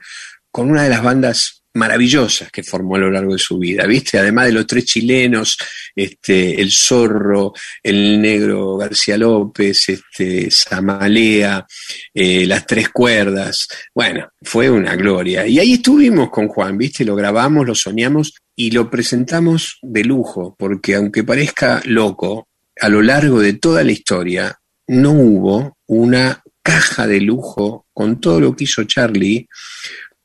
con 0.51 0.71
una 0.71 0.83
de 0.83 0.91
las 0.91 1.03
bandas 1.03 1.62
maravillosas 1.75 2.51
que 2.51 2.63
formó 2.63 2.97
a 2.97 3.01
lo 3.01 3.11
largo 3.11 3.33
de 3.33 3.39
su 3.39 3.59
vida, 3.59 3.87
¿viste? 3.87 4.19
Además 4.19 4.47
de 4.47 4.53
los 4.53 4.67
tres 4.67 4.85
chilenos, 4.85 5.57
este, 5.95 6.61
el 6.61 6.71
Zorro, 6.71 7.53
el 7.83 8.21
negro 8.21 8.77
García 8.77 9.17
López, 9.17 9.89
este, 9.89 10.51
Samalea, 10.51 11.67
eh, 12.13 12.47
las 12.47 12.67
tres 12.67 12.89
cuerdas. 12.91 13.69
Bueno, 13.95 14.29
fue 14.43 14.71
una 14.71 14.97
gloria. 14.97 15.47
Y 15.47 15.59
ahí 15.59 15.75
estuvimos 15.75 16.31
con 16.31 16.49
Juan, 16.49 16.77
¿viste? 16.77 17.05
Lo 17.05 17.17
grabamos, 17.17 17.67
lo 17.67 17.75
soñamos 17.75 18.35
y 18.55 18.71
lo 18.71 18.91
presentamos 18.91 19.79
de 19.83 20.05
lujo, 20.05 20.55
porque 20.59 20.95
aunque 20.95 21.25
parezca 21.25 21.81
loco, 21.85 22.49
a 22.81 22.89
lo 22.89 23.03
largo 23.03 23.41
de 23.41 23.55
toda 23.55 23.85
la 23.85 23.93
historia, 23.93 24.59
no 24.89 25.13
hubo 25.13 25.79
una 25.87 26.43
caja 26.63 27.07
de 27.07 27.21
lujo 27.21 27.87
con 27.93 28.21
todo 28.21 28.41
lo 28.41 28.57
que 28.57 28.65
hizo 28.65 28.85
Charlie. 28.85 29.49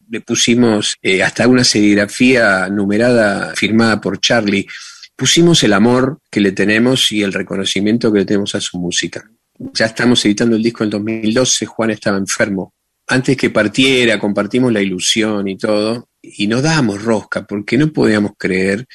Le 0.10 0.22
pusimos 0.22 0.96
eh, 1.02 1.22
hasta 1.22 1.48
una 1.48 1.64
serigrafía 1.64 2.70
numerada 2.70 3.54
firmada 3.56 4.00
por 4.00 4.20
Charlie. 4.20 4.68
Pusimos 5.16 5.64
el 5.64 5.74
amor 5.74 6.20
que 6.30 6.40
le 6.40 6.52
tenemos 6.52 7.12
y 7.12 7.24
el 7.24 7.34
reconocimiento 7.34 8.12
que 8.12 8.20
le 8.20 8.26
tenemos 8.26 8.56
a 8.56 8.62
su 8.62 8.78
música. 8.78 9.30
Ya 9.58 9.88
estamos 9.88 10.24
editando 10.26 10.56
el 10.56 10.64
disco 10.64 10.84
en 10.84 10.92
2012, 10.92 11.66
Juan 11.66 11.92
estaba 11.92 12.18
enfermo. 12.18 12.74
Antes 13.08 13.36
que 13.38 13.50
partiera, 13.50 14.20
compartimos 14.20 14.72
la 14.72 14.82
ilusión 14.82 15.48
y 15.48 15.58
todo, 15.58 16.10
y 16.22 16.46
nos 16.48 16.62
dábamos 16.62 17.02
rosca, 17.02 17.46
porque 17.46 17.78
no 17.78 17.92
podíamos 17.92 18.34
creer 18.38 18.86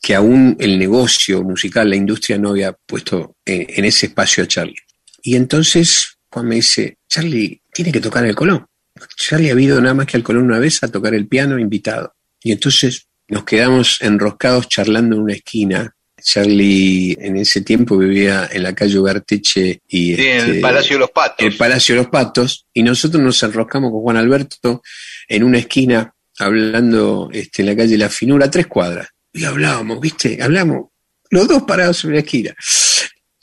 que 0.00 0.14
aún 0.14 0.56
el 0.58 0.78
negocio 0.78 1.42
musical, 1.42 1.88
la 1.88 1.96
industria 1.96 2.38
no 2.38 2.50
había 2.50 2.72
puesto 2.72 3.36
en, 3.44 3.66
en 3.68 3.84
ese 3.84 4.06
espacio 4.06 4.44
a 4.44 4.48
Charlie. 4.48 4.76
Y 5.22 5.36
entonces 5.36 6.18
Juan 6.32 6.48
me 6.48 6.56
dice, 6.56 6.98
Charlie, 7.08 7.62
tiene 7.72 7.92
que 7.92 8.00
tocar 8.00 8.24
el 8.24 8.34
Colón. 8.34 8.66
Charlie 9.16 9.50
ha 9.50 9.60
ido 9.60 9.80
nada 9.80 9.94
más 9.94 10.06
que 10.06 10.16
al 10.16 10.22
Colón 10.22 10.44
una 10.44 10.58
vez 10.58 10.82
a 10.82 10.88
tocar 10.88 11.14
el 11.14 11.26
piano 11.26 11.58
invitado. 11.58 12.14
Y 12.42 12.52
entonces 12.52 13.06
nos 13.28 13.44
quedamos 13.44 13.98
enroscados 14.00 14.68
charlando 14.68 15.16
en 15.16 15.22
una 15.22 15.34
esquina. 15.34 15.94
Charlie 16.22 17.16
en 17.20 17.36
ese 17.36 17.62
tiempo 17.62 17.98
vivía 17.98 18.48
en 18.52 18.62
la 18.62 18.74
calle 18.74 18.98
Ugarteche 18.98 19.80
y 19.88 20.14
Sí, 20.14 20.26
en 20.26 20.38
este, 20.38 20.50
el 20.52 20.60
Palacio 20.60 20.96
de 20.96 21.00
los 21.00 21.10
Patos. 21.10 21.46
el 21.46 21.56
Palacio 21.56 21.94
de 21.94 22.02
los 22.02 22.10
Patos, 22.10 22.66
y 22.72 22.82
nosotros 22.82 23.20
nos 23.22 23.42
enroscamos 23.42 23.90
con 23.90 24.02
Juan 24.02 24.16
Alberto 24.16 24.82
en 25.28 25.42
una 25.42 25.58
esquina 25.58 26.14
hablando 26.38 27.28
este, 27.32 27.62
en 27.62 27.66
la 27.66 27.76
calle 27.76 27.98
La 27.98 28.08
Finura, 28.08 28.46
a 28.46 28.50
tres 28.50 28.66
cuadras. 28.68 29.08
Y 29.32 29.44
hablábamos, 29.44 30.00
¿viste? 30.00 30.40
Hablamos, 30.40 30.90
los 31.30 31.48
dos 31.48 31.62
parados 31.64 31.96
sobre 31.96 32.16
la 32.16 32.20
esquina. 32.20 32.54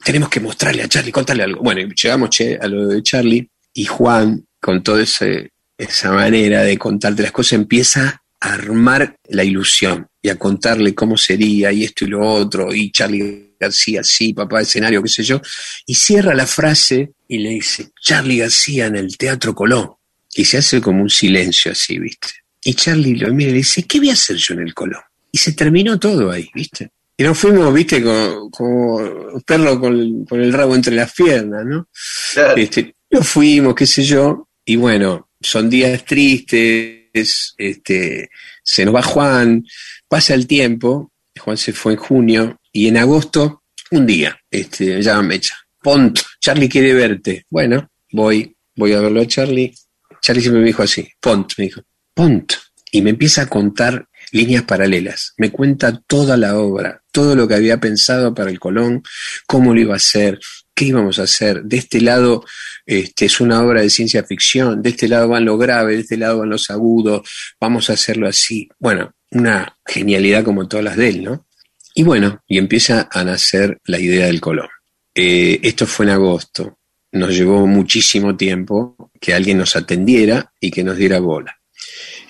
Tenemos 0.03 0.29
que 0.29 0.39
mostrarle 0.39 0.83
a 0.83 0.87
Charlie, 0.87 1.11
contarle 1.11 1.43
algo. 1.43 1.61
Bueno, 1.61 1.81
llegamos 1.93 2.29
che, 2.29 2.57
a 2.59 2.67
lo 2.67 2.87
de 2.87 3.03
Charlie, 3.03 3.49
y 3.73 3.85
Juan, 3.85 4.45
con 4.59 4.83
toda 4.83 5.03
esa 5.03 6.11
manera 6.11 6.63
de 6.63 6.77
contarte 6.77 7.23
las 7.23 7.31
cosas, 7.31 7.53
empieza 7.53 8.21
a 8.39 8.53
armar 8.53 9.17
la 9.29 9.43
ilusión 9.43 10.07
y 10.21 10.29
a 10.29 10.37
contarle 10.37 10.93
cómo 10.93 11.17
sería 11.17 11.71
y 11.71 11.83
esto 11.83 12.05
y 12.05 12.09
lo 12.09 12.25
otro, 12.25 12.73
y 12.73 12.91
Charlie 12.91 13.55
García, 13.59 14.03
sí, 14.03 14.33
papá 14.33 14.57
de 14.57 14.63
escenario, 14.63 15.03
qué 15.03 15.09
sé 15.09 15.23
yo, 15.23 15.41
y 15.85 15.95
cierra 15.95 16.33
la 16.33 16.47
frase 16.47 17.11
y 17.27 17.39
le 17.39 17.49
dice, 17.49 17.91
Charlie 18.01 18.37
García 18.37 18.87
en 18.87 18.95
el 18.95 19.17
Teatro 19.17 19.53
Colón. 19.53 19.91
Y 20.35 20.45
se 20.45 20.59
hace 20.59 20.79
como 20.79 21.01
un 21.01 21.09
silencio 21.09 21.71
así, 21.71 21.97
¿viste? 21.97 22.27
Y 22.63 22.73
Charlie 22.75 23.15
lo 23.15 23.33
mira 23.33 23.49
y 23.49 23.53
le 23.53 23.57
dice, 23.59 23.83
¿qué 23.83 23.99
voy 23.99 24.09
a 24.09 24.13
hacer 24.13 24.37
yo 24.37 24.53
en 24.53 24.61
el 24.61 24.73
Colón? 24.73 25.01
Y 25.31 25.37
se 25.37 25.53
terminó 25.53 25.99
todo 25.99 26.31
ahí, 26.31 26.49
¿viste? 26.53 26.91
Y 27.17 27.23
nos 27.23 27.37
fuimos, 27.37 27.73
¿viste? 27.73 28.01
Como, 28.01 28.49
como 28.51 29.41
perro 29.45 29.79
con 29.79 29.93
el, 29.93 30.25
con 30.27 30.41
el 30.41 30.53
rabo 30.53 30.75
entre 30.75 30.95
las 30.95 31.11
piernas, 31.13 31.65
¿no? 31.65 31.87
Claro. 32.33 32.61
Este, 32.61 32.95
nos 33.09 33.27
fuimos, 33.27 33.75
qué 33.75 33.85
sé 33.85 34.03
yo, 34.03 34.48
y 34.69 34.75
bueno, 34.75 35.31
son 35.41 35.67
días 35.67 36.05
tristes, 36.05 37.55
este, 37.57 38.29
se 38.61 38.85
nos 38.85 38.93
va 38.93 39.01
Juan, 39.01 39.65
pasa 40.07 40.35
el 40.35 40.45
tiempo, 40.45 41.11
Juan 41.39 41.57
se 41.57 41.73
fue 41.73 41.93
en 41.93 41.97
junio, 41.97 42.61
y 42.71 42.87
en 42.87 42.97
agosto, 42.97 43.63
un 43.89 44.05
día, 44.05 44.39
este, 44.51 44.97
me 44.97 45.01
llama 45.01 45.23
Mecha, 45.23 45.55
Pont, 45.81 46.19
Charlie 46.39 46.69
quiere 46.69 46.93
verte. 46.93 47.47
Bueno, 47.49 47.89
voy, 48.11 48.55
voy 48.75 48.93
a 48.93 48.99
verlo 48.99 49.21
a 49.21 49.25
Charlie. 49.25 49.73
Charlie 50.21 50.43
siempre 50.43 50.61
me 50.61 50.67
dijo 50.67 50.83
así, 50.83 51.09
Pont, 51.19 51.51
me 51.57 51.63
dijo, 51.63 51.81
Pont, 52.13 52.53
y 52.91 53.01
me 53.01 53.09
empieza 53.09 53.41
a 53.41 53.49
contar 53.49 54.07
líneas 54.31 54.65
paralelas, 54.65 55.33
me 55.37 55.49
cuenta 55.49 55.99
toda 56.05 56.37
la 56.37 56.59
obra, 56.59 57.01
todo 57.11 57.35
lo 57.35 57.47
que 57.47 57.55
había 57.55 57.79
pensado 57.79 58.35
para 58.35 58.51
el 58.51 58.59
Colón, 58.59 59.01
cómo 59.47 59.73
lo 59.73 59.81
iba 59.81 59.93
a 59.95 59.97
hacer, 59.97 60.39
qué 60.79 60.85
íbamos 60.85 61.19
a 61.19 61.23
hacer. 61.23 61.63
De 61.63 61.75
este 61.75 61.99
lado 61.99 62.45
este, 62.85 63.25
es 63.25 63.41
una 63.41 63.61
obra 63.61 63.81
de 63.81 63.89
ciencia 63.89 64.23
ficción, 64.23 64.81
de 64.81 64.91
este 64.91 65.09
lado 65.09 65.27
van 65.27 65.43
lo 65.43 65.57
grave, 65.57 65.95
de 65.95 66.01
este 66.01 66.15
lado 66.15 66.39
van 66.39 66.49
los 66.49 66.69
agudos, 66.69 67.29
vamos 67.59 67.89
a 67.89 67.93
hacerlo 67.93 68.29
así. 68.29 68.69
Bueno, 68.79 69.13
una 69.31 69.77
genialidad 69.85 70.45
como 70.45 70.69
todas 70.69 70.85
las 70.85 70.95
de 70.95 71.09
él, 71.09 71.23
¿no? 71.25 71.47
Y 71.95 72.03
bueno, 72.03 72.41
y 72.47 72.57
empieza 72.57 73.09
a 73.11 73.25
nacer 73.25 73.77
la 73.83 73.99
idea 73.99 74.27
del 74.27 74.39
Colón. 74.39 74.69
Eh, 75.13 75.59
esto 75.63 75.85
fue 75.85 76.05
en 76.05 76.13
agosto, 76.13 76.79
nos 77.11 77.35
llevó 77.35 77.67
muchísimo 77.67 78.37
tiempo 78.37 79.11
que 79.19 79.33
alguien 79.33 79.57
nos 79.57 79.75
atendiera 79.75 80.53
y 80.61 80.71
que 80.71 80.85
nos 80.85 80.95
diera 80.95 81.19
bola. 81.19 81.58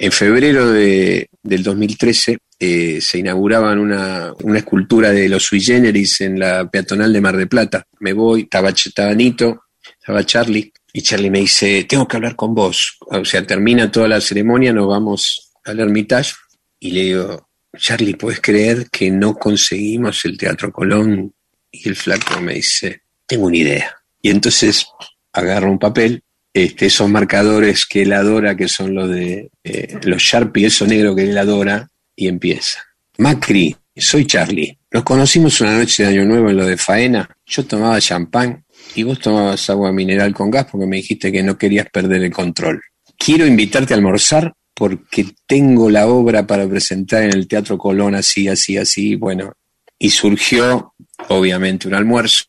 En 0.02 0.14
febrero 0.14 0.72
de, 0.72 1.30
del 1.44 1.62
2013 1.62 2.38
eh, 2.58 3.00
se 3.02 3.20
inauguraban 3.20 3.80
una, 3.80 4.34
una 4.44 4.60
escultura 4.60 5.12
de 5.12 5.28
los 5.28 5.44
sui 5.44 5.60
generis 5.60 6.22
en 6.22 6.40
la 6.40 6.70
peatonal 6.70 7.12
de 7.12 7.20
Mar 7.20 7.36
de 7.36 7.48
Plata. 7.48 7.86
Me 8.00 8.14
voy, 8.14 8.44
estaba, 8.44 8.70
estaba 8.70 9.12
estaba 9.12 10.26
Charlie, 10.26 10.72
y 10.94 11.02
Charlie 11.02 11.30
me 11.30 11.40
dice, 11.40 11.84
tengo 11.84 12.08
que 12.08 12.16
hablar 12.16 12.38
con 12.38 12.56
vos. 12.56 12.98
O 13.02 13.26
sea, 13.26 13.46
termina 13.46 13.92
toda 13.92 14.08
la 14.08 14.22
ceremonia, 14.22 14.72
nos 14.72 14.88
vamos 14.88 15.52
al 15.66 15.82
Hermitage, 15.82 16.34
y 16.80 16.92
le 16.92 17.02
digo, 17.02 17.50
Charlie, 17.78 18.16
¿puedes 18.16 18.40
creer 18.40 18.90
que 18.90 19.12
no 19.12 19.36
conseguimos 19.36 20.24
el 20.24 20.38
Teatro 20.38 20.72
Colón? 20.72 21.34
Y 21.72 21.90
el 21.90 21.98
flaco 21.98 22.40
me 22.40 22.56
dice, 22.56 23.02
tengo 23.28 23.48
una 23.48 23.58
idea. 23.58 23.96
Y 24.22 24.32
entonces 24.32 24.88
agarro 25.34 25.70
un 25.70 25.78
papel, 25.78 26.24
este, 26.54 26.88
esos 26.88 27.10
marcadores 27.10 27.86
que 27.86 28.04
él 28.04 28.14
adora, 28.14 28.56
que 28.56 28.68
son 28.68 28.94
los 28.94 29.10
de 29.10 29.50
eh, 29.64 30.00
los 30.04 30.22
Sharpie, 30.22 30.68
eso 30.68 30.86
negro 30.86 31.16
que 31.16 31.24
él 31.24 31.38
adora, 31.38 31.90
y 32.16 32.28
empieza. 32.28 32.84
Macri, 33.18 33.76
soy 33.96 34.26
Charlie. 34.26 34.78
Nos 34.92 35.04
conocimos 35.04 35.62
una 35.62 35.78
noche 35.78 36.04
de 36.04 36.10
Año 36.10 36.26
Nuevo 36.26 36.50
en 36.50 36.58
lo 36.58 36.66
de 36.66 36.78
Faena. 36.78 37.30
Yo 37.46 37.66
tomaba 37.66 38.00
champán 38.02 38.66
y 38.96 39.04
vos 39.04 39.20
tomabas 39.20 39.70
agua 39.70 39.92
mineral 39.92 40.34
con 40.34 40.50
gas 40.50 40.68
porque 40.72 40.88
me 40.88 40.98
dijiste 40.98 41.32
que 41.32 41.44
no 41.44 41.58
querías 41.58 41.88
perder 41.92 42.24
el 42.24 42.32
control. 42.32 42.82
Quiero 43.18 43.46
invitarte 43.46 43.94
a 43.94 43.98
almorzar 43.98 44.54
porque 44.74 45.28
tengo 45.46 45.90
la 45.90 46.08
obra 46.08 46.48
para 46.48 46.68
presentar 46.68 47.24
en 47.24 47.34
el 47.34 47.48
Teatro 47.48 47.78
Colón 47.78 48.16
así, 48.16 48.48
así, 48.48 48.78
así. 48.78 49.16
Bueno, 49.16 49.54
y 49.98 50.10
surgió 50.10 50.94
obviamente 51.28 51.88
un 51.88 51.96
almuerzo. 51.96 52.46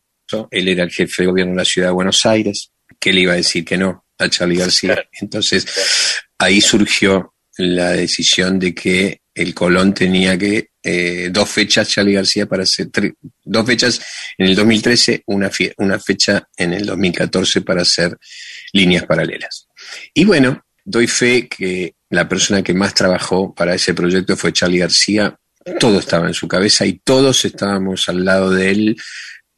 Él 0.51 0.69
era 0.69 0.85
el 0.85 0.91
jefe 0.91 1.23
de 1.23 1.29
gobierno 1.29 1.53
de 1.53 1.59
la 1.59 1.65
ciudad 1.65 1.89
de 1.89 1.95
Buenos 1.95 2.25
Aires. 2.25 2.71
Que 3.01 3.13
le 3.13 3.23
iba 3.23 3.33
a 3.33 3.37
decir 3.37 3.65
que 3.65 3.79
no 3.79 4.05
a 4.19 4.29
Charlie 4.29 4.59
García? 4.59 5.03
Entonces 5.21 5.67
ahí 6.39 6.61
surgió 6.61 7.35
la 7.57 7.91
decisión 7.91 8.59
de 8.59 8.75
que 8.75 9.21
el 9.35 9.55
Colón 9.55 9.95
tenía 9.95 10.37
que 10.37 10.71
eh, 10.83 11.29
dos 11.31 11.49
fechas 11.49 11.89
Charlie 11.89 12.15
García 12.15 12.47
para 12.47 12.63
hacer 12.63 12.89
dos 13.45 13.67
fechas 13.67 14.01
en 14.39 14.47
el 14.47 14.55
2013, 14.55 15.25
una, 15.27 15.51
una 15.79 15.99
fecha 15.99 16.49
en 16.57 16.73
el 16.73 16.87
2014 16.87 17.61
para 17.63 17.83
hacer 17.83 18.17
líneas 18.73 19.05
paralelas. 19.05 19.69
Y 20.15 20.25
bueno, 20.25 20.65
doy 20.85 21.07
fe 21.07 21.49
que 21.49 21.95
la 22.11 22.29
persona 22.29 22.63
que 22.63 22.75
más 22.75 22.95
trabajó 22.95 23.55
para 23.55 23.75
ese 23.75 23.95
proyecto 23.95 24.37
fue 24.37 24.53
Charlie 24.53 24.79
García. 24.79 25.37
Todo 25.79 25.99
estaba 25.99 26.27
en 26.27 26.35
su 26.35 26.49
cabeza 26.49 26.87
y 26.87 26.95
todos 27.05 27.45
estábamos 27.45 28.09
al 28.09 28.25
lado 28.25 28.51
de 28.51 28.71
él 28.71 28.97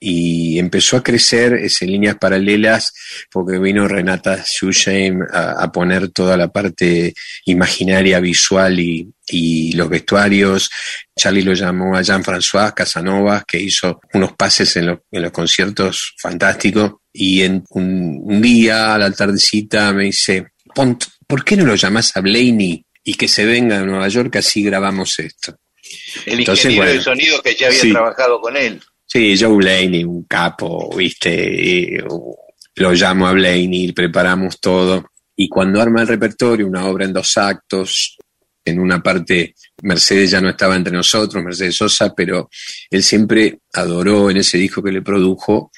y 0.05 0.59
empezó 0.59 0.97
a 0.97 1.03
crecer 1.03 1.53
ese 1.55 1.87
líneas 1.87 2.17
paralelas 2.19 2.93
porque 3.31 3.59
vino 3.61 3.87
Renata 3.87 4.43
Schusheim 4.45 5.21
a, 5.33 5.63
a 5.63 5.71
poner 5.71 6.09
toda 6.09 6.37
la 6.37 6.49
parte 6.49 7.15
imaginaria, 7.45 8.19
visual 8.19 8.81
y, 8.81 9.09
y 9.29 9.73
los 9.75 9.89
vestuarios. 9.89 10.71
Charlie 11.17 11.43
lo 11.43 11.53
llamó 11.55 11.97
a 11.97 12.03
Jean-François 12.03 12.75
Casanova, 12.75 13.45
que 13.47 13.61
hizo 13.61 14.01
unos 14.15 14.33
pases 14.33 14.75
en, 14.77 14.87
lo- 14.87 15.05
en 15.13 15.23
los 15.23 15.31
conciertos 15.31 16.15
fantásticos. 16.19 16.95
Y 17.13 17.43
en 17.43 17.63
un, 17.71 18.21
un 18.25 18.43
día, 18.43 18.95
a 18.95 18.99
la 18.99 19.13
tardecita, 19.13 19.93
me 19.93 20.05
dice, 20.05 20.49
Pont, 20.75 21.05
¿por 21.29 21.45
qué 21.45 21.57
no 21.57 21.65
lo 21.67 21.75
llamás 21.77 22.17
a 22.17 22.21
Blaney 22.21 22.85
y 23.05 23.15
que 23.15 23.29
se 23.29 23.45
venga 23.45 23.79
a 23.79 23.83
Nueva 23.85 24.09
York 24.09 24.35
así 24.37 24.63
grabamos 24.63 25.19
esto? 25.19 25.55
El 26.27 26.41
Entonces, 26.41 26.65
ingeniero 26.65 26.87
bueno. 26.87 26.99
de 26.99 27.05
sonido 27.05 27.43
que 27.43 27.55
ya 27.55 27.67
había 27.67 27.79
Sí. 27.81 27.91
trabajado 27.93 28.41
con 28.41 28.57
él. 28.57 28.81
Sí, 29.15 29.37
Joe 29.39 29.55
Blaney, 29.57 30.05
un 30.05 30.25
capo, 30.25 30.89
viste, 30.97 32.03
lo 32.77 32.93
llamo 32.95 33.27
a 33.27 33.33
Blaney, 33.33 33.93
preparamos 33.93 34.59
todo. 34.59 35.05
Y 35.37 35.51
cuando 35.51 35.83
arma 35.83 36.01
el 36.01 36.09
repertorio, 36.09 36.67
una 36.67 36.87
obra 36.87 37.05
en 37.05 37.13
dos 37.13 37.37
actos, 37.37 38.17
en 38.65 38.81
una 38.81 39.03
parte 39.03 39.55
Mercedes 39.83 40.31
ya 40.31 40.41
no 40.41 40.49
estaba 40.49 40.77
entre 40.77 40.95
nosotros, 40.95 41.45
Mercedes 41.45 41.77
Sosa, 41.77 42.15
pero 42.15 42.49
él 42.89 43.03
siempre 43.03 43.59
adoró 43.75 44.31
en 44.31 44.39
ese 44.39 44.57
disco 44.57 44.83
que 44.83 44.93
le 44.93 45.03
produjo 45.03 45.71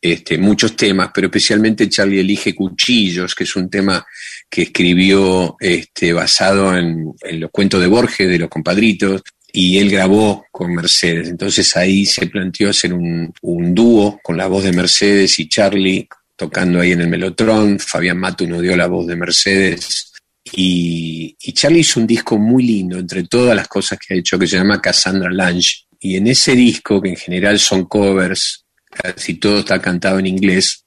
este, 0.00 0.38
muchos 0.38 0.74
temas, 0.74 1.10
pero 1.12 1.26
especialmente 1.26 1.90
Charlie 1.90 2.20
elige 2.20 2.54
Cuchillos, 2.54 3.34
que 3.34 3.44
es 3.44 3.54
un 3.54 3.68
tema 3.68 4.02
que 4.48 4.62
escribió 4.62 5.56
este, 5.60 6.14
basado 6.14 6.74
en 6.74 7.12
los 7.32 7.50
cuentos 7.50 7.82
de 7.82 7.86
Borges, 7.86 8.30
de 8.30 8.38
los 8.38 8.48
compadritos, 8.48 9.20
y 9.52 9.78
él 9.78 9.90
grabó 9.90 10.46
con 10.50 10.74
Mercedes. 10.74 11.28
Entonces 11.28 11.76
ahí 11.76 12.04
se 12.04 12.26
planteó 12.26 12.70
hacer 12.70 12.92
un, 12.92 13.32
dúo 13.42 14.20
con 14.22 14.36
la 14.36 14.46
voz 14.46 14.64
de 14.64 14.72
Mercedes 14.72 15.38
y 15.38 15.48
Charlie 15.48 16.08
tocando 16.36 16.80
ahí 16.80 16.92
en 16.92 17.00
el 17.00 17.08
Melotron. 17.08 17.78
Fabián 17.78 18.18
Mato 18.18 18.46
nos 18.46 18.62
dio 18.62 18.76
la 18.76 18.86
voz 18.86 19.06
de 19.06 19.16
Mercedes. 19.16 20.12
Y, 20.52 21.36
y 21.40 21.52
Charlie 21.52 21.80
hizo 21.80 22.00
un 22.00 22.06
disco 22.06 22.38
muy 22.38 22.64
lindo 22.64 22.98
entre 22.98 23.24
todas 23.24 23.54
las 23.54 23.68
cosas 23.68 23.98
que 23.98 24.14
ha 24.14 24.16
hecho 24.16 24.38
que 24.38 24.46
se 24.46 24.56
llama 24.56 24.80
Cassandra 24.80 25.30
Lange. 25.30 25.84
Y 26.00 26.16
en 26.16 26.28
ese 26.28 26.54
disco, 26.54 27.02
que 27.02 27.10
en 27.10 27.16
general 27.16 27.58
son 27.58 27.86
covers, 27.86 28.64
casi 28.90 29.34
todo 29.34 29.60
está 29.60 29.80
cantado 29.80 30.18
en 30.18 30.26
inglés, 30.26 30.84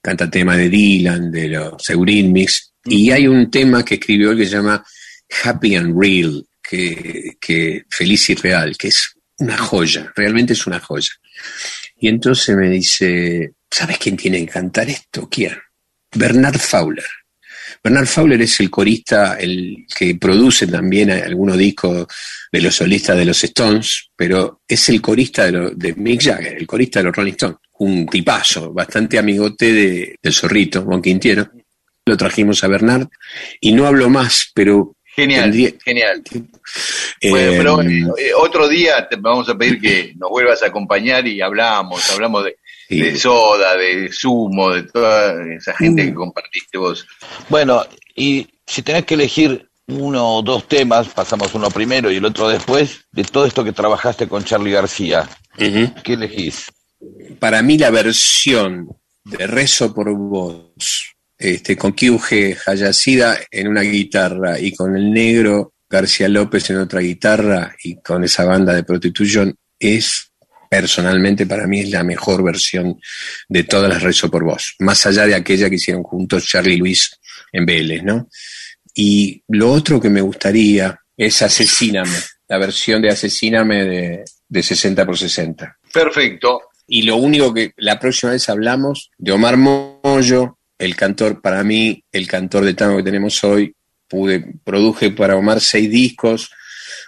canta 0.00 0.30
tema 0.30 0.56
de 0.56 0.68
Dylan, 0.68 1.32
de 1.32 1.48
los 1.48 1.90
Eurythmics, 1.90 2.72
y 2.84 3.10
hay 3.10 3.26
un 3.26 3.50
tema 3.50 3.84
que 3.84 3.94
escribió 3.94 4.32
él 4.32 4.38
que 4.38 4.46
se 4.46 4.56
llama 4.56 4.84
Happy 5.44 5.76
and 5.76 6.00
Real, 6.00 6.44
que, 6.72 7.84
feliz 7.88 8.30
y 8.30 8.34
real, 8.34 8.76
que 8.76 8.88
es 8.88 9.14
una 9.38 9.58
joya, 9.58 10.12
realmente 10.14 10.52
es 10.52 10.66
una 10.66 10.80
joya. 10.80 11.10
Y 11.98 12.08
entonces 12.08 12.56
me 12.56 12.68
dice, 12.68 13.52
¿sabes 13.70 13.98
quién 13.98 14.16
tiene 14.16 14.38
que 14.40 14.52
cantar 14.52 14.88
esto? 14.88 15.28
¿Quién? 15.30 15.56
Bernard 16.14 16.58
Fowler. 16.58 17.04
Bernard 17.82 18.06
Fowler 18.06 18.40
es 18.42 18.60
el 18.60 18.70
corista, 18.70 19.36
el 19.38 19.86
que 19.96 20.14
produce 20.14 20.66
también 20.66 21.10
algunos 21.10 21.56
discos 21.56 22.06
de 22.50 22.60
los 22.60 22.74
solistas 22.74 23.16
de 23.16 23.24
los 23.24 23.42
Stones, 23.42 24.10
pero 24.14 24.62
es 24.68 24.88
el 24.88 25.00
corista 25.00 25.50
de 25.50 25.94
Mick 25.94 26.22
Jagger, 26.22 26.56
el 26.56 26.66
corista 26.66 27.00
de 27.00 27.04
los 27.04 27.16
Rolling 27.16 27.32
Stones. 27.32 27.58
Un 27.78 28.06
tipazo, 28.06 28.72
bastante 28.72 29.18
amigote 29.18 29.72
de, 29.72 30.16
del 30.22 30.32
zorrito, 30.32 30.82
Juan 30.82 31.02
Quintiero. 31.02 31.50
Lo 32.06 32.16
trajimos 32.16 32.62
a 32.62 32.68
Bernard 32.68 33.08
y 33.60 33.72
no 33.72 33.86
hablo 33.86 34.08
más, 34.08 34.50
pero 34.54 34.96
Genial, 35.14 35.42
Tendría- 35.50 35.72
genial. 35.84 36.22
eh, 37.20 37.30
Bueno, 37.30 37.52
pero 37.58 37.74
bueno, 37.76 38.14
eh, 38.16 38.32
otro 38.34 38.66
día 38.68 39.06
te 39.08 39.16
vamos 39.16 39.48
a 39.48 39.54
pedir 39.56 39.80
que 39.80 40.12
nos 40.16 40.30
vuelvas 40.30 40.62
a 40.62 40.66
acompañar 40.66 41.26
y 41.26 41.40
hablamos, 41.42 42.10
hablamos 42.10 42.44
de, 42.44 42.56
sí. 42.88 42.98
de 43.00 43.16
soda, 43.18 43.76
de 43.76 44.10
sumo, 44.10 44.70
de 44.70 44.84
toda 44.84 45.34
esa 45.54 45.74
gente 45.76 46.04
Mm. 46.04 46.06
que 46.08 46.14
compartiste 46.14 46.78
vos. 46.78 47.06
Bueno, 47.50 47.84
y 48.16 48.46
si 48.66 48.82
tenés 48.82 49.04
que 49.04 49.14
elegir 49.14 49.68
uno 49.88 50.36
o 50.38 50.42
dos 50.42 50.66
temas, 50.66 51.08
pasamos 51.08 51.54
uno 51.54 51.70
primero 51.70 52.10
y 52.10 52.16
el 52.16 52.24
otro 52.24 52.48
después, 52.48 53.04
de 53.12 53.24
todo 53.24 53.44
esto 53.44 53.62
que 53.64 53.72
trabajaste 53.72 54.26
con 54.28 54.44
Charlie 54.44 54.72
García. 54.72 55.28
¿qué 55.58 55.90
elegís? 56.14 56.66
para 57.38 57.60
mí 57.62 57.76
la 57.76 57.90
versión 57.90 58.88
de 59.24 59.46
Rezo 59.46 59.92
por 59.92 60.10
Vos, 60.16 61.11
este, 61.42 61.76
con 61.76 61.92
Kyuge 61.92 62.56
Hayasida 62.64 63.36
en 63.50 63.66
una 63.66 63.80
guitarra 63.80 64.60
y 64.60 64.72
con 64.72 64.96
el 64.96 65.12
negro 65.12 65.74
García 65.90 66.28
López 66.28 66.70
en 66.70 66.78
otra 66.78 67.00
guitarra 67.00 67.74
y 67.82 68.00
con 68.00 68.22
esa 68.22 68.44
banda 68.44 68.72
de 68.72 68.84
Prostitution, 68.84 69.52
es 69.78 70.32
personalmente 70.70 71.44
para 71.44 71.66
mí 71.66 71.80
es 71.80 71.90
la 71.90 72.04
mejor 72.04 72.44
versión 72.44 72.98
de 73.48 73.64
todas 73.64 73.90
las 73.90 74.02
Rezo 74.02 74.30
por 74.30 74.44
Vos, 74.44 74.76
más 74.78 75.04
allá 75.04 75.26
de 75.26 75.34
aquella 75.34 75.68
que 75.68 75.74
hicieron 75.74 76.04
juntos 76.04 76.46
Charlie 76.46 76.76
Luis 76.76 77.10
en 77.52 77.66
Vélez, 77.66 78.04
¿no? 78.04 78.28
Y 78.94 79.42
lo 79.48 79.72
otro 79.72 80.00
que 80.00 80.10
me 80.10 80.20
gustaría 80.20 80.98
es 81.16 81.42
Asesíname, 81.42 82.16
la 82.48 82.58
versión 82.58 83.02
de 83.02 83.10
Asesíname 83.10 83.84
de, 83.84 84.24
de 84.48 84.62
60 84.62 85.04
por 85.04 85.18
60. 85.18 85.78
Perfecto. 85.92 86.62
Y 86.86 87.02
lo 87.02 87.16
único 87.16 87.52
que 87.52 87.72
la 87.78 87.98
próxima 87.98 88.32
vez 88.32 88.48
hablamos 88.48 89.10
de 89.18 89.32
Omar 89.32 89.56
Mollo, 89.56 90.58
el 90.82 90.96
cantor, 90.96 91.40
para 91.40 91.62
mí, 91.62 92.02
el 92.10 92.26
cantor 92.26 92.64
de 92.64 92.74
tango 92.74 92.96
que 92.96 93.04
tenemos 93.04 93.42
hoy, 93.44 93.72
pude, 94.08 94.44
produje 94.64 95.10
para 95.12 95.36
Omar 95.36 95.60
seis 95.60 95.88
discos, 95.88 96.50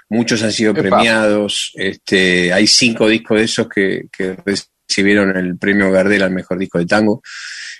muchos 0.08 0.42
han 0.44 0.52
sido 0.52 0.70
Epa. 0.70 0.82
premiados, 0.82 1.72
este, 1.74 2.52
hay 2.52 2.68
cinco 2.68 3.08
discos 3.08 3.38
de 3.38 3.44
esos 3.44 3.68
que, 3.68 4.06
que 4.16 4.36
recibieron 4.46 5.36
el 5.36 5.58
premio 5.58 5.90
Gardel 5.90 6.22
al 6.22 6.30
mejor 6.30 6.58
disco 6.58 6.78
de 6.78 6.86
tango 6.86 7.20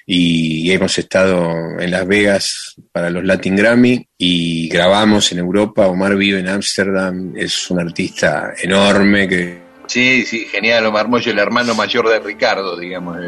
y 0.05 0.71
hemos 0.73 0.99
estado 0.99 1.79
en 1.79 1.91
Las 1.91 2.07
Vegas 2.07 2.75
para 2.91 3.09
los 3.09 3.25
Latin 3.25 3.57
Grammy 3.57 4.07
y 4.19 4.69
grabamos 4.69 5.31
en 5.31 5.39
Europa, 5.39 5.87
Omar 5.87 6.17
vive 6.17 6.41
en 6.41 6.49
Ámsterdam, 6.49 7.35
es 7.37 7.71
un 7.71 7.81
artista 7.81 8.53
enorme 8.61 9.29
que 9.29 9.65
Sí, 9.87 10.25
sí, 10.25 10.47
genial, 10.47 10.87
Omar 10.87 11.09
Moyo, 11.09 11.31
el 11.31 11.39
hermano 11.39 11.75
mayor 11.75 12.09
de 12.09 12.19
Ricardo, 12.19 12.77
digamos. 12.77 13.19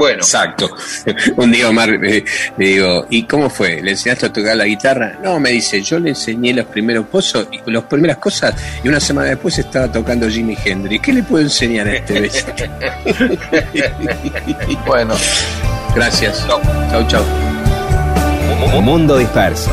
Bueno, 0.00 0.22
Exacto. 0.22 0.70
Un 1.36 1.52
día 1.52 1.68
Omar 1.68 1.90
eh, 1.90 2.24
le 2.56 2.66
digo, 2.66 3.06
¿y 3.10 3.24
cómo 3.24 3.50
fue? 3.50 3.82
¿Le 3.82 3.90
enseñaste 3.90 4.24
a 4.24 4.32
tocar 4.32 4.56
la 4.56 4.64
guitarra? 4.64 5.18
No, 5.22 5.38
me 5.38 5.50
dice, 5.50 5.82
yo 5.82 5.98
le 5.98 6.08
enseñé 6.08 6.54
los 6.54 6.64
primeros 6.64 7.04
pozos 7.04 7.48
y 7.52 7.70
las 7.70 7.84
primeras 7.84 8.16
cosas 8.16 8.54
y 8.82 8.88
una 8.88 8.98
semana 8.98 9.28
después 9.28 9.58
estaba 9.58 9.92
tocando 9.92 10.26
Jimi 10.26 10.56
Hendrix. 10.64 11.02
¿Qué 11.04 11.12
le 11.12 11.22
puedo 11.22 11.44
enseñar 11.44 11.86
a 11.86 11.96
este 11.96 12.18
beso? 12.18 12.46
Bueno, 14.86 15.14
Gracias. 15.94 16.46
Chau, 16.46 17.06
chau. 17.06 17.22
Mundo 18.80 19.18
Disperso, 19.18 19.70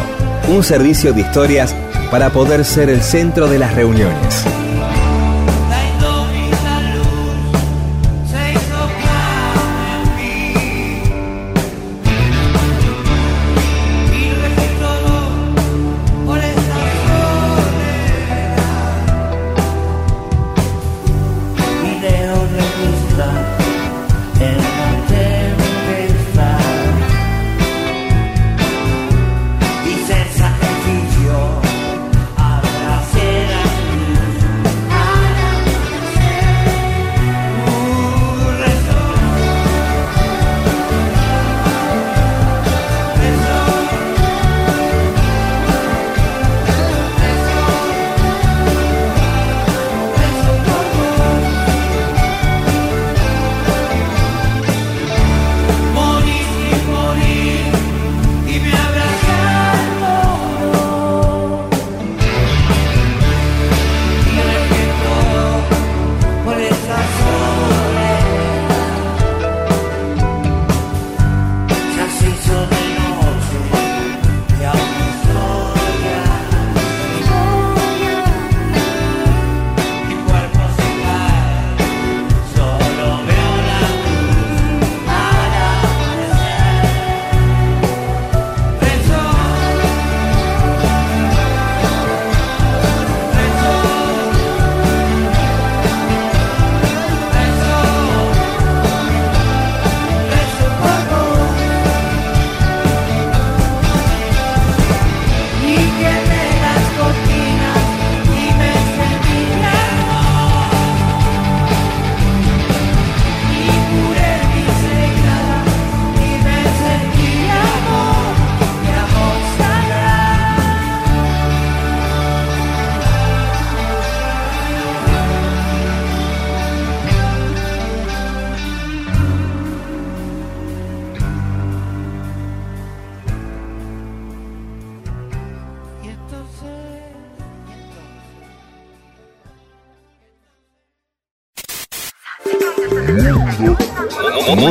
un 0.49 0.61
servicio 0.61 1.13
de 1.13 1.21
historias 1.21 1.73
para 2.11 2.29
poder 2.31 2.65
ser 2.65 2.89
el 2.89 3.01
centro 3.01 3.47
de 3.47 3.59
las 3.59 3.73
reuniones. 3.75 4.43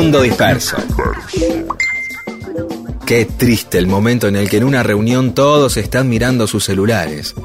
Mundo 0.07 0.21
Disperso. 0.21 0.77
Qué 3.05 3.25
triste 3.25 3.77
el 3.77 3.87
momento 3.87 4.29
en 4.29 4.37
el 4.37 4.49
que 4.49 4.55
en 4.55 4.63
una 4.63 4.81
reunión 4.81 5.33
todos 5.33 5.75
están 5.75 6.07
mirando 6.07 6.47
sus 6.47 6.63
celulares. 6.63 7.35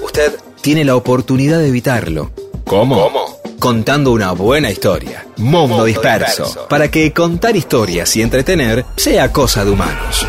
Usted 0.00 0.36
tiene 0.60 0.84
la 0.84 0.94
oportunidad 0.94 1.58
de 1.58 1.66
evitarlo. 1.66 2.30
¿Cómo? 2.64 3.10
contando 3.58 4.12
una 4.12 4.30
buena 4.30 4.70
historia. 4.70 5.26
Mundo 5.38 5.84
disperso, 5.86 6.68
para 6.68 6.88
que 6.88 7.12
contar 7.12 7.56
historias 7.56 8.14
y 8.14 8.22
entretener 8.22 8.86
sea 8.94 9.32
cosa 9.32 9.64
de 9.64 9.72
humanos. 9.72 10.24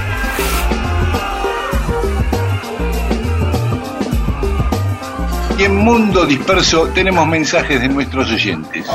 Y 5.60 5.64
en 5.66 5.76
Mundo 5.76 6.26
Disperso 6.26 6.88
tenemos 6.96 7.28
mensajes 7.28 7.80
de 7.80 7.90
nuestros 7.90 8.32
oyentes. 8.32 8.88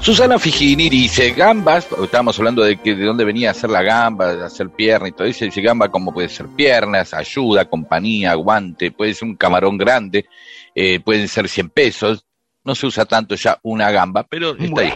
Susana 0.00 0.38
Figini 0.38 0.90
dice, 0.90 1.30
gambas, 1.30 1.86
estábamos 2.02 2.38
hablando 2.38 2.62
de 2.62 2.76
que 2.76 2.94
de 2.94 3.04
dónde 3.06 3.24
venía 3.24 3.48
a 3.48 3.50
hacer 3.52 3.70
la 3.70 3.82
gamba, 3.82 4.34
de 4.34 4.44
hacer 4.44 4.68
pierna 4.68 5.08
y 5.08 5.12
todo 5.12 5.26
eso, 5.26 5.44
dice 5.46 5.62
gamba 5.62 5.88
como 5.90 6.12
puede 6.12 6.28
ser 6.28 6.46
piernas, 6.48 7.14
ayuda, 7.14 7.64
compañía, 7.64 8.34
guante, 8.34 8.90
puede 8.90 9.14
ser 9.14 9.28
un 9.28 9.36
camarón 9.36 9.78
grande, 9.78 10.26
eh, 10.74 11.00
pueden 11.00 11.26
ser 11.26 11.48
100 11.48 11.70
pesos, 11.70 12.24
no 12.64 12.74
se 12.74 12.86
usa 12.86 13.06
tanto 13.06 13.34
ya 13.34 13.58
una 13.62 13.90
gamba, 13.90 14.24
pero 14.24 14.54
está 14.58 14.80
ahí. 14.82 14.92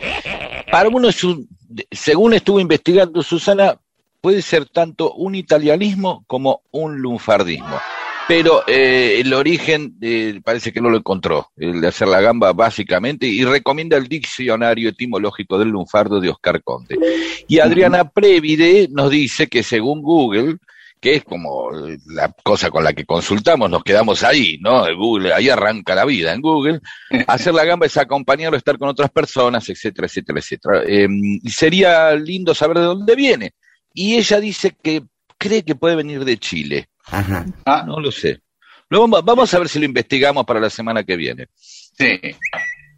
Para 0.70 0.88
uno, 0.90 1.08
es 1.08 1.24
un- 1.24 1.48
según 1.90 2.34
estuvo 2.34 2.60
investigando 2.60 3.22
Susana, 3.22 3.78
puede 4.20 4.42
ser 4.42 4.66
tanto 4.66 5.14
un 5.14 5.34
italianismo 5.34 6.24
como 6.26 6.60
un 6.70 6.98
lunfardismo. 7.00 7.78
Pero 8.28 8.62
eh, 8.66 9.20
el 9.20 9.32
origen 9.32 9.96
eh, 10.02 10.38
parece 10.44 10.70
que 10.70 10.82
no 10.82 10.90
lo 10.90 10.98
encontró, 10.98 11.50
el 11.56 11.80
de 11.80 11.88
hacer 11.88 12.08
la 12.08 12.20
gamba 12.20 12.52
básicamente, 12.52 13.26
y 13.26 13.42
recomienda 13.42 13.96
el 13.96 14.06
diccionario 14.06 14.90
etimológico 14.90 15.58
del 15.58 15.70
lunfardo 15.70 16.20
de 16.20 16.28
Oscar 16.28 16.62
Conte. 16.62 16.98
Y 17.48 17.58
Adriana 17.58 18.10
Previde 18.10 18.88
nos 18.90 19.10
dice 19.10 19.46
que 19.46 19.62
según 19.62 20.02
Google, 20.02 20.58
que 21.00 21.14
es 21.14 21.24
como 21.24 21.70
la 22.06 22.30
cosa 22.42 22.70
con 22.70 22.84
la 22.84 22.92
que 22.92 23.06
consultamos, 23.06 23.70
nos 23.70 23.82
quedamos 23.82 24.22
ahí, 24.22 24.58
¿no? 24.60 24.84
Google, 24.94 25.32
ahí 25.32 25.48
arranca 25.48 25.94
la 25.94 26.04
vida 26.04 26.34
en 26.34 26.42
Google. 26.42 26.80
Hacer 27.26 27.54
la 27.54 27.64
gamba 27.64 27.86
es 27.86 27.96
acompañarlo, 27.96 28.58
estar 28.58 28.76
con 28.76 28.90
otras 28.90 29.10
personas, 29.10 29.66
etcétera, 29.70 30.06
etcétera, 30.06 30.38
etcétera. 30.38 30.82
Eh, 30.86 31.08
y 31.08 31.50
sería 31.50 32.14
lindo 32.14 32.54
saber 32.54 32.78
de 32.78 32.84
dónde 32.84 33.16
viene. 33.16 33.52
Y 33.94 34.16
ella 34.16 34.38
dice 34.38 34.76
que 34.82 35.02
cree 35.38 35.64
que 35.64 35.76
puede 35.76 35.96
venir 35.96 36.26
de 36.26 36.36
Chile. 36.36 36.88
Ajá. 37.10 37.44
Ah, 37.64 37.84
No 37.86 38.00
lo 38.00 38.10
sé. 38.10 38.40
Lo 38.90 39.06
vamos, 39.06 39.52
a 39.52 39.58
ver 39.58 39.68
si 39.68 39.78
lo 39.78 39.84
investigamos 39.84 40.46
para 40.46 40.60
la 40.60 40.70
semana 40.70 41.04
que 41.04 41.16
viene. 41.16 41.48
sí. 41.54 42.20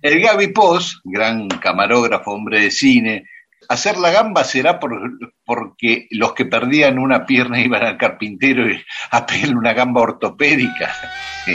El 0.02 0.18
Gaby 0.22 0.46
Pos, 0.54 0.98
gran 1.04 1.46
camarógrafo, 1.46 2.30
hombre 2.32 2.58
de 2.58 2.70
cine, 2.70 3.24
hacer 3.68 3.98
la 3.98 4.10
gamba 4.10 4.44
será 4.44 4.80
por, 4.80 4.98
porque 5.44 6.06
los 6.12 6.32
que 6.32 6.46
perdían 6.46 6.98
una 6.98 7.26
pierna 7.26 7.60
iban 7.60 7.82
al 7.84 7.98
carpintero 7.98 8.66
y 8.70 8.82
a 9.10 9.26
pedirle 9.26 9.56
una 9.56 9.74
gamba 9.74 10.00
ortopédica. 10.00 10.94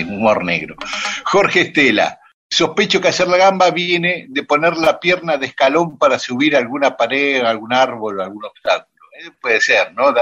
Humor 0.08 0.46
negro. 0.46 0.76
Jorge 1.24 1.62
Estela, 1.62 2.20
sospecho 2.48 3.02
que 3.02 3.08
hacer 3.08 3.28
la 3.28 3.38
gamba 3.38 3.72
viene 3.72 4.28
de 4.30 4.44
poner 4.44 4.78
la 4.78 5.00
pierna 5.00 5.38
de 5.38 5.48
escalón 5.48 5.98
para 5.98 6.20
subir 6.20 6.56
a 6.56 6.60
alguna 6.60 6.96
pared, 6.96 7.42
algún 7.42 7.74
árbol, 7.74 8.22
algún 8.22 8.46
obstáculo. 8.46 8.95
Puede 9.42 9.62
ser, 9.62 9.94
¿no? 9.94 10.14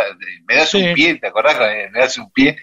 Me 0.48 0.56
das 0.56 0.70
Sí. 0.72 0.78
un 0.82 0.94
pie, 0.94 1.16
¿te 1.16 1.28
acordás? 1.28 1.58
Eh, 1.62 1.90
Me 1.92 2.00
das 2.00 2.18
un 2.18 2.32
pie. 2.32 2.58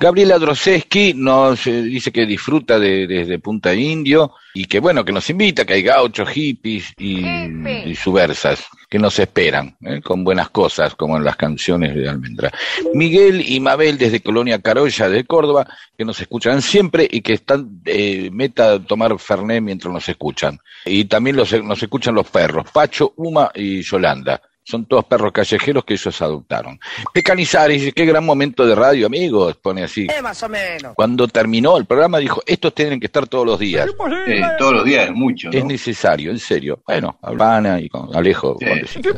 Gabriela 0.00 0.38
Droseski 0.38 1.12
nos 1.14 1.66
eh, 1.66 1.82
dice 1.82 2.12
que 2.12 2.24
disfruta 2.24 2.78
de, 2.78 3.08
desde 3.08 3.40
Punta 3.40 3.74
Indio 3.74 4.32
y 4.54 4.66
que 4.66 4.78
bueno, 4.78 5.04
que 5.04 5.10
nos 5.10 5.28
invita, 5.28 5.64
que 5.64 5.74
hay 5.74 5.82
gauchos, 5.82 6.28
hippies 6.28 6.92
y, 6.96 7.26
y 7.26 7.94
subversas 7.96 8.64
que 8.88 8.96
nos 9.00 9.18
esperan 9.18 9.76
¿eh? 9.84 10.00
con 10.00 10.22
buenas 10.22 10.50
cosas, 10.50 10.94
como 10.94 11.16
en 11.16 11.24
las 11.24 11.34
canciones 11.34 11.96
de 11.96 12.08
Almendra. 12.08 12.52
Miguel 12.94 13.42
y 13.44 13.58
Mabel 13.58 13.98
desde 13.98 14.20
Colonia 14.22 14.60
Carolla 14.62 15.08
de 15.08 15.24
Córdoba, 15.24 15.66
que 15.96 16.04
nos 16.04 16.20
escuchan 16.20 16.62
siempre 16.62 17.08
y 17.10 17.20
que 17.20 17.32
están 17.32 17.80
eh, 17.84 18.30
meta 18.32 18.74
a 18.74 18.78
tomar 18.78 19.18
Fernet 19.18 19.60
mientras 19.62 19.92
nos 19.92 20.08
escuchan. 20.08 20.60
Y 20.84 21.06
también 21.06 21.34
los, 21.34 21.52
nos 21.64 21.82
escuchan 21.82 22.14
los 22.14 22.30
perros, 22.30 22.70
Pacho, 22.72 23.14
Uma 23.16 23.50
y 23.52 23.82
Yolanda. 23.82 24.40
Son 24.68 24.84
todos 24.84 25.06
perros 25.06 25.32
callejeros 25.32 25.82
que 25.82 25.94
ellos 25.94 26.20
adoptaron. 26.20 26.78
Pecanizares 27.14 27.80
dice, 27.80 27.92
qué 27.92 28.04
gran 28.04 28.22
momento 28.22 28.66
de 28.66 28.74
radio, 28.74 29.06
amigos, 29.06 29.56
pone 29.56 29.82
así. 29.82 30.06
más 30.22 30.42
o 30.42 30.48
menos. 30.50 30.92
Cuando 30.94 31.26
terminó 31.26 31.78
el 31.78 31.86
programa 31.86 32.18
dijo, 32.18 32.42
estos 32.44 32.74
tienen 32.74 33.00
que 33.00 33.06
estar 33.06 33.26
todos 33.26 33.46
los 33.46 33.58
días. 33.58 33.88
Eh, 34.26 34.42
todos 34.58 34.74
los 34.74 34.84
días 34.84 35.06
es 35.06 35.14
mucho, 35.14 35.48
Es 35.50 35.64
necesario, 35.64 36.30
en 36.30 36.38
serio. 36.38 36.82
Bueno, 36.86 37.18
Albana 37.22 37.80
y 37.80 37.88
con 37.88 38.14
Alejo. 38.14 38.58
Sí. 38.60 38.66
Condecito. 38.66 39.10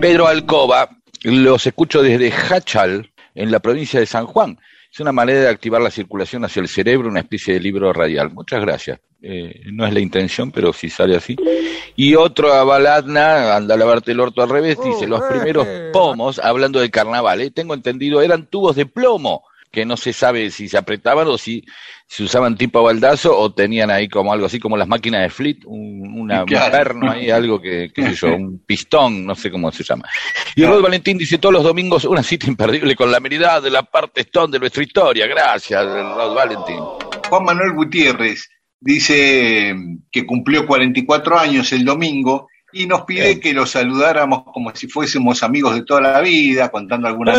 Pedro 0.00 0.28
Alcoba, 0.28 0.88
los 1.24 1.66
escucho 1.66 2.00
desde 2.00 2.30
Hachal, 2.30 3.10
en 3.34 3.50
la 3.50 3.58
provincia 3.58 3.98
de 3.98 4.06
San 4.06 4.26
Juan. 4.26 4.56
Es 4.90 5.00
una 5.00 5.12
manera 5.12 5.40
de 5.40 5.48
activar 5.48 5.80
la 5.80 5.90
circulación 5.90 6.44
hacia 6.44 6.60
el 6.60 6.68
cerebro, 6.68 7.08
una 7.08 7.20
especie 7.20 7.54
de 7.54 7.60
libro 7.60 7.92
radial. 7.92 8.30
Muchas 8.32 8.60
gracias. 8.60 9.00
Eh, 9.20 9.62
no 9.72 9.86
es 9.86 9.92
la 9.92 10.00
intención, 10.00 10.50
pero 10.50 10.72
si 10.72 10.88
sale 10.88 11.16
así. 11.16 11.36
Y 11.96 12.14
otro 12.14 12.52
a 12.52 12.64
Baladna, 12.64 13.56
anda 13.56 13.74
a 13.74 13.78
lavarte 13.78 14.12
el 14.12 14.20
orto 14.20 14.42
al 14.42 14.48
revés, 14.48 14.78
dice, 14.82 15.06
los 15.06 15.22
primeros 15.22 15.66
pomos, 15.92 16.38
hablando 16.38 16.80
del 16.80 16.90
carnaval, 16.90 17.40
eh, 17.40 17.50
tengo 17.50 17.74
entendido, 17.74 18.22
eran 18.22 18.46
tubos 18.46 18.76
de 18.76 18.86
plomo, 18.86 19.42
que 19.70 19.84
no 19.84 19.96
se 19.96 20.12
sabe 20.12 20.50
si 20.50 20.68
se 20.68 20.78
apretaban 20.78 21.28
o 21.28 21.36
si 21.38 21.64
se 22.06 22.22
usaban 22.22 22.56
tipo 22.56 22.82
baldazo 22.82 23.38
o 23.38 23.52
tenían 23.52 23.90
ahí 23.90 24.08
como 24.08 24.32
algo 24.32 24.46
así 24.46 24.58
como 24.58 24.76
las 24.76 24.88
máquinas 24.88 25.22
de 25.22 25.30
flit, 25.30 25.64
un, 25.66 26.20
una, 26.20 26.44
perno 26.46 27.10
ahí, 27.10 27.30
algo 27.30 27.60
que, 27.60 27.90
qué 27.94 28.02
sé 28.02 28.14
yo, 28.14 28.34
un 28.34 28.62
pistón, 28.64 29.26
no 29.26 29.34
sé 29.34 29.50
cómo 29.50 29.70
se 29.70 29.84
llama. 29.84 30.08
Y 30.56 30.64
Rod 30.64 30.82
Valentín 30.82 31.18
dice 31.18 31.38
todos 31.38 31.52
los 31.52 31.64
domingos 31.64 32.04
una 32.04 32.22
cita 32.22 32.46
imperdible 32.46 32.96
con 32.96 33.12
la 33.12 33.20
meridad 33.20 33.62
de 33.62 33.70
la 33.70 33.82
parte 33.82 34.22
stone 34.22 34.52
de 34.52 34.58
nuestra 34.58 34.82
historia. 34.82 35.26
Gracias, 35.26 35.84
Rod 35.84 36.34
Valentín. 36.34 36.80
Juan 37.28 37.44
Manuel 37.44 37.74
Gutiérrez 37.74 38.48
dice 38.80 39.74
que 40.10 40.24
cumplió 40.24 40.66
44 40.66 41.38
años 41.38 41.72
el 41.72 41.84
domingo 41.84 42.48
y 42.72 42.86
nos 42.86 43.02
pide 43.02 43.24
Bien. 43.26 43.40
que 43.40 43.52
lo 43.52 43.64
saludáramos 43.66 44.42
como 44.52 44.74
si 44.74 44.88
fuésemos 44.88 45.42
amigos 45.42 45.74
de 45.74 45.84
toda 45.84 46.00
la 46.00 46.20
vida, 46.20 46.68
contando 46.70 47.08
alguna 47.08 47.34
¡Eh! 47.34 47.36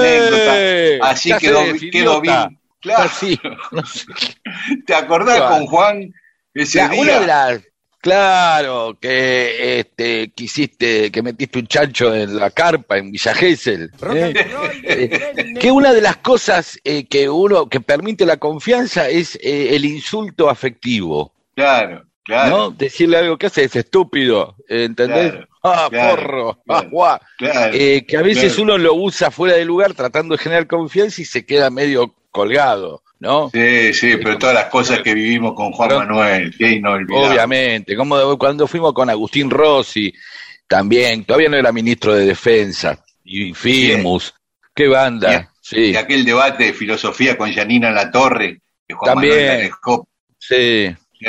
anécdota. 0.98 1.10
Así 1.12 1.30
¿Qué 1.34 1.38
quedó, 1.40 1.60
quedó 1.92 2.22
bien. 2.22 2.60
Claro, 2.82 3.04
Así. 3.12 3.38
¿te 4.86 4.94
acordás 4.96 5.38
Claro. 5.38 5.56
con 5.56 5.66
Juan 5.68 6.14
ese 6.54 6.80
La- 6.80 6.88
día? 6.90 7.02
una 7.02 7.20
de 7.20 7.28
las 7.28 7.62
claro 8.02 8.98
que 9.00 9.80
este 9.82 10.32
quisiste 10.32 11.12
que 11.12 11.22
metiste 11.22 11.60
un 11.60 11.68
chancho 11.68 12.16
en 12.16 12.38
la 12.38 12.50
carpa 12.50 12.98
en 12.98 13.12
Villa 13.12 13.34
Gesell 13.34 13.92
¿eh? 14.16 14.34
Eh, 14.84 15.54
que 15.60 15.70
una 15.70 15.92
de 15.94 16.00
las 16.00 16.16
cosas 16.18 16.80
eh, 16.86 17.06
que 17.08 17.28
uno 17.28 17.68
que 17.68 17.82
permite 17.82 18.26
la 18.26 18.38
confianza 18.38 19.10
es 19.10 19.36
eh, 19.44 19.76
el 19.76 19.84
insulto 19.84 20.50
afectivo 20.50 21.34
Claro, 21.56 22.06
claro. 22.30 22.58
¿no? 22.58 22.72
decirle 22.72 23.18
algo 23.18 23.38
que 23.38 23.48
hace 23.48 23.64
es 23.64 23.76
estúpido 23.76 24.56
eh, 24.68 24.86
¿entendés? 24.86 25.32
Claro, 25.32 25.48
ah 25.64 25.88
claro, 25.90 26.16
porro 26.16 26.64
ah, 26.70 26.84
guau. 26.90 27.20
Eh, 27.74 28.06
que 28.08 28.18
a 28.18 28.22
veces 28.22 28.58
uno 28.58 28.78
lo 28.78 28.94
usa 28.94 29.32
fuera 29.32 29.56
de 29.56 29.66
lugar 29.66 29.94
tratando 29.94 30.36
de 30.36 30.44
generar 30.44 30.68
confianza 30.68 31.22
y 31.22 31.26
se 31.26 31.46
queda 31.46 31.70
medio 31.70 32.16
colgado 32.32 33.04
¿no? 33.20 33.50
Sí, 33.54 33.94
sí, 33.94 34.16
pero 34.18 34.38
todas 34.38 34.56
las 34.56 34.66
cosas 34.66 35.02
que 35.02 35.14
vivimos 35.14 35.54
con 35.54 35.72
Juan 35.72 35.90
Pero- 35.90 36.00
Manuel, 36.02 36.56
inolvidable. 36.58 37.28
Obviamente, 37.30 37.96
como 37.96 38.38
cuando 38.38 38.66
fuimos 38.66 38.94
con 38.94 39.10
Agustín 39.10 39.50
Rossi, 39.50 40.14
también, 40.68 41.26
todavía 41.26 41.50
no 41.50 41.58
era 41.58 41.72
ministro 41.72 42.14
de 42.14 42.26
Defensa, 42.26 43.04
y 43.26 43.54
Firmus, 43.54 44.34
qué 44.74 44.88
banda, 44.88 45.52
sí, 45.60 45.92
Y 45.92 45.96
aquel 45.98 46.24
debate 46.24 46.66
de 46.66 46.74
filosofía 46.74 47.38
con 47.38 47.52
Janina 47.52 47.92
La 47.92 48.10
Torre, 48.10 48.62
que 48.88 48.94
Juan 48.94 49.14
También. 49.16 49.34
Manuel 49.34 49.48
la 49.58 49.64
dejó. 49.64 50.08
sí, 50.38 50.96
Sí, 51.20 51.26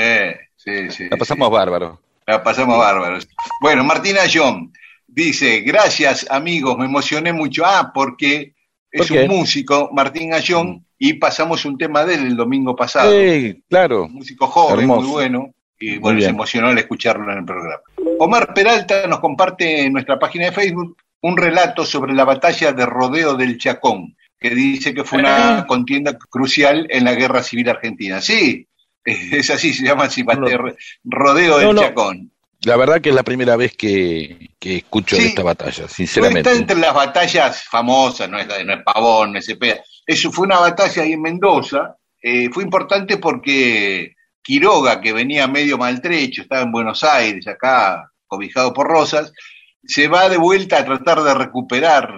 sí, 0.65 0.91
sí. 0.91 1.09
la 1.11 1.17
pasamos 1.17 1.51
bárbaro. 1.51 2.01
La 2.27 2.43
pasamos 2.43 2.79
bárbaros. 2.79 3.29
Bueno, 3.61 3.83
Martina 3.85 4.21
John 4.33 4.73
dice, 5.07 5.61
gracias 5.61 6.27
amigos, 6.31 6.77
me 6.79 6.85
emocioné 6.85 7.33
mucho. 7.33 7.65
Ah, 7.67 7.91
porque 7.93 8.55
es 8.93 9.11
un 9.11 9.27
músico, 9.27 9.91
Martín 9.93 10.33
Ayón, 10.35 10.85
y 10.99 11.15
pasamos 11.15 11.65
un 11.65 11.79
tema 11.79 12.05
de 12.05 12.15
él 12.15 12.27
el 12.27 12.37
domingo 12.37 12.77
pasado. 12.77 13.11
Sí, 13.11 13.63
claro, 13.69 14.05
Un 14.05 14.15
músico 14.15 14.47
joven, 14.47 14.81
Hermoso. 14.81 15.01
muy 15.03 15.11
bueno, 15.11 15.55
y 15.79 15.91
Muy 15.93 15.99
bueno, 15.99 16.19
se 16.21 16.27
bien. 16.27 16.35
emocionó 16.35 16.69
al 16.69 16.79
escucharlo 16.79 17.33
en 17.33 17.39
el 17.39 17.45
programa. 17.45 17.81
Omar 18.19 18.53
Peralta 18.55 19.07
nos 19.07 19.21
comparte 19.21 19.83
en 19.83 19.93
nuestra 19.93 20.19
página 20.19 20.47
de 20.47 20.53
Facebook 20.53 20.97
un 21.23 21.37
relato 21.37 21.85
sobre 21.85 22.13
la 22.13 22.25
batalla 22.25 22.73
de 22.73 22.87
Rodeo 22.87 23.35
del 23.35 23.59
Chacón, 23.59 24.15
que 24.39 24.51
dice 24.51 24.93
que 24.95 25.05
fue 25.05 25.19
una 25.21 25.65
contienda 25.67 26.17
crucial 26.19 26.87
en 26.91 27.05
la 27.05 27.15
Guerra 27.15 27.43
Civil 27.43 27.69
Argentina. 27.71 28.21
Sí, 28.21 28.67
es 29.05 29.51
así, 29.51 29.73
se 29.73 29.85
llama 29.85 30.05
así, 30.05 30.23
No, 30.23 30.35
no. 30.35 30.73
Rodeo 31.05 31.59
del 31.59 31.67
No, 31.69 31.73
no. 31.75 31.83
Chacón. 31.83 32.31
la 32.65 32.77
verdad 32.77 33.01
que 33.01 33.09
es 33.11 33.15
la 33.15 33.23
primera 33.23 33.57
vez 33.57 33.77
que, 33.77 34.51
que 34.59 34.77
escucho 34.79 35.17
de 35.17 35.27
esta 35.27 35.43
batalla, 35.43 35.83
No 35.85 35.89
sinceramente. 35.89 36.41
está 36.51 36.53
entre 36.61 36.77
las 36.77 36.95
batallas 36.95 37.65
famosas, 37.65 38.29
no 38.29 38.39
es, 38.39 38.47
la 38.47 38.59
de- 38.59 38.65
no 38.65 38.75
es 38.75 38.81
Pavón, 38.85 39.33
no 39.33 39.39
es 39.39 39.47
Cepeda. 39.47 39.81
Eso 40.07 40.31
fue 40.31 40.47
una 40.47 40.59
batalla 40.61 41.03
ahí 41.03 41.13
en 41.13 41.23
Mendoza. 41.23 41.97
eh, 42.23 42.51
fue 42.53 42.63
importante 42.65 43.17
porque 43.17 44.15
Quiroga, 44.43 45.01
que 45.01 45.13
venía 45.13 45.47
medio 45.47 45.79
maltrecho, 45.79 46.43
estaba 46.43 46.63
en 46.63 46.73
Buenos 46.73 47.03
Aires, 47.05 47.47
acá 47.47 48.11
cobijado 48.27 48.73
por 48.75 48.87
Rosas, 48.89 49.33
se 49.85 50.09
va 50.09 50.29
de 50.29 50.37
vuelta 50.37 50.79
a 50.79 50.85
tratar 50.85 51.23
de 51.23 51.33
recuperar 51.35 52.13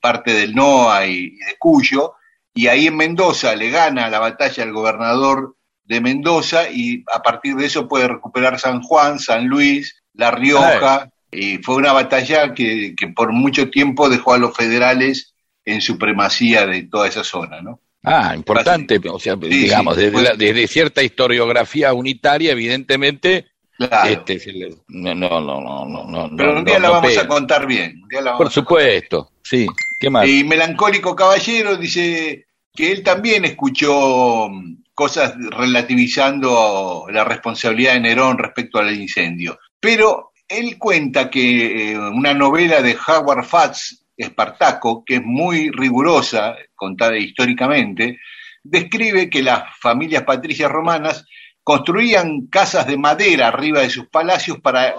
parte 0.00 0.32
del 0.32 0.54
NOA 0.54 1.06
y, 1.06 1.12
y 1.12 1.36
de 1.36 1.56
Cuyo, 1.58 2.14
y 2.54 2.66
ahí 2.68 2.86
en 2.86 2.96
Mendoza 2.96 3.54
le 3.54 3.70
gana 3.70 4.08
la 4.10 4.18
batalla 4.18 4.62
al 4.64 4.72
gobernador 4.72 5.56
de 5.92 6.00
Mendoza 6.00 6.68
y 6.70 7.04
a 7.14 7.22
partir 7.22 7.54
de 7.56 7.66
eso 7.66 7.86
puede 7.86 8.08
recuperar 8.08 8.58
San 8.58 8.80
Juan, 8.82 9.18
San 9.18 9.46
Luis, 9.46 10.02
La 10.14 10.30
Rioja. 10.30 11.08
Y 11.30 11.58
fue 11.58 11.76
una 11.76 11.92
batalla 11.92 12.52
que, 12.52 12.94
que 12.96 13.08
por 13.08 13.32
mucho 13.32 13.70
tiempo 13.70 14.10
dejó 14.10 14.34
a 14.34 14.38
los 14.38 14.54
federales 14.54 15.34
en 15.64 15.80
supremacía 15.80 16.66
de 16.66 16.82
toda 16.82 17.08
esa 17.08 17.24
zona, 17.24 17.62
¿no? 17.62 17.80
Ah, 18.04 18.34
importante, 18.34 19.00
o 19.08 19.18
sea, 19.18 19.34
Sí, 19.40 19.48
digamos, 19.48 19.94
sí, 19.94 20.00
desde, 20.00 20.12
pues- 20.12 20.24
la- 20.24 20.34
desde 20.36 20.66
cierta 20.66 21.02
historiografía 21.02 21.94
unitaria, 21.94 22.50
evidentemente, 22.52 23.46
Claro. 23.78 24.10
este, 24.10 24.40
no, 24.88 25.14
no, 25.14 25.40
no, 25.40 25.60
no, 25.86 26.04
no, 26.28 26.36
Pero 26.36 26.58
un 26.58 26.64
día 26.64 26.78
no 26.78 26.82
la 26.82 26.90
vamos 26.90 27.10
pega. 27.10 27.22
a 27.22 27.28
contar 27.28 27.66
bien. 27.66 28.00
un 28.02 28.08
día 28.08 28.20
la 28.20 28.32
vamos 28.32 28.38
Por 28.44 28.52
supuesto, 28.52 29.30
sí. 29.42 29.66
¿Qué 30.00 30.10
más? 30.10 30.28
Y 30.28 30.44
Melancólico 30.44 31.14
Caballero 31.16 31.76
dice 31.76 32.44
que 32.74 32.92
él 32.92 33.02
también 33.02 33.44
escuchó 33.44 34.48
mm, 34.50 34.81
cosas 34.94 35.34
relativizando 35.50 37.06
la 37.10 37.24
responsabilidad 37.24 37.94
de 37.94 38.00
Nerón 38.00 38.38
respecto 38.38 38.78
al 38.78 38.94
incendio. 38.94 39.58
Pero 39.80 40.32
él 40.48 40.78
cuenta 40.78 41.30
que 41.30 41.92
eh, 41.92 41.98
una 41.98 42.34
novela 42.34 42.82
de 42.82 42.96
Howard 43.06 43.44
Fatts, 43.44 44.04
Espartaco, 44.16 45.04
que 45.04 45.16
es 45.16 45.22
muy 45.24 45.70
rigurosa, 45.70 46.54
contada 46.74 47.16
históricamente, 47.16 48.18
describe 48.62 49.28
que 49.30 49.42
las 49.42 49.64
familias 49.80 50.24
patricias 50.24 50.70
romanas 50.70 51.24
construían 51.64 52.46
casas 52.46 52.86
de 52.86 52.98
madera 52.98 53.48
arriba 53.48 53.80
de 53.80 53.90
sus 53.90 54.08
palacios 54.08 54.60
para 54.60 54.94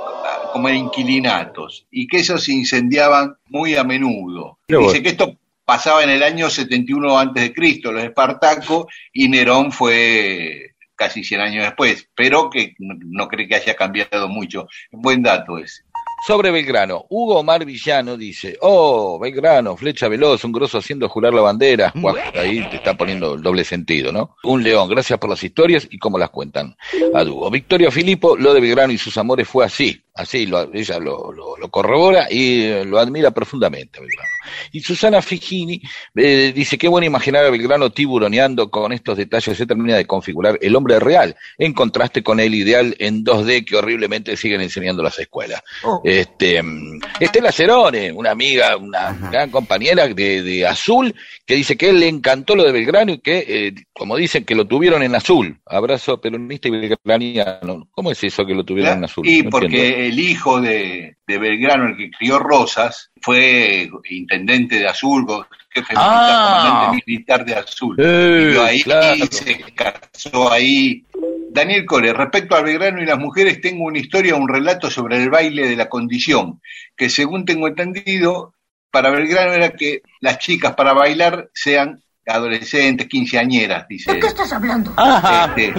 como 0.52 0.70
inquilinatos 0.70 1.88
y 1.90 2.08
que 2.08 2.18
esos 2.18 2.44
se 2.44 2.54
incendiaban 2.54 3.36
muy 3.48 3.76
a 3.76 3.84
menudo. 3.84 4.60
Dice 4.68 5.02
que 5.02 5.10
esto 5.10 5.38
pasaba 5.66 6.04
en 6.04 6.10
el 6.10 6.24
año 6.24 6.50
71 6.50 7.18
antes 7.18 7.44
de 7.44 7.54
Cristo, 7.54 7.92
los 7.92 8.04
Espartaco, 8.04 8.88
y 9.12 9.30
Nerón 9.30 9.72
fue 9.72 10.74
casi 10.96 11.24
100 11.24 11.42
años 11.42 11.66
después, 11.66 12.08
pero 12.16 12.50
que 12.50 12.76
no, 12.80 12.96
no 13.00 13.28
cree 13.28 13.48
que 13.48 13.56
haya 13.56 13.76
cambiado 13.76 14.28
mucho. 14.28 14.68
Buen 14.92 15.24
dato 15.24 15.58
ese. 15.58 15.84
Sobre 16.26 16.52
Belgrano, 16.52 17.06
Hugo 17.10 17.40
Omar 17.40 17.66
Villano 17.66 18.16
dice, 18.16 18.58
oh, 18.62 19.20
Belgrano, 19.20 19.76
flecha 19.76 20.08
veloz, 20.08 20.46
un 20.46 20.54
grosso 20.54 20.78
haciendo 20.78 21.10
jurar 21.10 21.34
la 21.34 21.42
bandera. 21.42 21.92
Buah, 21.94 22.16
ahí 22.36 22.66
te 22.70 22.78
está 22.78 22.96
poniendo 22.96 23.34
el 23.34 23.42
doble 23.42 23.66
sentido, 23.66 24.10
¿no? 24.14 24.38
Un 24.44 24.64
león, 24.64 24.88
gracias 24.88 25.20
por 25.20 25.30
las 25.30 25.44
historias 25.44 25.86
y 25.92 26.00
cómo 26.00 26.18
las 26.18 26.30
cuentan. 26.30 26.78
A 27.14 27.26
dúo. 27.26 27.52
Victoria 27.52 27.92
Filipo, 27.92 28.38
lo 28.38 28.54
de 28.54 28.62
Belgrano 28.62 28.94
y 28.94 28.98
sus 28.98 29.18
amores 29.18 29.50
fue 29.50 29.66
así, 29.66 30.02
así, 30.16 30.46
lo- 30.46 30.72
ella 30.74 31.00
lo, 31.00 31.32
lo- 31.32 31.58
lo 31.58 31.70
corrobora 31.70 32.28
y 32.30 32.62
eh, 32.64 32.86
lo 32.86 33.00
admira 33.00 33.32
profundamente 33.32 34.00
a 34.00 34.02
Belgrano. 34.02 34.30
Y 34.72 34.82
Susana 34.82 35.22
Figini 35.22 35.82
eh, 36.16 36.52
dice, 36.56 36.78
qué 36.78 36.88
bueno 36.88 37.06
imaginar 37.08 37.46
a 37.46 37.50
Belgrano 37.50 37.90
tiburoneando 37.92 38.70
con 38.70 38.92
estos 38.94 39.18
detalles, 39.18 39.58
se 39.58 39.66
termina 39.66 39.96
de 39.98 40.06
configurar 40.06 40.58
el 40.62 40.76
hombre 40.76 41.00
real, 41.00 41.36
en 41.58 41.74
contraste 41.74 42.22
con 42.24 42.40
el 42.40 42.54
ideal 42.54 42.96
en 43.00 43.24
2D 43.24 43.66
que 43.66 43.76
horriblemente 43.78 44.36
siguen 44.38 44.62
enseñando 44.62 45.02
las 45.02 45.18
escuelas. 45.20 45.62
Este, 46.04 46.62
mm, 46.62 47.00
Estela 47.20 47.52
Cerone, 47.52 48.12
una 48.12 48.32
amiga, 48.32 48.76
una 48.78 49.14
gran 49.32 49.50
compañera 49.50 50.08
de, 50.08 50.42
de 50.44 50.68
Azul, 50.68 51.14
que 51.46 51.56
dice 51.56 51.78
que 51.78 51.90
él 51.90 52.00
le 52.00 52.08
encantó 52.08 52.56
lo 52.56 52.64
de 52.64 52.72
Belgrano 52.72 53.14
y 53.14 53.20
que, 53.20 53.46
eh, 53.48 53.74
como 53.94 54.16
dicen, 54.18 54.44
que 54.46 54.56
lo 54.56 54.66
tuvieron 54.66 55.02
en 55.04 55.16
Azul. 55.16 55.60
Abrazo 55.66 56.20
peronista 56.20 56.68
y 56.68 56.72
belgraniano. 56.72 57.88
¿Cómo 57.92 58.12
es 58.12 58.24
eso 58.24 58.46
que 58.46 58.54
lo 58.54 58.64
tuvieron 58.64 58.98
en 59.00 59.04
Azul? 59.06 59.28
Y 59.28 59.44
No 59.44 59.50
porque 59.50 59.66
entiendo. 59.68 60.03
El 60.08 60.20
hijo 60.20 60.62
de, 60.62 61.18
de 61.26 61.38
Belgrano, 61.38 61.88
el 61.88 61.98
que 61.98 62.12
crió 62.12 62.40
Rosas, 62.40 63.12
fue 63.22 63.90
intendente 64.10 64.78
de 64.80 64.88
Azul, 64.88 65.26
jefe 65.70 65.94
Ah. 65.96 66.12
militar, 66.16 66.72
comandante 66.72 67.04
militar 67.06 67.46
de 67.46 67.56
Azul. 67.56 67.96
Eh, 68.00 68.58
ahí, 68.62 68.84
claro. 68.84 69.26
se 69.30 69.60
casó 69.74 70.52
ahí. 70.52 71.04
Daniel 71.52 71.86
Core, 71.86 72.14
respecto 72.14 72.56
al 72.56 72.64
Belgrano 72.64 73.02
y 73.02 73.06
las 73.06 73.20
mujeres, 73.20 73.62
tengo 73.62 73.86
una 73.86 74.00
historia, 74.00 74.36
un 74.36 74.50
relato 74.50 74.90
sobre 74.90 75.22
el 75.22 75.30
baile 75.30 75.68
de 75.68 75.76
la 75.76 75.88
condición, 75.88 76.60
que 76.98 77.10
según 77.10 77.46
tengo 77.46 77.68
entendido, 77.68 78.54
para 78.90 79.12
Belgrano 79.12 79.54
era 79.54 79.72
que 79.72 80.02
las 80.20 80.40
chicas 80.40 80.74
para 80.76 80.94
bailar 80.94 81.50
sean 81.54 82.02
adolescentes, 82.26 83.08
quinceañeras, 83.08 83.88
dice. 83.88 84.14
¿De 84.14 84.20
qué 84.20 84.28
estás 84.28 84.52
hablando? 84.54 84.94
Ajá. 84.98 85.54
Este, 85.58 85.74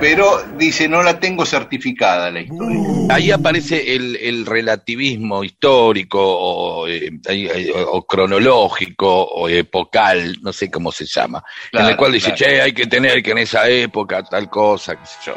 pero 0.00 0.42
dice, 0.56 0.88
no 0.88 1.02
la 1.02 1.20
tengo 1.20 1.44
certificada 1.44 2.30
la 2.30 2.40
historia. 2.40 2.80
Ahí 3.10 3.30
aparece 3.30 3.94
el, 3.94 4.16
el 4.16 4.46
relativismo 4.46 5.44
histórico 5.44 6.20
o, 6.22 6.88
eh, 6.88 7.10
ahí- 7.28 7.48
o 7.88 8.06
cronológico 8.06 9.24
o 9.24 9.48
epocal, 9.48 10.38
no 10.42 10.52
sé 10.52 10.70
cómo 10.70 10.90
se 10.92 11.04
llama, 11.06 11.42
en 11.72 11.86
el 11.86 11.96
cual 11.96 12.12
dice, 12.12 12.32
claro. 12.34 12.52
che, 12.54 12.62
hay 12.62 12.72
que 12.72 12.86
tener 12.86 13.22
que 13.22 13.32
en 13.32 13.38
esa 13.38 13.68
época 13.68 14.22
tal 14.22 14.48
cosa, 14.48 14.96
qué 14.96 15.06
sé 15.06 15.16
yo. 15.26 15.34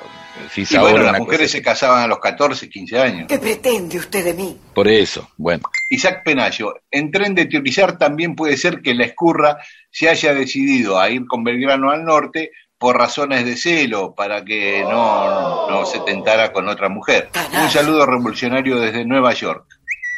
Si 0.52 0.66
Y 0.70 0.76
ahora 0.76 0.92
bueno, 0.94 1.12
las 1.12 1.20
mujeres 1.20 1.48
cosa- 1.48 1.58
se 1.58 1.62
casaban 1.62 2.04
a 2.04 2.08
los 2.08 2.20
14, 2.20 2.70
15 2.70 3.00
años. 3.00 3.26
¿Qué 3.28 3.38
pretende 3.40 3.98
usted 3.98 4.24
de 4.26 4.34
mí? 4.34 4.58
Por 4.74 4.88
eso, 4.88 5.30
bueno. 5.38 5.64
Isaac 5.90 6.22
Penayo, 6.24 6.74
en 6.90 7.12
tren 7.12 7.36
de 7.36 7.46
teorizar 7.46 7.98
también 7.98 8.36
puede 8.36 8.58
ser 8.58 8.82
que 8.82 8.94
la 8.96 9.06
escurra 9.06 9.58
se 9.92 10.10
haya 10.10 10.34
decidido 10.34 11.00
a 11.00 11.10
ir 11.10 11.26
con 11.28 11.44
Belgrano 11.44 11.92
al 11.92 12.04
norte 12.04 12.52
por 12.78 12.98
razones 12.98 13.46
de 13.46 13.56
celo, 13.56 14.14
para 14.14 14.44
que 14.44 14.82
no, 14.82 15.70
no 15.70 15.86
se 15.86 16.00
tentara 16.02 16.52
con 16.52 16.68
otra 16.68 16.90
mujer. 16.90 17.30
Un 17.62 17.70
saludo 17.70 18.06
revolucionario 18.06 18.78
desde 18.80 19.06
Nueva 19.06 19.34
York. 19.34 19.66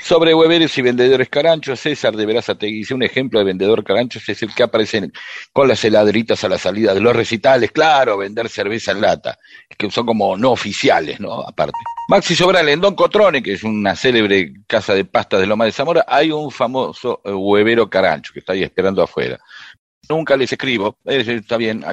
Sobre 0.04 0.36
hueveros 0.36 0.78
y 0.78 0.82
vendedores 0.82 1.30
caranchos, 1.30 1.80
César 1.80 2.16
de 2.16 2.26
Verazategui 2.26 2.78
dice 2.78 2.94
un 2.94 3.02
ejemplo 3.02 3.40
de 3.40 3.46
vendedor 3.46 3.84
caranchos 3.84 4.28
es 4.30 4.44
el 4.44 4.54
que 4.54 4.64
aparece 4.64 5.10
con 5.52 5.68
las 5.68 5.84
heladeritas 5.84 6.44
a 6.44 6.50
la 6.50 6.58
salida 6.58 6.94
de 6.94 7.00
los 7.00 7.16
recitales, 7.16 7.72
claro, 7.72 8.18
vender 8.18 8.50
cerveza 8.50 8.92
en 8.92 9.02
lata, 9.02 9.40
que 9.76 9.90
son 9.90 10.06
como 10.06 10.38
no 10.38 10.52
oficiales, 10.52 11.20
¿no? 11.20 11.42
Aparte. 11.42 11.74
Maxi 12.08 12.36
Sobral, 12.36 12.70
en 12.70 12.82
Don 12.82 12.94
Cotrone, 12.94 13.42
que 13.42 13.54
es 13.54 13.64
una 13.64 13.96
célebre 13.96 14.54
casa 14.68 14.94
de 14.94 15.06
pasta 15.06 15.40
de 15.40 15.48
Loma 15.48 15.66
de 15.66 15.72
Zamora, 15.72 16.06
hay 16.08 16.30
un 16.30 16.52
famoso 16.52 17.22
eh, 17.26 17.32
huevero 17.32 17.90
carancho 17.90 18.32
que 18.32 18.40
está 18.40 18.54
ahí 18.54 18.62
esperando 18.62 19.02
afuera. 19.02 19.40
Nunca 20.08 20.38
les 20.38 20.52
escribo, 20.52 21.00
está 21.06 21.58
bien, 21.58 21.84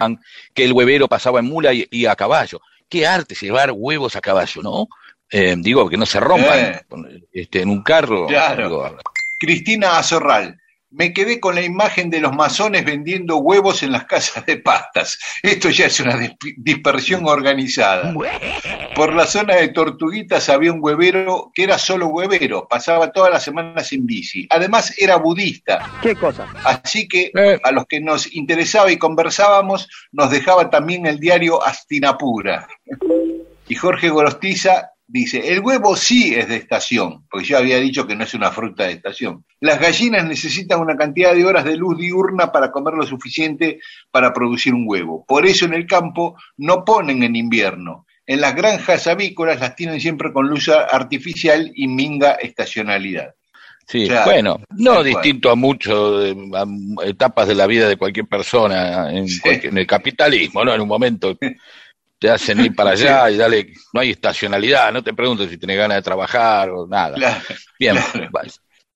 que 0.52 0.64
el 0.64 0.72
huevero 0.74 1.08
pasaba 1.08 1.38
en 1.38 1.46
mula 1.46 1.72
y, 1.72 1.86
y 1.90 2.04
a 2.04 2.14
caballo. 2.14 2.60
Qué 2.90 3.06
arte 3.06 3.34
llevar 3.34 3.72
huevos 3.74 4.16
a 4.16 4.20
caballo, 4.20 4.60
¿no? 4.60 4.88
Eh, 5.32 5.54
digo, 5.58 5.88
que 5.88 5.96
no 5.96 6.06
se 6.06 6.20
rompan 6.20 6.58
Eh. 6.58 6.82
este, 7.32 7.62
en 7.62 7.70
un 7.70 7.82
carro. 7.82 8.26
Claro. 8.26 8.68
digo, 8.68 8.96
Cristina 9.40 9.98
Azorral, 9.98 10.58
me 10.94 11.14
quedé 11.14 11.40
con 11.40 11.54
la 11.54 11.62
imagen 11.62 12.10
de 12.10 12.20
los 12.20 12.34
masones 12.36 12.84
vendiendo 12.84 13.38
huevos 13.38 13.82
en 13.82 13.92
las 13.92 14.04
casas 14.04 14.44
de 14.44 14.58
pastas. 14.58 15.18
Esto 15.42 15.70
ya 15.70 15.86
es 15.86 15.98
una 16.00 16.16
dis- 16.18 16.36
dispersión 16.58 17.26
organizada. 17.26 18.12
Por 18.94 19.14
la 19.14 19.24
zona 19.24 19.54
de 19.56 19.68
Tortuguitas 19.68 20.50
había 20.50 20.70
un 20.70 20.80
huevero 20.82 21.50
que 21.54 21.64
era 21.64 21.78
solo 21.78 22.08
huevero, 22.08 22.68
pasaba 22.68 23.10
todas 23.10 23.32
las 23.32 23.42
semanas 23.42 23.90
en 23.94 24.04
bici. 24.06 24.46
Además 24.50 24.92
era 24.98 25.16
budista. 25.16 25.90
¿Qué 26.02 26.14
cosa? 26.14 26.46
Así 26.62 27.08
que 27.08 27.30
Eh. 27.34 27.58
a 27.64 27.72
los 27.72 27.86
que 27.86 27.98
nos 28.02 28.30
interesaba 28.34 28.92
y 28.92 28.98
conversábamos, 28.98 29.88
nos 30.12 30.30
dejaba 30.30 30.68
también 30.68 31.06
el 31.06 31.18
diario 31.18 31.64
Astinapura. 31.64 32.68
Y 33.66 33.74
Jorge 33.76 34.10
Gorostiza 34.10 34.90
dice, 35.12 35.52
el 35.52 35.60
huevo 35.60 35.94
sí 35.96 36.34
es 36.34 36.48
de 36.48 36.56
estación, 36.56 37.26
porque 37.30 37.46
yo 37.46 37.58
había 37.58 37.78
dicho 37.78 38.06
que 38.06 38.16
no 38.16 38.24
es 38.24 38.32
una 38.34 38.50
fruta 38.50 38.84
de 38.84 38.92
estación. 38.92 39.44
Las 39.60 39.78
gallinas 39.78 40.24
necesitan 40.26 40.80
una 40.80 40.96
cantidad 40.96 41.34
de 41.34 41.44
horas 41.44 41.64
de 41.64 41.76
luz 41.76 41.98
diurna 41.98 42.50
para 42.50 42.70
comer 42.72 42.94
lo 42.94 43.06
suficiente 43.06 43.78
para 44.10 44.32
producir 44.32 44.72
un 44.74 44.84
huevo. 44.86 45.24
Por 45.26 45.44
eso 45.46 45.66
en 45.66 45.74
el 45.74 45.86
campo 45.86 46.36
no 46.56 46.84
ponen 46.84 47.22
en 47.22 47.36
invierno. 47.36 48.06
En 48.26 48.40
las 48.40 48.54
granjas 48.54 49.06
avícolas 49.06 49.60
las 49.60 49.76
tienen 49.76 50.00
siempre 50.00 50.32
con 50.32 50.48
luz 50.48 50.68
artificial 50.68 51.70
y 51.74 51.88
minga 51.88 52.32
estacionalidad. 52.32 53.34
Sí, 53.86 54.08
bueno, 54.24 54.60
no 54.76 55.02
distinto 55.02 55.50
a 55.50 55.56
muchas 55.56 55.92
etapas 57.04 57.48
de 57.48 57.54
la 57.54 57.66
vida 57.66 57.88
de 57.88 57.96
cualquier 57.96 58.26
persona 58.26 59.10
en, 59.12 59.28
Sí. 59.28 59.40
cualquier- 59.40 59.72
en 59.72 59.78
el 59.78 59.86
capitalismo, 59.86 60.64
¿no? 60.64 60.72
En 60.72 60.80
un 60.80 60.88
momento 60.88 61.36
te 62.22 62.30
hacen 62.30 62.60
ir 62.64 62.72
para 62.72 62.90
allá 62.92 63.28
y 63.32 63.36
dale, 63.36 63.72
no 63.92 64.00
hay 64.00 64.10
estacionalidad, 64.10 64.92
no 64.92 65.02
te 65.02 65.12
preguntes 65.12 65.50
si 65.50 65.58
tienes 65.58 65.76
ganas 65.76 65.96
de 65.96 66.02
trabajar 66.02 66.70
o 66.70 66.86
nada. 66.86 67.16
Claro. 67.16 67.40
Bien, 67.80 67.96
claro. 68.12 68.30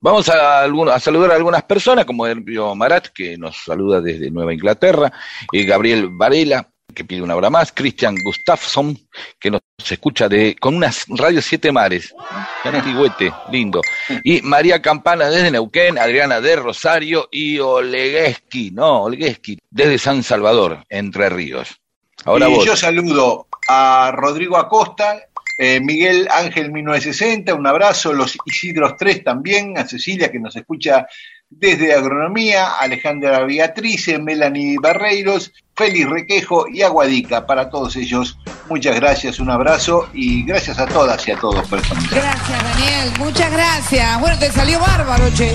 vamos 0.01 0.29
a, 0.29 0.61
algunos- 0.62 0.95
a 0.95 1.01
saludar 1.01 1.33
a 1.33 1.35
algunas 1.35 1.64
personas, 1.64 2.05
como 2.05 2.24
Herbio 2.24 2.72
Marat, 2.77 3.09
que 3.09 3.37
nos 3.37 3.57
saluda 3.64 4.01
desde 4.01 4.31
Nueva 4.31 4.55
Inglaterra, 4.55 5.12
y 5.51 5.64
Gabriel 5.64 6.09
Varela, 6.12 6.68
que 6.95 7.05
pide 7.05 7.20
una 7.20 7.35
hora 7.35 7.51
más, 7.51 7.72
Christian 7.72 8.14
Gustafsson, 8.24 8.97
que 9.41 9.51
nos 9.51 9.61
escucha 9.91 10.29
de 10.29 10.55
con 10.61 10.77
unas 10.77 11.05
radios 11.09 11.45
siete 11.47 11.72
mares, 11.72 12.14
qué 12.62 12.68
antigüete, 12.68 13.33
lindo, 13.51 13.81
y 14.22 14.41
María 14.43 14.81
Campana 14.81 15.29
desde 15.29 15.51
Neuquén, 15.51 15.99
Adriana 15.99 16.41
de 16.41 16.55
Rosario 16.55 17.29
y 17.33 17.59
Olegueski, 17.59 18.70
no, 18.70 19.03
Olegueski, 19.03 19.59
desde 19.68 19.99
San 19.99 20.22
Salvador, 20.22 20.85
Entre 20.89 21.29
Ríos. 21.29 21.77
Ahora 22.25 22.49
y 22.49 22.55
vos. 22.55 22.64
yo 22.64 22.77
saludo 22.77 23.47
a 23.69 24.12
Rodrigo 24.14 24.57
Acosta, 24.57 25.27
eh, 25.59 25.81
Miguel 25.81 26.29
Ángel 26.31 26.71
1960, 26.71 27.55
un 27.55 27.67
abrazo, 27.67 28.12
los 28.12 28.37
Isidros 28.45 28.97
3 28.99 29.25
también, 29.25 29.79
a 29.79 29.87
Cecilia 29.87 30.31
que 30.31 30.39
nos 30.39 30.55
escucha 30.57 31.07
Desde 31.49 31.95
Agronomía, 31.95 32.73
Alejandra 32.81 33.45
Beatrice, 33.45 34.19
Melanie 34.19 34.77
Barreiros, 34.83 35.53
Félix 35.77 36.11
Requejo 36.11 36.67
y 36.69 36.83
Aguadica. 36.83 37.47
Para 37.47 37.71
todos 37.71 37.95
ellos, 37.97 38.37
muchas 38.69 38.97
gracias, 38.97 39.39
un 39.39 39.51
abrazo 39.51 40.09
y 40.12 40.45
gracias 40.45 40.79
a 40.79 40.87
todas 40.87 41.27
y 41.29 41.31
a 41.31 41.37
todos 41.37 41.67
por 41.69 41.79
esta 41.79 41.95
misión. 41.95 42.21
Gracias, 42.21 42.64
Daniel. 42.64 43.12
Muchas 43.19 43.53
gracias. 43.53 44.21
Bueno, 44.21 44.39
te 44.39 44.51
salió 44.51 44.81
bárbaro, 44.81 45.25
che. 45.35 45.53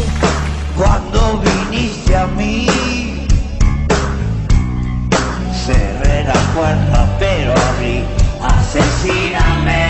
Cuando 0.77 1.43
viniste 1.69 2.15
a 2.15 2.25
mí, 2.27 3.10
la 6.33 6.41
puerta, 6.53 7.17
pero 7.19 7.51
abrí. 7.51 8.03
Asesíname. 8.41 9.83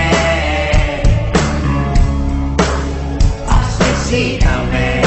Asesíname. 3.59 5.01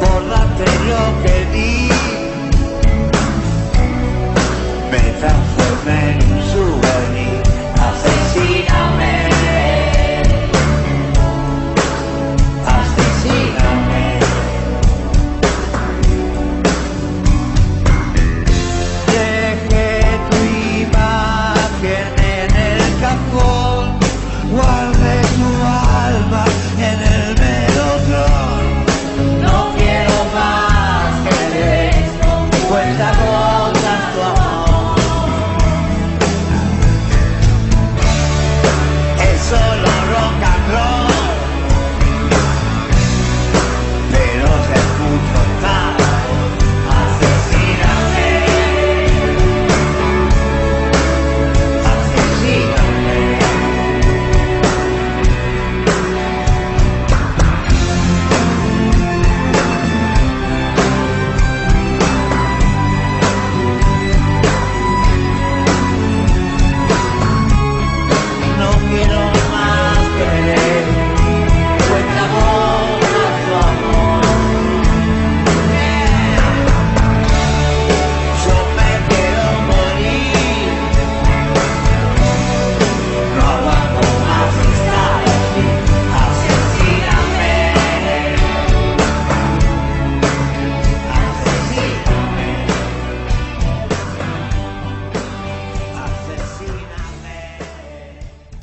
Por 0.00 0.20
darte 0.30 0.64
lo 0.88 1.02
que 1.22 1.29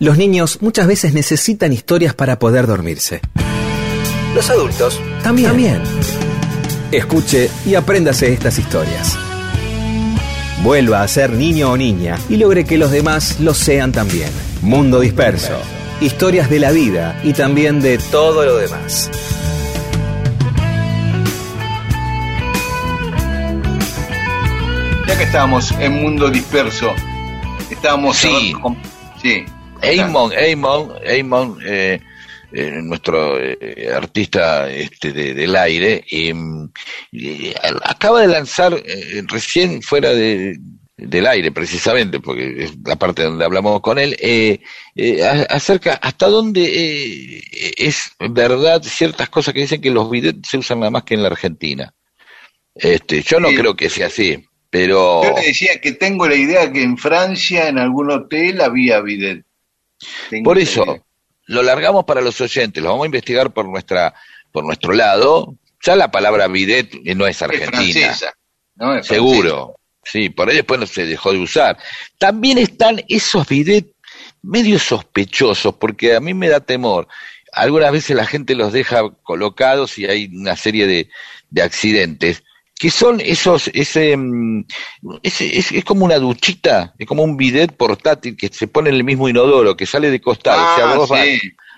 Los 0.08 0.18
niños 0.18 0.60
muchas 0.62 0.88
veces 0.88 1.14
necesitan 1.14 1.74
historias 1.74 2.14
para 2.14 2.40
poder 2.40 2.66
dormirse. 2.66 3.20
Los 4.34 4.50
adultos 4.50 5.02
también. 5.22 5.50
También. 5.50 5.82
Escuche 6.94 7.50
y 7.66 7.76
apréndase 7.76 8.32
estas 8.32 8.58
historias. 8.58 9.18
Vuelva 10.64 11.02
a 11.02 11.08
ser 11.10 11.32
niño 11.34 11.72
o 11.72 11.76
niña 11.76 12.18
y 12.30 12.38
logre 12.38 12.64
que 12.64 12.78
los 12.78 12.90
demás 12.90 13.42
lo 13.42 13.54
sean 13.54 13.92
también. 13.92 14.30
Mundo 14.62 15.02
Disperso. 15.02 15.60
Historias 16.00 16.50
de 16.50 16.60
la 16.60 16.72
vida 16.72 17.20
y 17.26 17.34
también 17.34 17.82
de 17.82 17.98
todo 17.98 18.46
lo 18.46 18.56
demás. 18.56 19.12
Ya 25.06 25.18
que 25.18 25.24
estábamos 25.26 25.72
en 25.80 26.02
Mundo 26.02 26.30
Disperso, 26.30 26.94
estábamos... 27.70 28.16
Sí. 28.16 28.54
con- 28.62 28.78
Sí. 29.22 29.44
Eamon, 29.82 30.32
Eamon, 30.34 30.92
Eamon, 31.04 31.58
eh, 31.66 32.00
eh, 32.52 32.80
nuestro 32.82 33.38
eh, 33.40 33.90
artista 33.94 34.70
este, 34.70 35.12
de- 35.12 35.34
del 35.34 35.56
aire, 35.56 36.04
eh, 36.10 36.34
eh, 37.12 37.54
acaba 37.84 38.22
de 38.22 38.28
lanzar 38.28 38.74
eh, 38.74 39.24
recién 39.28 39.82
fuera 39.82 40.12
de, 40.14 40.58
del 40.96 41.28
aire, 41.28 41.52
precisamente, 41.52 42.20
porque 42.20 42.64
es 42.64 42.74
la 42.86 42.96
parte 42.96 43.24
donde 43.24 43.46
hablamos 43.46 43.82
con 43.82 44.00
él, 44.00 44.16
eh, 44.20 44.60
eh, 44.96 45.24
acerca 45.50 45.96
hasta 45.96 46.28
dónde 46.28 46.64
eh, 46.64 47.42
es 47.78 48.12
verdad 48.30 48.82
ciertas 48.84 49.30
cosas 49.30 49.54
que 49.54 49.62
dicen 49.62 49.82
que 49.82 49.92
los 49.92 50.10
bidets 50.10 50.48
se 50.50 50.58
usan 50.58 50.80
nada 50.80 50.90
más 50.92 51.04
que 51.04 51.14
en 51.16 51.22
la 51.24 51.30
Argentina. 51.30 51.94
Este, 52.74 53.22
yo 53.24 53.40
no 53.40 53.50
creo 53.50 53.76
que 53.76 53.90
sea 53.90 54.08
así, 54.08 54.44
pero... 54.70 55.24
Yo 55.24 55.34
le 55.36 55.48
decía 55.48 55.82
que 55.82 55.94
tengo 55.94 56.28
la 56.28 56.36
idea 56.36 56.72
que 56.72 56.82
en 56.84 56.98
Francia, 56.98 57.68
en 57.68 57.78
algún 57.80 58.12
hotel, 58.12 58.62
había 58.62 59.02
bidet. 59.02 59.44
Por 60.44 60.58
eso, 60.58 61.06
lo 61.46 61.64
largamos 61.64 62.06
para 62.06 62.22
los 62.22 62.40
oyentes, 62.42 62.84
lo 62.84 62.90
vamos 62.90 63.04
a 63.04 63.08
investigar 63.08 63.54
por 63.54 63.68
nuestra 63.68 64.14
por 64.52 64.66
nuestro 64.66 64.94
lado. 64.94 65.56
Ya 65.84 65.96
la 65.96 66.12
palabra 66.12 66.48
bidet 66.48 66.94
no 67.16 67.28
es 67.28 67.38
Es 67.38 67.42
argentina, 67.42 67.72
francesa. 67.78 68.34
¿no? 68.76 68.96
Es 68.96 69.08
seguro. 69.08 69.76
Sí, 70.04 70.30
por 70.30 70.50
ahí 70.50 70.56
después 70.56 70.80
no 70.80 70.88
se 70.88 71.06
dejó 71.06 71.34
de 71.34 71.40
usar. 71.40 71.78
También 72.18 72.58
están 72.58 73.04
esos 73.10 73.48
bidet 73.48 73.88
medio 74.42 74.80
sospechosos, 74.80 75.76
porque 75.76 76.16
a 76.16 76.20
mí 76.20 76.34
me 76.34 76.50
da 76.50 76.62
temor. 76.62 77.08
Algunas 77.52 77.92
veces 77.92 78.16
la 78.16 78.26
gente 78.26 78.56
los 78.56 78.72
deja 78.72 79.10
colocados 79.24 79.98
y 79.98 80.06
hay 80.06 80.28
una 80.34 80.56
serie 80.56 80.88
de, 80.88 81.10
de 81.50 81.62
accidentes 81.62 82.44
que 82.80 82.90
son 82.92 83.20
esos, 83.22 83.70
ese, 83.74 84.16
mm, 84.16 84.66
ese- 85.24 85.58
es, 85.58 85.72
es 85.72 85.84
como 85.84 86.06
una 86.06 86.18
duchita, 86.20 86.94
es 86.98 87.08
como 87.08 87.24
un 87.24 87.36
bidet 87.38 87.76
portátil 87.76 88.36
que 88.38 88.50
se 88.50 88.68
pone 88.68 88.90
en 88.90 88.96
el 88.96 89.04
mismo 89.04 89.28
inodoro, 89.30 89.76
que 89.76 89.86
sale 89.86 90.12
de 90.12 90.22
costado, 90.22 90.62
o 90.62 90.76
sea, 90.76 90.92
Ah, 90.92 90.96
vos 90.96 91.10
vas- 91.10 91.20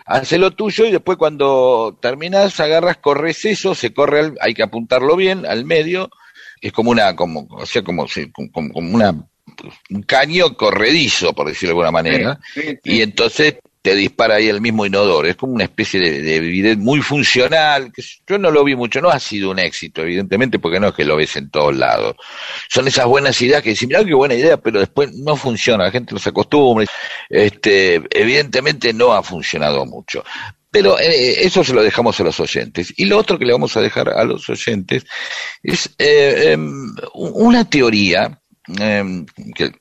haces 0.05 0.39
lo 0.39 0.51
tuyo 0.51 0.85
y 0.85 0.91
después 0.91 1.17
cuando 1.17 1.97
terminas 2.01 2.59
agarras, 2.59 2.97
corres 2.97 3.45
eso, 3.45 3.75
se 3.75 3.93
corre, 3.93 4.19
al- 4.19 4.37
hay 4.41 4.53
que 4.53 4.63
apuntarlo 4.63 5.15
bien 5.15 5.45
al 5.45 5.63
medio, 5.65 6.09
es 6.61 6.71
como 6.73 6.91
una, 6.91 7.15
como, 7.15 7.47
o 7.49 7.65
sea, 7.65 7.81
como, 7.83 8.05
como, 8.33 8.51
como- 8.51 8.89
una, 8.89 9.15
un 9.89 10.03
caño 10.03 10.55
corredizo, 10.57 11.33
por 11.33 11.47
decirlo 11.47 11.69
de 11.75 11.81
alguna 11.81 11.91
manera, 11.91 12.39
Sí, 12.53 12.61
sí, 12.61 12.77
y 12.83 13.01
entonces 13.01 13.55
dispara 13.95 14.35
ahí 14.35 14.47
el 14.47 14.61
mismo 14.61 14.85
inodoro. 14.85 15.27
Es 15.27 15.35
como 15.35 15.53
una 15.53 15.65
especie 15.65 15.99
de, 15.99 16.21
de 16.21 16.75
muy 16.75 17.01
funcional, 17.01 17.91
que 17.91 18.03
yo 18.27 18.37
no 18.37 18.51
lo 18.51 18.63
vi 18.63 18.75
mucho, 18.75 19.01
no 19.01 19.09
ha 19.09 19.19
sido 19.19 19.51
un 19.51 19.59
éxito, 19.59 20.01
evidentemente, 20.01 20.59
porque 20.59 20.79
no 20.79 20.89
es 20.89 20.93
que 20.93 21.05
lo 21.05 21.15
ves 21.15 21.35
en 21.35 21.49
todos 21.49 21.75
lados. 21.75 22.15
Son 22.69 22.87
esas 22.87 23.05
buenas 23.05 23.41
ideas 23.41 23.61
que 23.61 23.71
dicen, 23.71 23.89
mira 23.89 24.03
qué 24.03 24.13
buena 24.13 24.35
idea, 24.35 24.57
pero 24.57 24.79
después 24.79 25.13
no 25.13 25.35
funciona, 25.35 25.85
la 25.85 25.91
gente 25.91 26.13
no 26.13 26.19
se 26.19 26.29
acostumbra. 26.29 26.85
Este, 27.29 28.01
evidentemente 28.11 28.93
no 28.93 29.13
ha 29.13 29.23
funcionado 29.23 29.85
mucho. 29.85 30.23
Pero 30.71 30.99
eh, 30.99 31.45
eso 31.45 31.63
se 31.63 31.73
lo 31.73 31.81
dejamos 31.81 32.19
a 32.19 32.23
los 32.23 32.39
oyentes. 32.39 32.93
Y 32.97 33.05
lo 33.05 33.17
otro 33.17 33.39
que 33.39 33.45
le 33.45 33.53
vamos 33.53 33.75
a 33.75 33.81
dejar 33.81 34.09
a 34.09 34.23
los 34.23 34.47
oyentes 34.49 35.05
es 35.63 35.89
eh, 35.97 36.51
em, 36.51 36.95
una 37.13 37.67
teoría 37.67 38.39
em, 38.79 39.25
que 39.55 39.71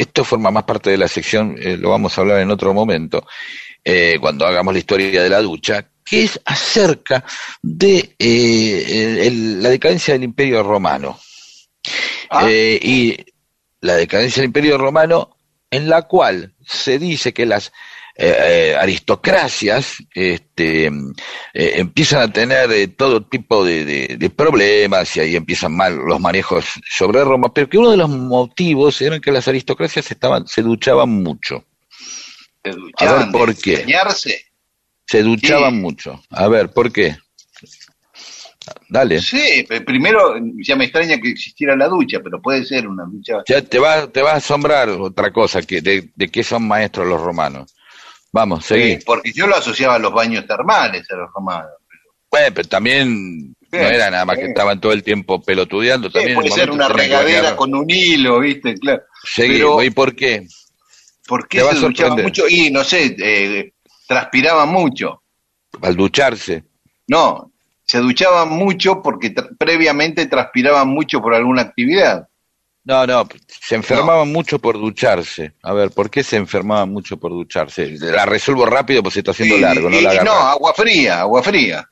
esto 0.00 0.24
forma 0.24 0.50
más 0.50 0.64
parte 0.64 0.90
de 0.90 0.98
la 0.98 1.08
sección, 1.08 1.56
eh, 1.60 1.76
lo 1.76 1.90
vamos 1.90 2.16
a 2.16 2.20
hablar 2.20 2.40
en 2.40 2.50
otro 2.50 2.72
momento, 2.74 3.26
eh, 3.84 4.18
cuando 4.20 4.46
hagamos 4.46 4.72
la 4.74 4.78
historia 4.78 5.22
de 5.22 5.30
la 5.30 5.40
ducha, 5.40 5.86
que 6.04 6.24
es 6.24 6.40
acerca 6.44 7.24
de 7.62 8.14
eh, 8.18 9.26
el- 9.26 9.62
la 9.62 9.68
decadencia 9.70 10.14
del 10.14 10.24
Imperio 10.24 10.62
Romano. 10.62 11.18
Ah. 12.30 12.50
Y 12.50 13.16
la 13.80 13.94
decadencia 13.96 14.40
del 14.40 14.48
Imperio 14.48 14.76
Romano, 14.78 15.36
en 15.70 15.88
la 15.88 16.02
cual 16.02 16.52
se 16.66 16.98
dice 16.98 17.32
que 17.32 17.46
las 17.46 17.72
eh, 18.22 18.36
eh, 18.72 18.76
aristocracias 18.78 19.96
este, 20.14 20.86
eh, 20.86 20.92
empiezan 21.76 22.20
a 22.22 22.32
tener 22.32 22.70
eh, 22.70 22.88
todo 22.88 23.26
tipo 23.26 23.64
de, 23.64 23.84
de- 23.84 24.16
de 24.18 24.30
problemas 24.30 25.16
y 25.16 25.20
ahí 25.20 25.36
empiezan 25.36 25.74
mal 25.74 25.96
los 25.96 26.20
manejos 26.20 26.66
sobre 26.88 27.24
Roma, 27.24 27.52
pero 27.54 27.68
que 27.68 27.78
uno 27.78 27.90
de 27.90 27.96
los 27.96 28.10
motivos 28.10 29.00
era 29.00 29.18
que 29.20 29.32
las 29.32 29.48
aristocracias 29.48 30.10
estaban, 30.10 30.46
se 30.46 30.62
duchaban 30.62 31.08
mucho. 31.08 31.64
Se 32.62 32.70
A 32.70 32.74
duchaban 32.74 33.32
ver, 33.32 33.40
¿por 33.40 33.56
qué? 33.56 33.86
Se 35.06 35.22
duchaban 35.22 35.74
Sí. 35.74 35.80
mucho. 35.80 36.22
A 36.30 36.46
ver, 36.48 36.70
¿por 36.72 36.92
qué? 36.92 37.16
Dale. 38.88 39.20
Sí, 39.20 39.66
primero 39.86 40.34
ya 40.62 40.76
me 40.76 40.84
extraña 40.84 41.18
que 41.20 41.30
existiera 41.30 41.74
la 41.74 41.88
ducha, 41.88 42.20
pero 42.22 42.40
puede 42.42 42.64
ser 42.64 42.86
una 42.86 43.04
ducha. 43.04 43.42
Ya 43.48 43.62
te 43.62 43.78
va, 43.78 44.06
te 44.08 44.20
va 44.22 44.32
a 44.32 44.36
asombrar 44.36 44.88
otra 44.90 45.32
cosa, 45.32 45.62
que 45.62 45.80
de, 45.80 46.10
de 46.14 46.28
qué 46.28 46.44
son 46.44 46.68
maestros 46.68 47.06
los 47.08 47.20
romanos. 47.20 47.74
Vamos, 48.32 48.64
seguí. 48.66 48.92
Eh, 48.92 49.00
porque 49.04 49.32
yo 49.32 49.46
lo 49.46 49.56
asociaba 49.56 49.96
a 49.96 49.98
los 49.98 50.12
baños 50.12 50.46
termales, 50.46 51.10
a 51.10 51.16
los 51.16 51.30
romanos. 51.34 51.70
Bueno, 52.30 52.46
pero 52.54 52.68
también 52.68 53.56
no 53.72 53.78
era 53.78 54.08
nada 54.10 54.24
más 54.24 54.38
que 54.38 54.44
estaban 54.46 54.80
todo 54.80 54.92
el 54.92 55.02
tiempo 55.02 55.42
pelotudeando. 55.42 56.08
Sí, 56.08 56.14
También 56.14 56.36
puede 56.36 56.50
ser 56.50 56.70
una 56.70 56.88
regadera 56.88 57.56
con 57.56 57.74
un 57.74 57.90
hilo, 57.90 58.38
¿viste? 58.38 58.74
Claro. 58.74 59.02
Seguí, 59.24 59.54
pero- 59.54 59.82
¿y 59.82 59.90
por 59.90 60.14
qué? 60.14 60.46
¿Por 61.26 61.48
qué 61.48 61.58
Te 61.58 61.64
va 61.64 61.70
se 61.72 61.78
a 61.78 61.80
duchaba 61.80 62.16
mucho? 62.16 62.48
Y 62.48 62.70
no 62.70 62.84
sé, 62.84 63.16
eh, 63.18 63.72
transpiraban 64.06 64.68
mucho. 64.68 65.22
Al 65.82 65.96
ducharse. 65.96 66.64
No, 67.08 67.52
se 67.84 67.98
duchaban 67.98 68.48
mucho 68.48 69.02
porque 69.02 69.34
previamente 69.58 70.26
transpiraban 70.26 70.88
mucho 70.88 71.20
por 71.20 71.34
alguna 71.34 71.62
actividad. 71.62 72.28
No, 72.84 73.06
no, 73.06 73.28
se 73.46 73.74
enfermaban 73.74 74.32
mucho 74.32 74.58
por 74.58 74.78
ducharse. 74.78 75.52
A 75.62 75.72
ver, 75.74 75.90
¿por 75.90 76.10
qué 76.10 76.22
se 76.24 76.36
enfermaban 76.36 76.90
mucho 76.90 77.18
por 77.18 77.30
ducharse? 77.30 77.94
La 78.00 78.24
resuelvo 78.24 78.64
rápido 78.66 79.02
porque 79.02 79.14
se 79.14 79.18
está 79.20 79.32
haciendo 79.32 79.56
Y- 79.58 79.60
largo, 79.60 79.90
no 79.90 79.98
y- 79.98 80.02
la 80.02 80.14
y 80.14 80.18
no, 80.24 80.32
agua 80.32 80.72
fría, 80.74 81.20
agua 81.20 81.42
fría. 81.42 81.86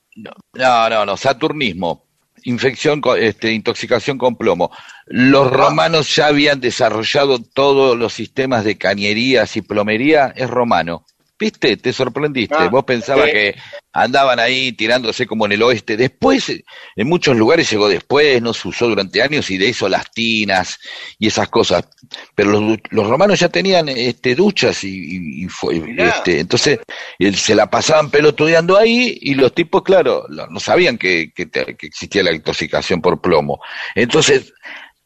No, 0.55 0.89
no, 0.89 1.05
no, 1.07 1.17
saturnismo, 1.17 2.07
infección, 2.45 3.01
este, 3.19 3.53
intoxicación 3.53 4.17
con 4.19 4.37
plomo. 4.37 4.71
Los 5.07 5.51
romanos 5.51 6.15
ya 6.17 6.27
habían 6.29 6.59
desarrollado 6.61 7.39
todos 7.39 7.97
los 7.97 8.15
sistemas 8.15 8.65
de 8.65 8.79
cañerías 8.79 9.57
y 9.57 9.63
plomería, 9.63 10.33
es 10.37 10.49
romano. 10.51 11.05
¿Viste? 11.39 11.77
Te 11.77 11.93
sorprendiste. 11.93 12.55
Ah, 12.59 12.69
Vos 12.69 12.85
pensabas 12.85 13.27
que 13.33 13.55
andaban 13.93 14.41
ahí 14.41 14.73
tirándose 14.73 15.25
como 15.27 15.47
en 15.47 15.53
el 15.53 15.63
oeste. 15.63 15.97
Después, 15.97 16.49
en 16.97 17.09
muchos 17.09 17.37
lugares 17.37 17.71
llegó 17.71 17.89
después, 17.89 18.43
no 18.43 18.53
se 18.53 18.67
usó 18.69 18.89
durante 18.89 19.23
años 19.23 19.49
y 19.51 19.57
de 19.57 19.69
eso 19.69 19.89
las 19.89 20.11
tinas 20.11 20.79
y 21.19 21.29
esas 21.29 21.49
cosas. 21.49 21.89
Pero 22.35 22.51
los, 22.51 22.79
los 22.91 23.07
romanos 23.07 23.39
ya 23.39 23.49
tenían 23.49 23.89
este, 23.89 24.35
duchas 24.35 24.83
y, 24.83 24.89
y- 24.89 25.45
y 25.45 25.49
fue, 25.49 25.77
este, 26.17 26.41
entonces 26.41 26.81
eh, 27.21 27.33
se 27.33 27.55
la 27.55 27.71
pasaban 27.71 28.11
pelotudeando 28.11 28.77
ahí 28.77 29.17
y 29.21 29.35
los 29.35 29.55
tipos, 29.55 29.83
claro, 29.83 30.27
no 30.29 30.59
sabían 30.61 30.99
que, 30.99 31.33
que 31.35 31.49
que 31.49 31.87
existía 31.87 32.23
la 32.25 32.33
intoxicación 32.35 33.01
por 33.01 33.21
plomo. 33.21 33.61
Entonces, 33.95 34.53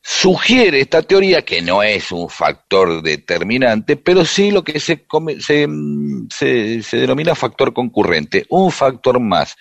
sugiere 0.03 0.81
esta 0.81 1.03
teoría 1.03 1.43
que 1.43 1.63
no 1.63 1.83
es 1.83 2.11
un 2.11 2.29
factor 2.29 3.03
determinante, 3.03 3.97
pero 3.97 4.25
sí 4.25 4.51
lo 4.51 4.65
que 4.65 4.81
se, 4.81 5.07
se, 5.39 5.67
mm, 5.69 6.29
se, 6.29 6.83
se 6.83 6.97
denomina 6.97 7.35
factor 7.35 7.73
concurrente, 7.73 8.45
un 8.49 8.73
factor 8.73 9.21
más, 9.21 9.57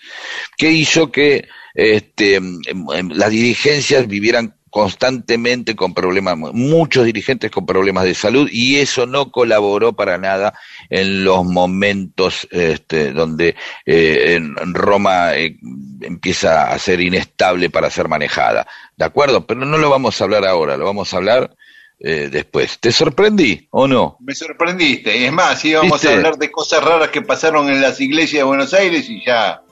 que 0.56 0.70
hizo 0.70 1.12
que 1.12 1.48
este, 1.74 2.34
em, 2.36 2.58
em, 2.68 3.08
las 3.10 3.30
dirigencias 3.30 4.06
vivieran 4.08 4.56
constantemente 4.72 5.76
con 5.76 5.92
problemas, 5.92 6.38
muchos 6.54 7.04
dirigentes 7.04 7.50
con 7.50 7.66
problemas 7.66 8.04
de 8.04 8.14
salud, 8.14 8.48
y 8.50 8.76
eso 8.76 9.06
no 9.06 9.30
colaboró 9.30 9.92
para 9.92 10.16
nada 10.16 10.54
en 10.88 11.24
los 11.24 11.44
momentos 11.44 12.48
este, 12.50 13.12
donde 13.12 13.54
eh, 13.84 14.34
en 14.34 14.72
Roma 14.72 15.36
eh, 15.36 15.58
empieza 16.00 16.72
a 16.72 16.78
ser 16.78 17.02
inestable 17.02 17.68
para 17.68 17.90
ser 17.90 18.08
manejada. 18.08 18.66
¿De 18.96 19.04
acuerdo? 19.04 19.46
Pero 19.46 19.66
no 19.66 19.76
lo 19.76 19.90
vamos 19.90 20.18
a 20.18 20.24
hablar 20.24 20.46
ahora, 20.46 20.78
lo 20.78 20.86
vamos 20.86 21.12
a 21.12 21.18
hablar 21.18 21.54
eh, 22.00 22.30
después. 22.32 22.78
¿Te 22.80 22.92
sorprendí 22.92 23.68
o 23.72 23.86
no? 23.86 24.16
Me 24.20 24.34
sorprendiste. 24.34 25.18
Y 25.18 25.24
es 25.24 25.32
más, 25.32 25.62
íbamos 25.66 26.00
¿Viste? 26.00 26.08
a 26.08 26.16
hablar 26.16 26.38
de 26.38 26.50
cosas 26.50 26.82
raras 26.82 27.10
que 27.10 27.20
pasaron 27.20 27.68
en 27.68 27.82
las 27.82 28.00
iglesias 28.00 28.40
de 28.40 28.44
Buenos 28.44 28.72
Aires 28.72 29.06
y 29.10 29.22
ya, 29.22 29.62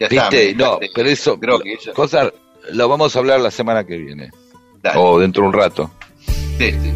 ya 0.00 0.06
está. 0.06 0.30
¿Viste? 0.30 0.54
me 0.54 0.64
No, 0.64 0.78
pero 0.94 1.10
eso, 1.10 1.38
Creo 1.38 1.60
que 1.60 1.74
eso. 1.74 1.92
cosas, 1.92 2.32
lo 2.72 2.88
vamos 2.88 3.14
a 3.14 3.18
hablar 3.18 3.40
la 3.40 3.50
semana 3.50 3.84
que 3.84 3.98
viene, 3.98 4.30
Dale. 4.86 4.98
o 4.98 5.18
dentro 5.18 5.42
de 5.42 5.48
un 5.48 5.52
rato. 5.52 5.90
Sí, 6.58 6.70
sí. 6.70 6.92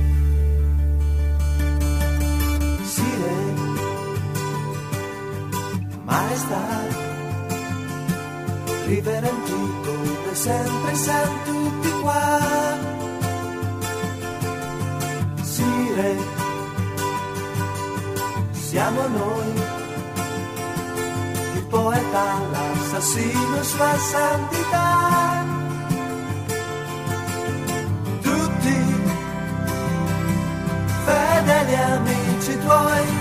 Sire, 2.85 3.35
maestà, 6.05 6.65
riverenti 8.87 9.53
come 9.85 10.35
sempre 10.35 10.95
siamo 10.95 11.33
tutti 11.45 11.91
qua. 12.01 12.39
Sire, 15.43 16.17
siamo 18.53 19.09
noi, 19.09 19.53
il 21.57 21.65
poeta, 21.69 22.25
l'assassino, 22.53 23.63
sua 23.63 23.99
santità. 23.99 25.60
Fedeli 31.05 31.75
amici 31.75 32.59
tuoi. 32.59 33.20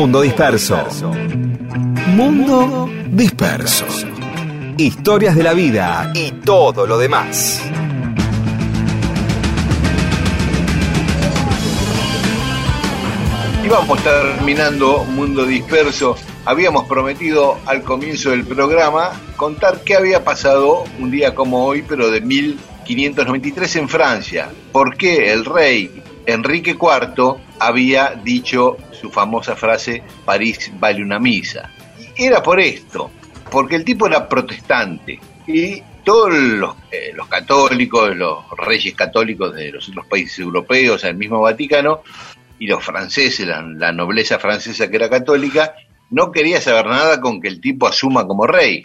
Mundo 0.00 0.22
Disperso. 0.22 0.82
Mundo 2.16 2.88
Disperso. 3.10 3.84
Historias 4.78 5.36
de 5.36 5.42
la 5.42 5.52
vida 5.52 6.10
y 6.14 6.32
todo 6.32 6.86
lo 6.86 6.96
demás. 6.96 7.60
Y 13.62 13.68
vamos 13.68 14.02
terminando 14.02 15.04
Mundo 15.04 15.44
Disperso. 15.44 16.16
Habíamos 16.46 16.84
prometido 16.88 17.58
al 17.66 17.82
comienzo 17.82 18.30
del 18.30 18.46
programa 18.46 19.10
contar 19.36 19.84
qué 19.84 19.96
había 19.96 20.24
pasado 20.24 20.84
un 20.98 21.10
día 21.10 21.34
como 21.34 21.66
hoy, 21.66 21.84
pero 21.86 22.10
de 22.10 22.22
1593 22.22 23.76
en 23.76 23.88
Francia. 23.90 24.48
¿Por 24.72 24.96
qué 24.96 25.30
el 25.30 25.44
rey 25.44 26.02
Enrique 26.24 26.70
IV 26.70 27.49
había 27.60 28.14
dicho 28.22 28.76
su 28.92 29.10
famosa 29.10 29.54
frase 29.54 30.02
París 30.24 30.70
vale 30.78 31.02
una 31.02 31.18
misa? 31.18 31.70
Y 32.16 32.24
era 32.24 32.42
por 32.42 32.58
esto, 32.60 33.10
porque 33.50 33.76
el 33.76 33.84
tipo 33.84 34.06
era 34.06 34.28
protestante 34.28 35.20
y 35.46 35.82
todos 36.02 36.32
los, 36.32 36.76
eh, 36.90 37.12
los 37.14 37.28
católicos, 37.28 38.16
los 38.16 38.44
reyes 38.56 38.94
católicos 38.94 39.54
de 39.54 39.72
los 39.72 39.88
otros 39.88 40.06
países 40.06 40.38
europeos, 40.38 41.04
el 41.04 41.16
mismo 41.16 41.40
Vaticano, 41.40 42.02
y 42.58 42.66
los 42.66 42.82
franceses, 42.84 43.46
la, 43.46 43.62
la 43.62 43.92
nobleza 43.92 44.38
francesa 44.38 44.90
que 44.90 44.96
era 44.96 45.08
católica, 45.08 45.74
no 46.10 46.32
quería 46.32 46.60
saber 46.60 46.86
nada 46.86 47.20
con 47.20 47.40
que 47.40 47.48
el 47.48 47.60
tipo 47.60 47.86
asuma 47.86 48.26
como 48.26 48.46
rey. 48.46 48.84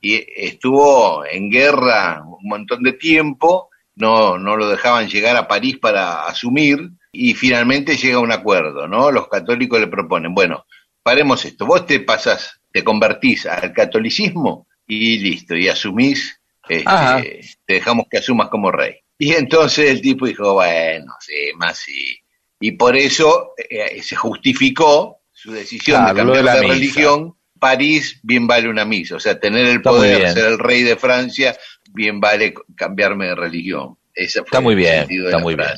Y 0.00 0.24
estuvo 0.36 1.24
en 1.24 1.50
guerra 1.50 2.22
un 2.24 2.48
montón 2.48 2.82
de 2.82 2.92
tiempo 2.92 3.70
no, 3.96 4.38
no 4.38 4.56
lo 4.56 4.68
dejaban 4.68 5.08
llegar 5.08 5.36
a 5.36 5.48
París 5.48 5.78
para 5.78 6.26
asumir 6.26 6.90
y 7.14 7.34
finalmente 7.34 7.96
llega 7.96 8.16
a 8.16 8.20
un 8.20 8.32
acuerdo, 8.32 8.86
¿no? 8.88 9.10
Los 9.10 9.28
católicos 9.28 9.80
le 9.80 9.86
proponen, 9.86 10.34
bueno, 10.34 10.66
paremos 11.02 11.44
esto, 11.44 11.66
vos 11.66 11.86
te 11.86 12.00
pasás, 12.00 12.60
te 12.72 12.82
convertís 12.82 13.46
al 13.46 13.72
catolicismo 13.72 14.66
y 14.86 15.18
listo, 15.18 15.54
y 15.56 15.68
asumís, 15.68 16.40
este, 16.68 17.40
te 17.64 17.74
dejamos 17.74 18.06
que 18.10 18.18
asumas 18.18 18.48
como 18.48 18.70
rey. 18.70 18.96
Y 19.18 19.32
entonces 19.32 19.90
el 19.90 20.00
tipo 20.00 20.26
dijo, 20.26 20.54
bueno, 20.54 21.12
sí, 21.20 21.52
más 21.56 21.78
sí. 21.78 22.16
Y 22.60 22.72
por 22.72 22.96
eso 22.96 23.52
eh, 23.68 24.02
se 24.02 24.16
justificó 24.16 25.20
su 25.30 25.52
decisión 25.52 26.02
Claro, 26.02 26.14
de 26.14 26.20
de 26.20 26.26
cambiar 26.26 26.44
la 26.44 26.54
de, 26.60 26.68
religión. 26.68 27.36
París 27.58 28.20
bien 28.22 28.46
vale 28.46 28.68
una 28.68 28.84
misa, 28.84 29.16
o 29.16 29.20
sea, 29.20 29.38
tener 29.38 29.66
el 29.66 29.76
Está 29.76 29.90
poder, 29.90 30.18
bien. 30.20 30.32
ser 30.34 30.44
el 30.46 30.58
rey 30.58 30.82
de 30.82 30.96
Francia, 30.96 31.56
bien 31.92 32.20
vale 32.20 32.52
cambiarme 32.76 33.26
de 33.28 33.34
religión. 33.34 33.96
Ese 34.14 34.40
fue 34.40 34.46
Está 34.46 34.60
muy 34.60 34.74
el 34.74 34.78
bien, 34.80 34.98
sentido 35.00 35.24
de 35.24 35.30
está 35.30 35.38
la 35.38 35.42
muy 35.42 35.54
bien. 35.54 35.68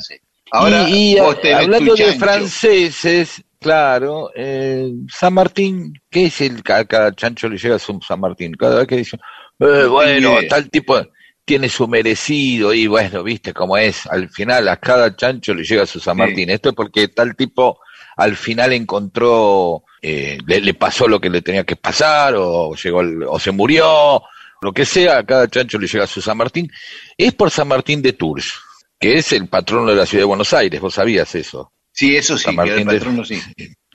Ahora, 0.51 0.87
y, 0.89 1.17
y, 1.17 1.19
vos 1.19 1.39
tenés 1.41 1.57
hablando 1.57 1.93
de 1.95 2.03
chancho. 2.05 2.19
franceses, 2.19 3.43
claro, 3.59 4.31
eh, 4.35 4.89
San 5.09 5.33
Martín, 5.33 5.93
¿qué 6.09 6.25
es 6.27 6.41
el 6.41 6.61
a 6.69 6.85
cada 6.85 7.13
chancho 7.13 7.49
le 7.49 7.57
llega 7.57 7.75
a 7.75 7.79
su 7.79 7.99
San 8.05 8.19
Martín? 8.19 8.53
Cada 8.53 8.77
vez 8.79 8.87
que 8.87 8.97
dicen, 8.97 9.19
eh, 9.59 9.85
bueno, 9.89 10.35
tal 10.49 10.69
tipo 10.69 10.99
tiene 11.45 11.69
su 11.69 11.87
merecido 11.87 12.73
y 12.73 12.87
bueno, 12.87 13.23
viste 13.23 13.53
cómo 13.53 13.77
es, 13.77 14.05
al 14.07 14.29
final 14.29 14.67
a 14.67 14.77
cada 14.77 15.15
chancho 15.15 15.53
le 15.53 15.63
llega 15.63 15.85
su 15.85 15.99
San 15.99 16.15
Sí. 16.15 16.19
Martín. 16.19 16.49
Esto 16.49 16.69
es 16.69 16.75
porque 16.75 17.07
tal 17.09 17.35
tipo 17.35 17.79
al 18.17 18.35
final 18.35 18.73
encontró, 18.73 19.83
eh, 20.01 20.37
le, 20.45 20.59
le 20.61 20.73
pasó 20.73 21.07
lo 21.07 21.19
que 21.21 21.29
le 21.29 21.41
tenía 21.41 21.63
que 21.63 21.75
pasar 21.75 22.35
o 22.37 22.73
llegó 22.75 23.01
el- 23.01 23.23
o 23.23 23.39
se 23.39 23.51
murió, 23.51 24.21
lo 24.61 24.71
que 24.73 24.85
sea, 24.85 25.19
a 25.19 25.23
cada 25.25 25.47
chancho 25.47 25.77
le 25.77 25.87
llega 25.87 26.07
su 26.07 26.19
San 26.21 26.35
Martín. 26.37 26.69
Es 27.17 27.33
por 27.33 27.49
San 27.51 27.67
Martín 27.67 28.01
de 28.01 28.13
Tours, 28.13 28.53
que 28.99 29.15
es 29.15 29.31
el 29.33 29.47
patrono 29.47 29.89
de 29.91 29.95
la 29.97 30.05
ciudad 30.05 30.21
de 30.23 30.27
Buenos 30.27 30.53
Aires, 30.53 30.79
vos 30.81 30.93
sabías 30.93 31.33
eso. 31.35 31.71
Sí, 31.91 32.15
eso 32.15 32.37
sí, 32.37 32.43
San 32.45 32.55
que 32.55 32.61
el 32.61 32.67
Martín 32.69 32.87
de- 32.87 32.97
patrono 32.97 33.25
sí. 33.25 33.41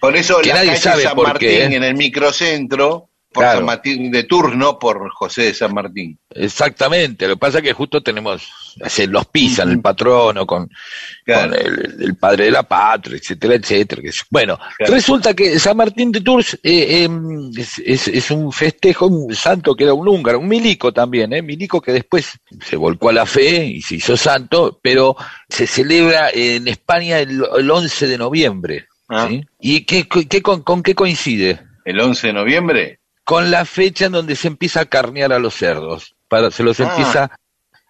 Por 0.00 0.16
eso 0.16 0.40
Que 0.40 0.48
la 0.48 0.54
nadie 0.56 0.70
calle 0.70 0.80
sabe 0.82 1.02
San 1.04 1.16
Martín 1.16 1.48
qué, 1.48 1.62
¿eh? 1.62 1.74
en 1.76 1.84
el 1.84 1.94
microcentro, 1.94 3.10
por 3.32 3.44
Claro. 3.44 3.59
San 3.59 3.66
Martín 3.66 4.10
de 4.10 4.24
turno, 4.24 4.78
por 4.78 5.10
José 5.10 5.42
de 5.42 5.54
San 5.54 5.72
Martín. 5.74 6.18
Exactamente, 6.30 7.26
lo 7.26 7.34
que 7.34 7.40
pasa 7.40 7.59
es 7.59 7.64
que 7.64 7.72
justo 7.72 8.02
tenemos, 8.02 8.42
se 8.86 9.06
los 9.06 9.26
pisan 9.26 9.70
el 9.70 9.80
patrono 9.80 10.46
con, 10.46 10.68
Claro. 11.24 11.50
con 11.50 11.59
el, 11.60 11.96
el 12.02 12.14
padre 12.16 12.44
de 12.46 12.50
la 12.50 12.62
patria, 12.62 13.16
etcétera, 13.16 13.54
etcétera. 13.54 14.02
que- 14.02 14.10
Bueno, 14.30 14.59
Claro. 14.76 14.92
resulta 14.94 15.34
que 15.34 15.59
San 15.59 15.76
Martín 15.76 16.12
de 16.12 16.20
Tours 16.20 16.59
eh, 16.62 17.04
em, 17.04 17.50
es, 17.56 17.78
es- 17.84 18.09
es 18.09 18.30
un 18.30 18.52
festejo, 18.52 19.06
un 19.06 19.34
santo 19.34 19.74
que 19.74 19.84
era 19.84 19.94
un 19.94 20.06
húngaro, 20.09 20.38
un 20.38 20.48
milico 20.48 20.92
también, 20.92 21.32
¿eh? 21.32 21.42
milico 21.42 21.80
que 21.80 21.92
después 21.92 22.38
se 22.64 22.76
volcó 22.76 23.09
a 23.09 23.12
la 23.12 23.26
fe 23.26 23.64
y 23.64 23.82
se 23.82 23.96
hizo 23.96 24.16
santo, 24.16 24.78
pero 24.82 25.16
se 25.48 25.66
celebra 25.66 26.30
en 26.32 26.68
España 26.68 27.18
el, 27.18 27.42
el 27.59 27.70
11 27.70 28.06
de 28.06 28.18
noviembre. 28.18 28.86
Ah. 29.09 29.26
¿sí? 29.28 29.42
¿Y 29.60 29.84
qué, 29.84 30.09
qué- 30.09 30.42
con, 30.42 30.62
con 30.62 30.82
qué 30.82 30.94
coincide? 30.94 31.60
El 31.84 32.00
11 32.00 32.28
de 32.28 32.32
noviembre. 32.32 32.98
Con 33.24 33.50
la 33.50 33.64
fecha 33.64 34.06
en 34.06 34.12
donde 34.12 34.36
se 34.36 34.48
empieza 34.48 34.80
a 34.80 34.84
carnear 34.86 35.32
a 35.32 35.38
los 35.38 35.54
cerdos. 35.54 36.14
Para, 36.28 36.50
se 36.50 36.62
los 36.62 36.78
Ah. 36.80 36.84
empieza. 36.90 37.30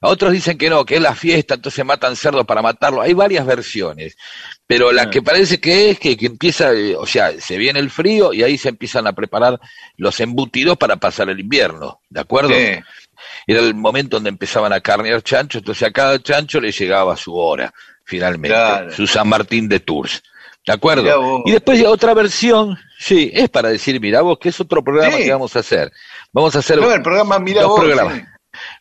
Otros 0.04 0.32
dicen 0.32 0.58
que 0.58 0.68
no, 0.68 0.84
que 0.84 0.96
es 0.96 1.00
la 1.00 1.14
fiesta, 1.14 1.54
entonces 1.54 1.84
matan 1.84 2.16
cerdos 2.16 2.44
para 2.44 2.60
matarlo. 2.60 3.00
Hay 3.02 3.12
varias 3.12 3.46
versiones. 3.46 4.16
Pero 4.66 4.90
la 4.90 5.02
Ah. 5.02 5.10
que 5.10 5.22
parece 5.22 5.60
que 5.60 5.90
es 5.90 5.98
que, 6.00 6.16
que 6.16 6.26
empieza, 6.26 6.72
eh, 6.72 6.96
o 6.96 7.06
sea, 7.06 7.40
se 7.40 7.56
viene 7.56 7.78
el 7.78 7.88
frío 7.88 8.32
y 8.32 8.42
ahí 8.42 8.58
se 8.58 8.70
empiezan 8.70 9.06
a 9.06 9.12
preparar 9.12 9.60
los 9.96 10.18
embutidos 10.18 10.76
para 10.76 10.96
pasar 10.96 11.30
el 11.30 11.38
invierno. 11.38 12.00
¿De 12.10 12.20
acuerdo? 12.20 12.50
Sí. 12.50 12.80
Era 13.46 13.60
el 13.60 13.74
momento 13.74 14.16
donde 14.16 14.30
empezaban 14.30 14.72
a 14.72 14.80
carnear 14.80 15.22
chancho, 15.22 15.58
entonces 15.58 15.86
a 15.86 15.92
cada 15.92 16.20
chancho 16.20 16.60
le 16.60 16.72
llegaba 16.72 17.16
su 17.16 17.36
hora, 17.36 17.72
finalmente. 18.04 18.48
Claro. 18.56 18.90
Su 18.90 19.06
San 19.06 19.28
Martín 19.28 19.68
de 19.68 19.78
Tours. 19.78 20.20
¿De 20.66 20.72
acuerdo? 20.72 21.42
Y 21.44 21.50
después 21.52 21.84
otra 21.84 22.14
versión, 22.14 22.78
sí, 22.98 23.30
es 23.34 23.48
para 23.48 23.68
decir, 23.70 24.00
mira 24.00 24.20
vos, 24.22 24.38
que 24.38 24.50
es 24.50 24.60
otro 24.60 24.82
programa 24.82 25.16
Sí. 25.16 25.24
que 25.24 25.32
vamos 25.32 25.54
a 25.56 25.58
hacer. 25.58 25.90
Vamos 26.32 26.54
a 26.54 26.60
hacer 26.60 26.78
No, 26.80 26.92
el 26.92 27.02
programa 27.02 27.38
Mira 27.40 27.62
dos 27.62 27.70
vos. 27.72 27.80
programas. 27.80 28.14
sí. 28.14 28.22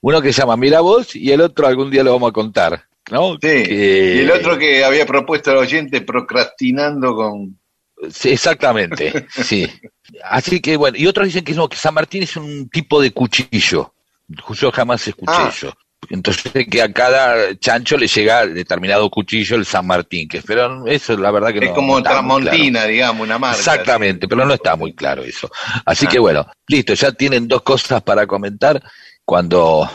Uno 0.02 0.22
que 0.22 0.32
se 0.34 0.42
llama 0.42 0.58
Mira 0.58 0.82
vos 0.82 1.16
y 1.16 1.32
el 1.32 1.42
otro 1.42 1.66
algún 1.66 1.90
día 1.90 2.04
lo 2.04 2.12
vamos 2.14 2.30
a 2.30 2.34
contar. 2.34 2.84
¿no? 3.10 3.34
Sí. 3.34 3.40
Que- 3.42 4.14
Y 4.18 4.20
el 4.20 4.32
otro 4.32 4.58
que 4.58 4.86
había 4.86 5.06
propuesto 5.06 5.52
al 5.52 5.58
oyente 5.58 6.02
procrastinando 6.02 7.16
con. 7.16 7.58
Sí, 8.10 8.30
exactamente, 8.32 9.26
sí. 9.30 9.68
Así 10.24 10.60
que 10.62 10.78
bueno, 10.78 10.98
y 10.98 11.08
otros 11.08 11.26
dicen 11.28 11.44
que 11.44 11.54
no, 11.54 11.68
que 11.68 11.78
San 11.78 11.94
Martín 11.94 12.24
es 12.24 12.36
un 12.38 12.70
tipo 12.70 13.02
de 13.02 13.12
cuchillo. 13.12 13.94
Yo 14.28 14.72
jamás 14.72 15.08
escuché 15.08 15.32
Ah. 15.36 15.50
eso. 15.54 15.74
Entonces 16.10 16.52
que 16.70 16.82
a 16.82 16.92
cada 16.92 17.56
chancho 17.58 17.96
le 17.98 18.08
llega 18.08 18.46
determinado 18.48 19.10
cuchillo 19.10 19.56
el 19.56 19.66
San 19.66 19.86
Martín, 19.88 20.28
que 20.28 20.42
pero 20.42 20.86
eso 20.88 21.16
la 21.18 21.32
verdad 21.32 21.54
que 21.54 21.60
es 21.60 21.66
no 21.70 21.74
como 21.76 21.98
está 22.00 22.22
muy 22.22 22.42
claro. 22.42 22.50
Tramontina, 22.58 22.86
digamos, 22.86 23.22
una 23.26 23.38
marca. 23.38 23.58
Exactamente, 23.58 24.28
pero 24.28 24.46
no 24.46 24.54
está 24.54 24.76
muy 24.76 24.94
claro 24.94 25.24
eso. 25.24 25.50
Así 25.86 26.06
Ah. 26.08 26.10
que 26.10 26.20
bueno, 26.20 26.46
listo, 26.68 26.94
ya 26.96 27.12
tienen 27.12 27.48
dos 27.48 27.62
cosas 27.62 28.02
para 28.02 28.26
comentar 28.26 28.82
cuando 29.24 29.90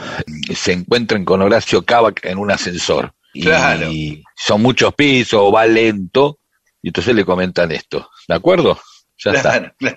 se 0.55 0.73
encuentren 0.73 1.25
con 1.25 1.43
Horacio 1.43 1.85
Cavac 1.85 2.25
en 2.25 2.39
un 2.39 2.51
ascensor. 2.51 3.13
Y 3.35 3.43
Claro. 3.43 3.91
son 4.35 4.63
muchos 4.63 4.95
pisos, 4.95 5.41
o 5.43 5.53
va 5.53 5.67
lento, 5.67 6.39
y 6.81 6.89
entonces 6.89 7.15
le 7.15 7.25
comentan 7.25 7.71
esto. 7.73 8.09
¿De 8.27 8.35
acuerdo? 8.35 8.81
Ya 9.19 9.33
Claro, 9.33 9.73
claro. 9.77 9.97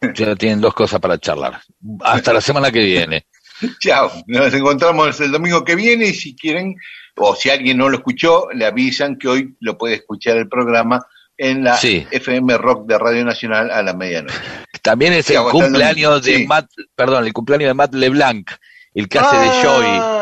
está. 0.00 0.14
Ya 0.14 0.36
tienen 0.36 0.60
dos 0.60 0.72
cosas 0.72 0.98
para 1.00 1.18
charlar. 1.18 1.60
Hasta 2.00 2.32
la 2.32 2.40
semana 2.40 2.70
que 2.70 2.80
viene. 2.80 3.26
Chao. 3.80 4.10
Nos 4.26 4.52
encontramos 4.54 5.20
el 5.20 5.30
domingo 5.32 5.64
que 5.64 5.74
viene 5.74 6.06
y 6.06 6.14
si 6.14 6.34
quieren, 6.36 6.74
o 7.16 7.34
si 7.34 7.50
alguien 7.50 7.76
no 7.78 7.88
lo 7.88 7.96
escuchó, 7.98 8.48
le 8.52 8.64
avisan 8.66 9.16
que 9.18 9.28
hoy 9.28 9.54
lo 9.60 9.76
puede 9.78 9.94
escuchar 9.96 10.36
el 10.36 10.48
programa 10.48 11.04
en 11.36 11.64
la 11.64 11.76
Sí. 11.76 12.06
FM 12.10 12.56
Rock 12.58 12.86
de 12.86 12.98
Radio 12.98 13.24
Nacional 13.24 13.70
a 13.70 13.82
la 13.82 13.94
medianoche. 13.94 14.34
También 14.82 15.12
es 15.14 15.26
Sí, 15.26 15.34
el 15.34 15.42
cumpleaños 15.44 16.22
de 16.24 16.36
sí. 16.38 16.46
Matt, 16.46 16.66
perdón, 16.94 17.24
el 17.26 17.32
cumpleaños 17.32 17.68
de 17.68 17.74
Matt 17.74 17.94
LeBlanc, 17.94 18.50
el 18.94 19.08
que 19.08 19.18
hace 19.18 19.36
de 19.36 19.48
Ah, 19.48 19.62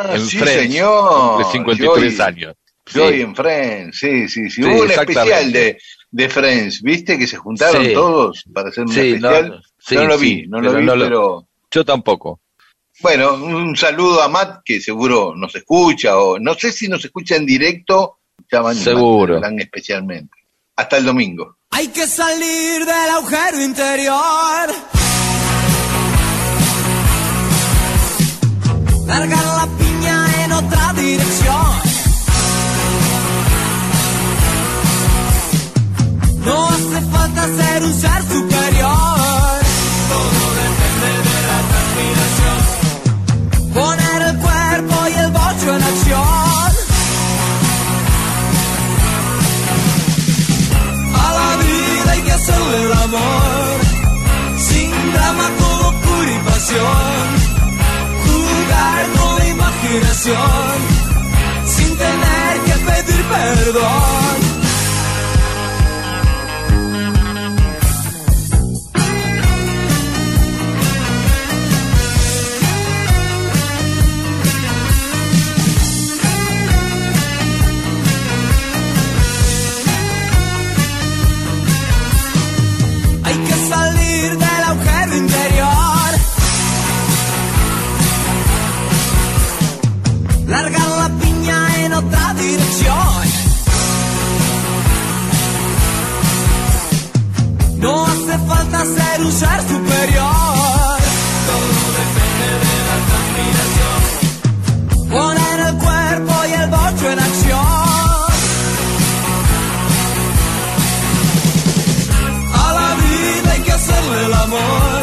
Joy 0.06 0.14
en 0.16 0.26
sí, 0.26 0.38
Friends. 0.38 0.62
señor. 0.62 1.42
Cumple 1.42 1.52
53 1.52 2.16
Joey. 2.16 2.20
años. 2.28 2.54
Joy 2.86 3.20
en 3.20 3.36
Friends, 3.36 3.98
sí, 3.98 4.28
sí, 4.28 4.50
sí. 4.50 4.62
Hubo 4.64 4.82
un 4.82 4.90
especial 4.90 5.52
de, 5.52 5.78
de 6.10 6.28
Friends, 6.28 6.82
¿viste? 6.82 7.18
Que 7.18 7.26
se 7.26 7.36
juntaron 7.36 7.92
todos 7.92 8.44
para 8.52 8.68
hacer 8.70 8.84
un 8.84 8.94
no, 8.94 9.00
especial. 9.00 9.62
no 9.92 10.04
lo 10.04 10.18
vi, 10.18 10.46
no 10.48 10.60
lo 10.60 10.74
vi, 10.74 10.86
pero 10.86 11.46
Yo 11.70 11.84
tampoco. 11.84 12.40
Bueno, 13.02 13.34
un 13.34 13.76
saludo 13.76 14.22
a 14.22 14.28
Matt 14.28 14.60
que 14.64 14.80
seguro 14.80 15.34
nos 15.34 15.54
escucha 15.54 16.18
o 16.18 16.38
no 16.38 16.54
sé 16.54 16.72
si 16.72 16.88
nos 16.88 17.04
escucha 17.04 17.36
en 17.36 17.46
directo, 17.46 18.18
llaman 18.50 18.76
Seguro. 18.76 19.40
Matt 19.40 19.60
especialmente. 19.60 20.36
Hasta 20.76 20.98
el 20.98 21.04
domingo. 21.04 21.56
Hay 21.70 21.88
que 21.88 22.06
salir 22.06 22.84
del 22.84 23.10
agujero 23.10 23.62
interior. 23.62 24.70
Largar 29.06 29.44
la 29.44 29.68
piña 29.78 30.44
en 30.44 30.52
otra 30.52 30.92
dirección. 30.94 31.66
No 36.44 36.68
hace 36.68 37.00
falta 37.10 37.46
ser 37.46 37.82
un 37.82 37.94
ser 37.94 38.22
superior. 38.22 39.19
A 45.70 45.78
la 51.38 51.56
vida 51.62 52.10
hay 52.10 52.22
que 52.22 52.32
hacerle 52.32 52.82
el 52.82 52.92
amor, 52.92 53.78
sin 54.58 54.90
drama, 55.12 55.48
con 55.60 55.78
locura 55.82 56.30
y 56.32 56.38
pasión. 56.50 57.22
Jugar 58.26 58.98
con 59.16 59.38
la 59.38 59.46
imaginación, 59.46 60.76
sin 61.66 61.96
tener 61.96 62.60
que 62.66 62.74
pedir 62.90 63.24
perdón. 63.28 64.29
falta 98.50 98.78
ser 98.96 99.16
un 99.26 99.32
ser 99.32 99.60
superior. 99.72 100.96
Todo 101.48 101.84
depende 102.00 102.48
de 102.64 102.74
la 102.88 102.96
transpiración. 103.08 104.00
Poner 105.14 105.56
el 105.68 105.74
cuerpo 105.86 106.34
y 106.50 106.52
el 106.62 106.68
bocho 106.76 107.04
en 107.12 107.18
acción. 107.28 107.78
A 112.64 112.66
la 112.78 112.90
vida 113.02 113.48
hay 113.54 113.62
que 113.66 113.72
hacerle 113.72 114.18
el 114.26 114.34
amor. 114.46 115.02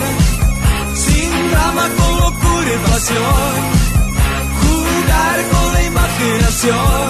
Sin 1.05 1.29
drama, 1.51 1.85
con 1.97 2.11
locura 2.23 2.69
y 2.75 2.79
pasión. 2.89 3.53
Jugar 4.61 5.37
con 5.53 5.67
la 5.75 5.81
imaginación. 5.91 7.09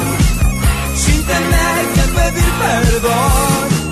Sin 1.03 1.19
tener 1.33 1.81
que 1.95 2.03
pedir 2.17 2.51
perdón. 2.63 3.86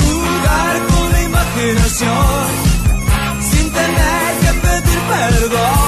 jugar 0.00 0.86
con 0.86 1.12
la 1.12 1.22
imaginación, 1.22 2.46
sin 3.50 3.70
tener 3.70 4.38
que 4.40 4.52
pedir 4.60 5.00
perdón. 5.08 5.87